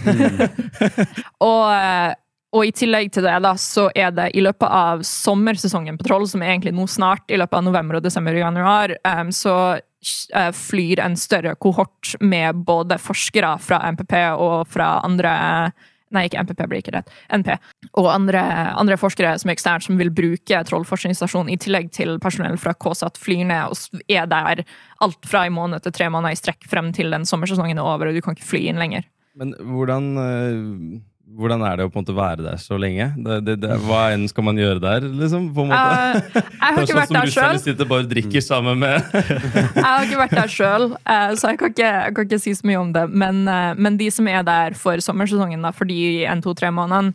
og, 1.48 1.62
eh, 1.72 2.14
og 2.52 2.64
i 2.64 2.72
tillegg 2.72 3.12
til 3.12 3.24
det, 3.24 3.36
da, 3.44 3.54
så 3.60 3.88
er 3.96 4.12
det 4.16 4.30
i 4.36 4.44
løpet 4.44 4.68
av 4.68 5.04
sommersesongen 5.04 5.98
på 5.98 6.08
Troll, 6.08 6.26
som 6.28 6.44
er 6.44 6.54
egentlig 6.54 6.74
nå 6.76 6.86
snart, 6.88 7.24
i 7.28 7.36
løpet 7.40 7.60
av 7.60 7.64
november 7.64 7.98
og 7.98 8.04
desember 8.04 8.36
og 8.36 8.44
januar, 8.44 8.96
em, 9.08 9.32
så 9.32 9.56
eh, 9.76 9.84
flyr 10.54 11.00
en 11.02 11.16
større 11.18 11.56
kohort 11.58 12.14
med 12.20 12.64
både 12.68 13.00
forskere 13.02 13.56
fra 13.58 13.80
MPP 13.92 14.14
og 14.38 14.68
fra 14.70 14.98
andre 15.06 15.34
Nei, 16.14 16.24
ikke 16.24 16.40
MPP 16.46 16.62
blir 16.70 16.80
ikke 16.80 16.94
rett. 16.94 17.10
NP. 17.36 17.50
Og 18.00 18.06
andre, 18.08 18.40
andre 18.80 18.96
forskere 18.96 19.34
som 19.40 19.50
er 19.50 19.58
eksternt, 19.58 19.84
som 19.84 19.98
vil 20.00 20.08
bruke 20.14 20.62
Trollforskningsstasjonen 20.70 21.52
i 21.52 21.58
tillegg 21.60 21.90
til 21.92 22.16
personell 22.22 22.56
fra 22.60 22.72
KSAT, 22.80 23.20
flyr 23.20 23.44
ned 23.50 23.74
og 23.74 24.00
er 24.08 24.24
der 24.30 24.64
alt 25.04 25.28
fra 25.28 25.44
en 25.46 25.56
måned 25.58 25.84
til 25.84 25.92
tre 25.98 26.08
måneder 26.12 26.32
i 26.32 26.40
strekk 26.40 26.64
frem 26.70 26.94
til 26.96 27.12
den 27.12 27.28
sommersesongen 27.28 27.76
er 27.76 27.84
over, 27.84 28.08
og 28.08 28.16
du 28.16 28.24
kan 28.24 28.36
ikke 28.36 28.48
fly 28.54 28.64
inn 28.70 28.80
lenger. 28.80 29.04
Men 29.38 29.52
hvordan, 29.60 30.08
eh, 30.18 31.00
hvordan 31.36 31.62
er 31.66 31.78
det 31.78 31.86
å 31.86 31.90
på 31.92 32.00
en 32.00 32.04
måte 32.04 32.14
være 32.16 32.44
der 32.44 32.60
så 32.62 32.78
lenge? 32.80 33.08
Det, 33.24 33.36
det, 33.46 33.56
det, 33.62 33.76
hva 33.84 34.08
enn 34.14 34.24
skal 34.30 34.46
man 34.48 34.58
gjøre 34.58 34.80
der, 34.82 35.06
liksom? 35.20 35.50
På 35.54 35.66
en 35.66 35.72
måte? 35.72 36.34
Uh, 36.34 36.38
jeg 36.62 36.76
har 36.76 36.82
ikke 36.82 36.98
vært 36.98 37.14
der 37.16 37.32
sjøl. 37.34 37.60
sitter 37.62 37.90
bare 37.90 38.06
og 38.06 38.12
drikker 38.12 38.44
sammen 38.44 38.80
med 38.82 38.96
Jeg 39.12 39.84
har 39.84 40.06
ikke 40.06 40.20
vært 40.22 40.36
der 40.38 40.52
sjøl, 40.52 40.88
så 41.38 41.52
jeg 41.52 41.60
kan, 41.60 41.74
ikke, 41.74 41.90
jeg 41.90 42.16
kan 42.16 42.28
ikke 42.30 42.40
si 42.42 42.54
så 42.58 42.70
mye 42.70 42.80
om 42.80 42.94
det. 42.96 43.04
Men, 43.12 43.42
uh, 43.50 43.72
men 43.78 43.98
de 44.00 44.08
som 44.14 44.30
er 44.30 44.46
der 44.46 44.78
for 44.78 45.04
sommersesongen, 45.04 45.62
da, 45.66 45.74
for 45.74 45.90
de 45.90 46.24
en, 46.28 46.42
to, 46.44 46.56
tre 46.58 46.72
månedene, 46.74 47.14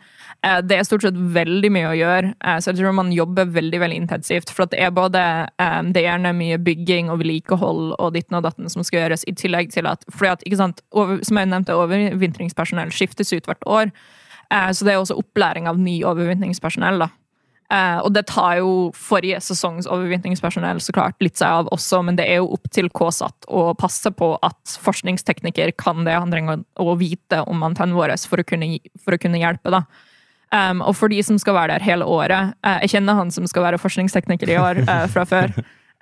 det 0.61 0.75
er 0.75 0.83
stort 0.83 1.05
sett 1.05 1.15
veldig 1.15 1.69
mye 1.71 1.87
å 1.87 1.95
gjøre. 1.95 2.33
Eh, 2.43 2.57
Så 2.59 2.71
jeg 2.71 2.81
tror 2.81 2.95
man 2.97 3.13
jobber 3.15 3.45
veldig 3.45 3.79
veldig 3.79 3.99
intensivt. 4.01 4.51
For 4.51 4.67
det 4.67 4.79
er 4.79 4.91
både 4.91 5.21
eh, 5.47 5.81
det 5.95 6.03
er 6.03 6.09
gjerne 6.09 6.33
mye 6.35 6.57
bygging 6.59 7.09
og 7.09 7.21
vedlikehold 7.21 7.95
og 7.97 8.13
ditten 8.13 8.35
og 8.35 8.43
datten 8.43 8.67
som 8.69 8.83
skal 8.83 9.05
gjøres, 9.05 9.23
i 9.27 9.35
tillegg 9.39 9.71
til 9.71 9.87
at 9.87 10.03
at, 10.03 10.43
sant, 10.57 10.81
over, 10.91 11.23
Som 11.23 11.37
jeg 11.37 11.47
nevnte, 11.47 11.75
overvintringspersonell 11.75 12.91
skiftes 12.91 13.31
ut 13.33 13.45
hvert 13.47 13.63
år. 13.65 13.91
Eh, 14.51 14.71
Så 14.71 14.83
det 14.83 14.93
er 14.93 14.99
også 14.99 15.17
opplæring 15.17 15.67
av 15.67 15.79
ny 15.79 16.03
overvintringspersonell. 16.03 16.99
da. 16.99 17.09
Eh, 17.71 17.99
og 18.03 18.13
det 18.13 18.27
tar 18.27 18.57
jo 18.59 18.91
forrige 18.93 19.39
sesongs 19.41 19.87
overvintringspersonell 19.87 20.81
så 20.83 20.93
klart 20.93 21.15
litt 21.23 21.39
seg 21.39 21.47
av 21.47 21.69
også, 21.71 22.03
men 22.03 22.17
det 22.19 22.27
er 22.29 22.41
jo 22.41 22.51
opp 22.53 22.69
til 22.69 22.89
KSAT 22.89 23.47
å 23.47 23.73
passe 23.79 24.11
på 24.11 24.37
at 24.43 24.75
forskningstekniker 24.83 25.71
kan 25.77 26.03
det 26.03 26.13
han 26.13 26.29
trenger 26.29 26.65
å 26.77 26.97
vite 26.99 27.41
om 27.47 27.63
antennen 27.63 27.95
vår 27.95 28.17
for 28.27 28.43
å 28.43 28.43
kunne, 28.43 28.77
for 28.99 29.15
å 29.15 29.21
kunne 29.21 29.39
hjelpe. 29.39 29.71
da. 29.71 29.85
Um, 30.53 30.83
og 30.85 30.93
for 30.93 31.09
de 31.09 31.17
som 31.25 31.39
skal 31.41 31.55
være 31.57 31.73
der 31.73 31.81
hele 31.87 32.05
året 32.05 32.51
uh, 32.61 32.75
Jeg 32.83 32.91
kjenner 32.93 33.17
han 33.17 33.31
som 33.33 33.47
skal 33.49 33.63
være 33.65 33.79
forskningstekniker 33.81 34.51
i 34.53 34.59
år 34.61 34.83
uh, 34.85 35.07
fra 35.09 35.23
før. 35.25 35.53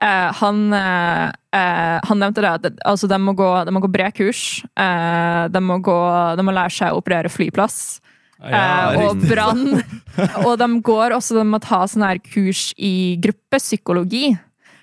Uh, 0.02 0.28
han, 0.42 0.60
han 0.74 2.20
nevnte 2.20 2.44
det 2.44 2.50
at 2.50 2.66
det- 2.66 2.84
altså, 2.90 3.08
de 3.08 3.20
må 3.22 3.36
gå, 3.38 3.48
de 3.66 3.72
må 3.72 3.80
gå 3.84 3.92
bredkurs. 3.92 4.64
Uh, 4.76 5.48
de, 5.54 5.62
må 5.64 5.80
gå, 5.80 5.98
de 6.36 6.44
må 6.44 6.56
lære 6.58 6.74
seg 6.76 6.92
å 6.92 7.00
operere 7.00 7.32
flyplass. 7.32 8.02
Ja, 8.42 8.98
og 8.98 9.22
brann. 9.30 9.84
og 10.48 10.56
de 10.58 10.68
går 10.82 11.14
også, 11.14 11.38
de 11.38 11.46
må 11.46 11.60
ta 11.62 11.84
sånn 11.88 12.08
her 12.08 12.20
kurs 12.26 12.72
i 12.82 13.20
gruppepsykologi. 13.22 14.34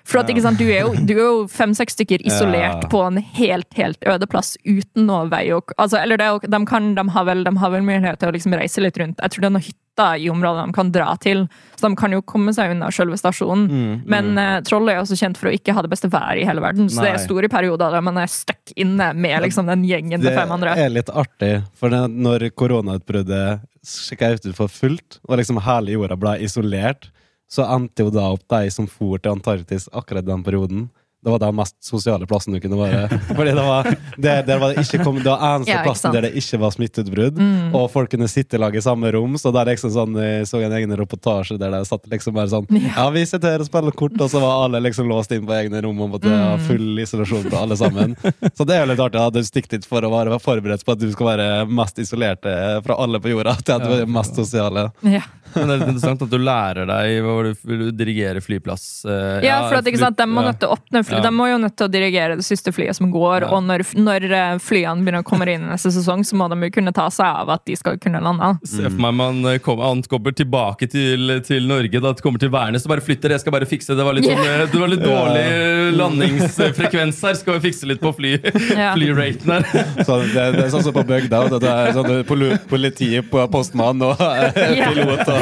For 0.09 0.23
at, 0.23 0.31
sant, 0.41 0.57
du 0.57 0.69
er 0.73 0.87
jo, 0.87 0.93
jo 1.13 1.29
fem-seks 1.51 1.93
stykker 1.97 2.23
isolert 2.25 2.87
på 2.89 3.03
en 3.05 3.19
helt 3.37 3.77
helt 3.77 4.01
øde 4.09 4.25
plass 4.29 4.55
uten 4.65 5.05
noe 5.09 5.27
vei 5.29 5.43
Og, 5.53 5.73
altså, 5.77 5.99
Eller 6.01 6.17
det, 6.17 6.29
de, 6.49 6.61
kan, 6.69 6.93
de, 6.97 7.05
har 7.13 7.27
vel, 7.29 7.43
de 7.45 7.53
har 7.61 7.75
vel 7.75 7.85
mulighet 7.85 8.21
til 8.21 8.31
å 8.31 8.33
liksom 8.35 8.57
reise 8.57 8.81
litt 8.81 8.97
rundt. 8.97 9.21
Jeg 9.21 9.35
tror 9.35 9.45
det 9.45 9.51
er 9.51 9.55
noen 9.57 9.67
hytter 9.67 10.23
i 10.23 10.29
området 10.31 10.63
de 10.63 10.73
kan 10.77 10.91
dra 10.95 11.09
til, 11.19 11.41
så 11.75 11.89
de 11.89 11.97
kan 11.99 12.13
jo 12.15 12.21
komme 12.23 12.53
seg 12.55 12.71
unna 12.71 12.87
selve 12.95 13.17
stasjonen. 13.19 13.65
Mm, 13.67 13.95
Men 14.09 14.29
uh, 14.39 14.61
Troll 14.63 14.87
er 14.93 15.01
også 15.01 15.17
kjent 15.19 15.37
for 15.37 15.51
å 15.51 15.53
ikke 15.53 15.75
ha 15.75 15.83
det 15.83 15.91
beste 15.91 16.07
været 16.13 16.39
i 16.39 16.45
hele 16.47 16.63
verden, 16.63 16.87
så 16.87 17.03
det 17.03 17.11
er 17.11 17.23
store 17.25 17.49
perioder 17.51 17.91
der 17.97 18.05
man 18.07 18.17
er 18.21 18.31
stuck 18.31 18.71
inne 18.79 19.11
med 19.13 19.43
liksom, 19.43 19.67
den 19.67 19.83
gjengen 19.89 20.21
til 20.21 20.29
Det 20.31 20.37
fem 20.39 20.55
andre. 20.55 20.77
er 20.79 20.93
litt 20.93 21.11
artig, 21.11 21.51
for 21.75 21.91
det, 21.91 22.05
når 22.15 22.47
koronautbruddet 22.55 23.65
sjekka 23.83 24.33
ut 24.37 24.49
for 24.55 24.71
fullt, 24.71 25.19
og 25.27 25.39
liksom 25.41 25.59
hele 25.67 25.97
jorda 25.97 26.15
ble 26.19 26.37
isolert, 26.47 27.11
så 27.49 27.65
endte 27.75 28.05
jo 28.05 28.13
da 28.13 28.29
opp 28.35 28.45
de 28.53 28.69
som 28.71 28.87
for 28.87 29.17
til 29.17 29.33
Antarktis 29.35 29.89
akkurat 29.91 30.25
den 30.27 30.43
perioden. 30.45 30.87
Det 31.19 31.27
var 31.33 31.39
den 31.41 31.55
mest 31.57 31.75
sosiale 31.83 32.23
plassen 32.23 32.53
du 32.55 32.61
kunne 32.63 32.77
være. 32.79 33.17
Fordi 33.35 33.51
det 33.51 33.63
var, 33.67 33.87
det, 34.23 34.33
det 34.47 34.55
var 34.61 34.71
det 34.71 34.85
ikke 34.85 35.01
kom, 35.03 35.17
det 35.19 35.27
var 35.27 35.41
eneste 35.49 35.73
Ja, 35.73 35.81
ikke 35.81 35.89
plassen 35.89 36.13
der 36.15 36.23
det 36.23 36.29
ikke 36.39 36.59
var 36.61 36.71
smitteutbrudd. 36.71 37.41
Mm. 37.43 37.73
Og 37.75 37.89
folk 37.91 38.07
kunne 38.13 38.29
sitte 38.31 38.55
i 38.55 38.61
lag 38.63 38.71
i 38.71 38.83
samme 38.85 39.11
rom. 39.11 39.33
Så 39.41 39.51
der 39.51 39.67
liksom 39.67 39.91
sånn, 39.91 40.15
jeg 40.15 40.45
så 40.47 40.61
en 40.63 40.75
egen 40.77 40.95
reportasje 40.95 41.57
der 41.59 41.73
de 41.75 41.81
satt 41.89 42.07
liksom 42.07 42.37
bare 42.37 42.47
sånn 42.53 42.69
Ja, 42.95 43.09
vi 43.11 43.25
sitter 43.27 43.51
her 43.57 43.65
og 43.65 43.67
spiller 43.67 43.97
kort, 43.99 44.15
og 44.15 44.31
så 44.31 44.39
var 44.39 44.63
alle 44.69 44.79
liksom 44.85 45.11
låst 45.11 45.35
inn 45.35 45.43
på 45.49 45.57
egne 45.57 45.81
rom 45.83 45.99
og 46.07 46.13
måtte 46.15 46.31
ha 46.31 46.53
Mm. 46.55 46.63
full 46.69 47.03
isolasjon 47.03 47.49
til 47.49 47.57
alle 47.65 47.75
sammen. 47.83 48.15
Så 48.55 48.63
det 48.69 48.77
er 48.77 48.85
jo 48.85 48.89
litt 48.93 49.03
artig 49.03 49.19
at 49.25 49.35
du 49.35 49.43
stikker 49.43 49.75
dit 49.75 49.89
for 49.91 50.07
å 50.07 50.13
være 50.15 50.39
forberedt 50.39 50.87
på 50.87 50.95
at 50.95 51.03
du 51.03 51.09
skal 51.11 51.33
være 51.33 51.49
mest 51.67 51.99
isolerte 51.99 52.55
fra 52.87 52.95
alle 52.95 53.19
på 53.19 53.33
jorda, 53.35 53.57
til 53.59 53.75
at 53.75 53.83
du 53.83 53.97
er 53.97 54.07
mest 54.07 54.39
sosiale. 54.39 54.87
Ja. 55.03 55.25
Men 55.55 55.67
det 55.67 55.73
er 55.75 55.79
litt 55.81 55.89
interessant 55.93 56.21
at 56.25 56.31
du 56.33 56.37
lærer 56.41 56.87
deg 56.89 57.19
hva 57.25 57.35
du, 57.47 57.51
vil 57.69 57.79
du 57.85 57.91
dirigere 58.03 58.41
flyplass. 58.43 58.83
eh, 59.05 59.45
Ja, 59.47 59.61
for 59.69 59.79
at, 59.79 59.87
ikke 59.89 60.01
sant, 60.01 60.17
de 60.19 60.27
må, 60.29 60.43
nødt 60.45 60.59
til 60.61 60.69
å 60.69 60.75
åpne 60.77 61.03
fly. 61.07 61.17
Ja. 61.19 61.23
de 61.25 61.31
må 61.35 61.47
jo 61.51 61.57
nødt 61.63 61.75
til 61.79 61.87
å 61.89 61.91
dirigere 61.93 62.37
det 62.39 62.45
siste 62.47 62.73
flyet 62.75 62.95
som 62.99 63.11
går, 63.13 63.47
Ja. 63.47 63.51
og 63.55 63.63
når, 63.67 63.83
når 63.99 64.27
eh, 64.29 64.57
flyene 64.63 65.03
begynner 65.05 65.23
å 65.23 65.27
komme 65.27 65.47
inn 65.49 65.65
i 65.67 65.71
neste 65.73 65.91
sesong, 65.95 66.23
så 66.27 66.37
må 66.39 66.49
de 66.51 66.59
jo 66.67 66.71
kunne 66.79 66.93
ta 66.95 67.07
seg 67.13 67.25
av 67.43 67.49
at 67.55 67.65
de 67.65 67.75
skal 67.79 67.97
kunne 68.01 68.21
lande. 68.23 68.51
Se 68.67 68.83
for 68.89 68.99
meg 69.07 69.17
man 69.19 69.41
kommer, 69.65 69.89
ankommer 69.93 70.35
tilbake 70.37 70.89
til, 70.91 71.39
til 71.47 71.65
Norge, 71.69 72.01
da 72.03 72.13
kommer 72.21 72.39
til 72.41 72.51
Værnes 72.53 72.85
og 72.85 72.93
bare 72.93 73.03
flytter. 73.05 73.33
Jeg 73.35 73.43
skal 73.43 73.55
bare 73.55 73.67
fikse 73.69 73.95
Det 73.97 74.05
var 74.05 74.13
litt, 74.17 74.25
sånn, 74.29 74.43
yeah. 74.45 74.65
det 74.69 74.79
var 74.81 74.91
litt 74.91 75.03
dårlig 75.03 75.43
eh, 75.45 75.89
landingsfrekvens 75.97 77.21
her. 77.25 77.37
Skal 77.39 77.57
vi 77.59 77.63
fikse 77.69 77.87
litt 77.89 78.01
på 78.03 78.11
fly, 78.15 78.35
Ja. 78.75 78.93
flyraten 78.95 79.51
her? 79.53 79.65
Så 80.05 80.19
det, 80.23 80.45
det 80.55 80.63
er 80.65 80.71
sånn 80.73 80.83
som 80.85 80.93
på 80.95 81.03
bygda. 81.07 81.41
Det 81.59 81.69
er 81.69 81.93
sånn 81.95 82.63
politiet 82.69 83.29
på 83.31 83.43
postmann 83.51 84.01
og 84.05 84.19
eh, 84.21 84.53
pilot 84.53 85.23
og 85.29 85.38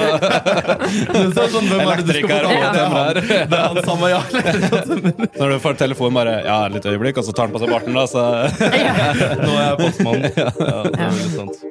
Så 1.37 1.47
sånn, 1.53 1.69
hvem 1.71 1.83
er 1.83 2.01
det 2.01 2.07
du 2.07 2.13
skal 2.17 2.47
få 2.47 2.57
tak 2.61 3.17
i? 3.21 3.39
Det 3.51 3.57
er 3.57 3.65
han 3.65 3.81
samme, 3.87 4.11
ja. 4.11 4.21
Når 5.37 5.55
du 5.55 5.57
får 5.63 5.79
telefon, 5.81 6.13
bare 6.17 6.39
Ja, 6.47 6.59
litt 6.71 6.85
øyeblikk, 6.87 7.21
og 7.21 7.27
så 7.27 7.35
tar 7.35 7.49
han 7.49 7.55
på 7.55 7.63
seg 7.63 7.73
barten, 7.73 7.97
da, 7.97 8.05
så 8.09 8.27
Nå 9.41 9.51
er 9.55 9.65
jeg 9.65 9.81
postmann. 9.81 10.29
Ja, 10.37 10.51
det 10.57 10.69
er 10.69 11.11
veldig 11.11 11.33
sant. 11.35 11.65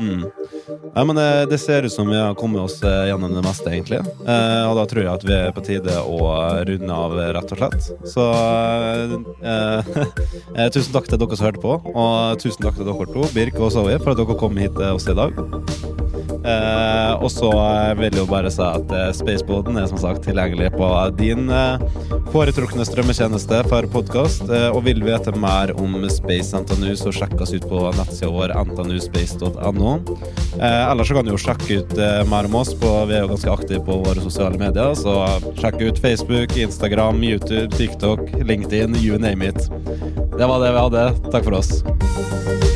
Mm. 0.00 0.24
Ja, 0.94 1.04
men 1.04 1.16
det, 1.16 1.46
Det 1.50 1.58
ser 1.58 1.82
ut 1.82 1.92
som 1.92 2.08
vi 2.08 2.16
har 2.16 2.34
kommet 2.34 2.60
oss 2.60 2.82
eh, 2.82 3.06
gjennom 3.10 3.34
det 3.34 3.42
meste, 3.44 3.70
egentlig. 3.70 4.00
Eh, 4.00 4.62
og 4.68 4.76
da 4.78 4.86
tror 4.88 5.02
jeg 5.04 5.12
at 5.12 5.26
vi 5.26 5.36
er 5.36 5.54
på 5.56 5.64
tide 5.66 5.96
å 6.00 6.18
runde 6.68 6.98
av, 7.04 7.16
rett 7.36 7.54
og 7.54 7.62
slett. 7.62 7.90
Så 8.14 8.26
eh, 9.44 9.90
eh, 10.56 10.68
tusen 10.72 10.92
takk 10.94 11.10
til 11.10 11.20
dere 11.20 11.40
som 11.40 11.50
hørte 11.50 11.64
på, 11.64 11.78
og 11.94 12.42
tusen 12.42 12.64
takk 12.64 12.80
til 12.80 12.88
dere 12.88 13.10
to, 13.14 13.26
Birk 13.36 13.60
og 13.60 13.74
Zoe, 13.76 13.98
for 14.00 14.14
at 14.14 14.22
dere 14.22 14.38
kom 14.40 14.60
hit 14.60 14.76
til 14.78 14.96
oss 14.96 15.10
i 15.10 15.18
dag. 15.18 15.99
Eh, 16.44 17.12
og 17.20 17.28
så 17.32 17.50
eh, 17.52 17.94
vil 17.98 18.08
jeg 18.08 18.22
jo 18.22 18.28
bare 18.30 18.50
si 18.52 18.62
at 18.64 18.92
eh, 18.96 19.10
Spaceboden 19.16 19.76
er 19.76 19.88
som 19.90 20.00
sagt 20.00 20.24
tilgjengelig 20.24 20.70
på 20.72 20.88
din 21.18 21.50
eh, 21.52 21.82
foretrukne 22.32 22.86
strømmetjeneste 22.88 23.60
for 23.68 23.88
podkast. 23.92 24.46
Eh, 24.48 24.68
og 24.72 24.86
vil 24.86 25.04
vite 25.04 25.34
mer 25.36 25.74
om 25.80 25.98
Space 26.12 26.56
NTNU, 26.56 26.94
så 26.96 27.12
sjekk 27.14 27.36
oss 27.44 27.52
ut 27.52 27.66
på 27.68 27.82
nettsida 27.98 28.32
vår 28.32 28.54
ntnuspace.no. 28.70 29.92
Eh, 30.56 30.82
ellers 30.86 31.12
så 31.12 31.18
kan 31.18 31.28
du 31.28 31.34
jo 31.34 31.42
sjekke 31.44 31.82
ut 31.82 31.94
mer 32.30 32.48
om 32.48 32.58
oss. 32.62 32.72
På, 32.80 32.94
vi 33.10 33.18
er 33.18 33.26
jo 33.26 33.34
ganske 33.34 33.52
aktive 33.52 33.84
på 33.84 34.00
våre 34.06 34.24
sosiale 34.24 34.56
medier, 34.60 34.94
så 34.96 35.18
sjekk 35.60 35.80
ut 35.84 36.00
Facebook, 36.00 36.56
Instagram, 36.56 37.20
YouTube, 37.26 37.68
TikTok, 37.76 38.24
LinkedIn, 38.40 38.96
you 39.04 39.20
name 39.20 39.44
it. 39.44 39.68
Det 40.38 40.46
var 40.48 40.64
det 40.64 40.72
vi 40.72 40.84
hadde. 40.86 41.08
Takk 41.30 41.44
for 41.44 41.60
oss. 41.60 42.69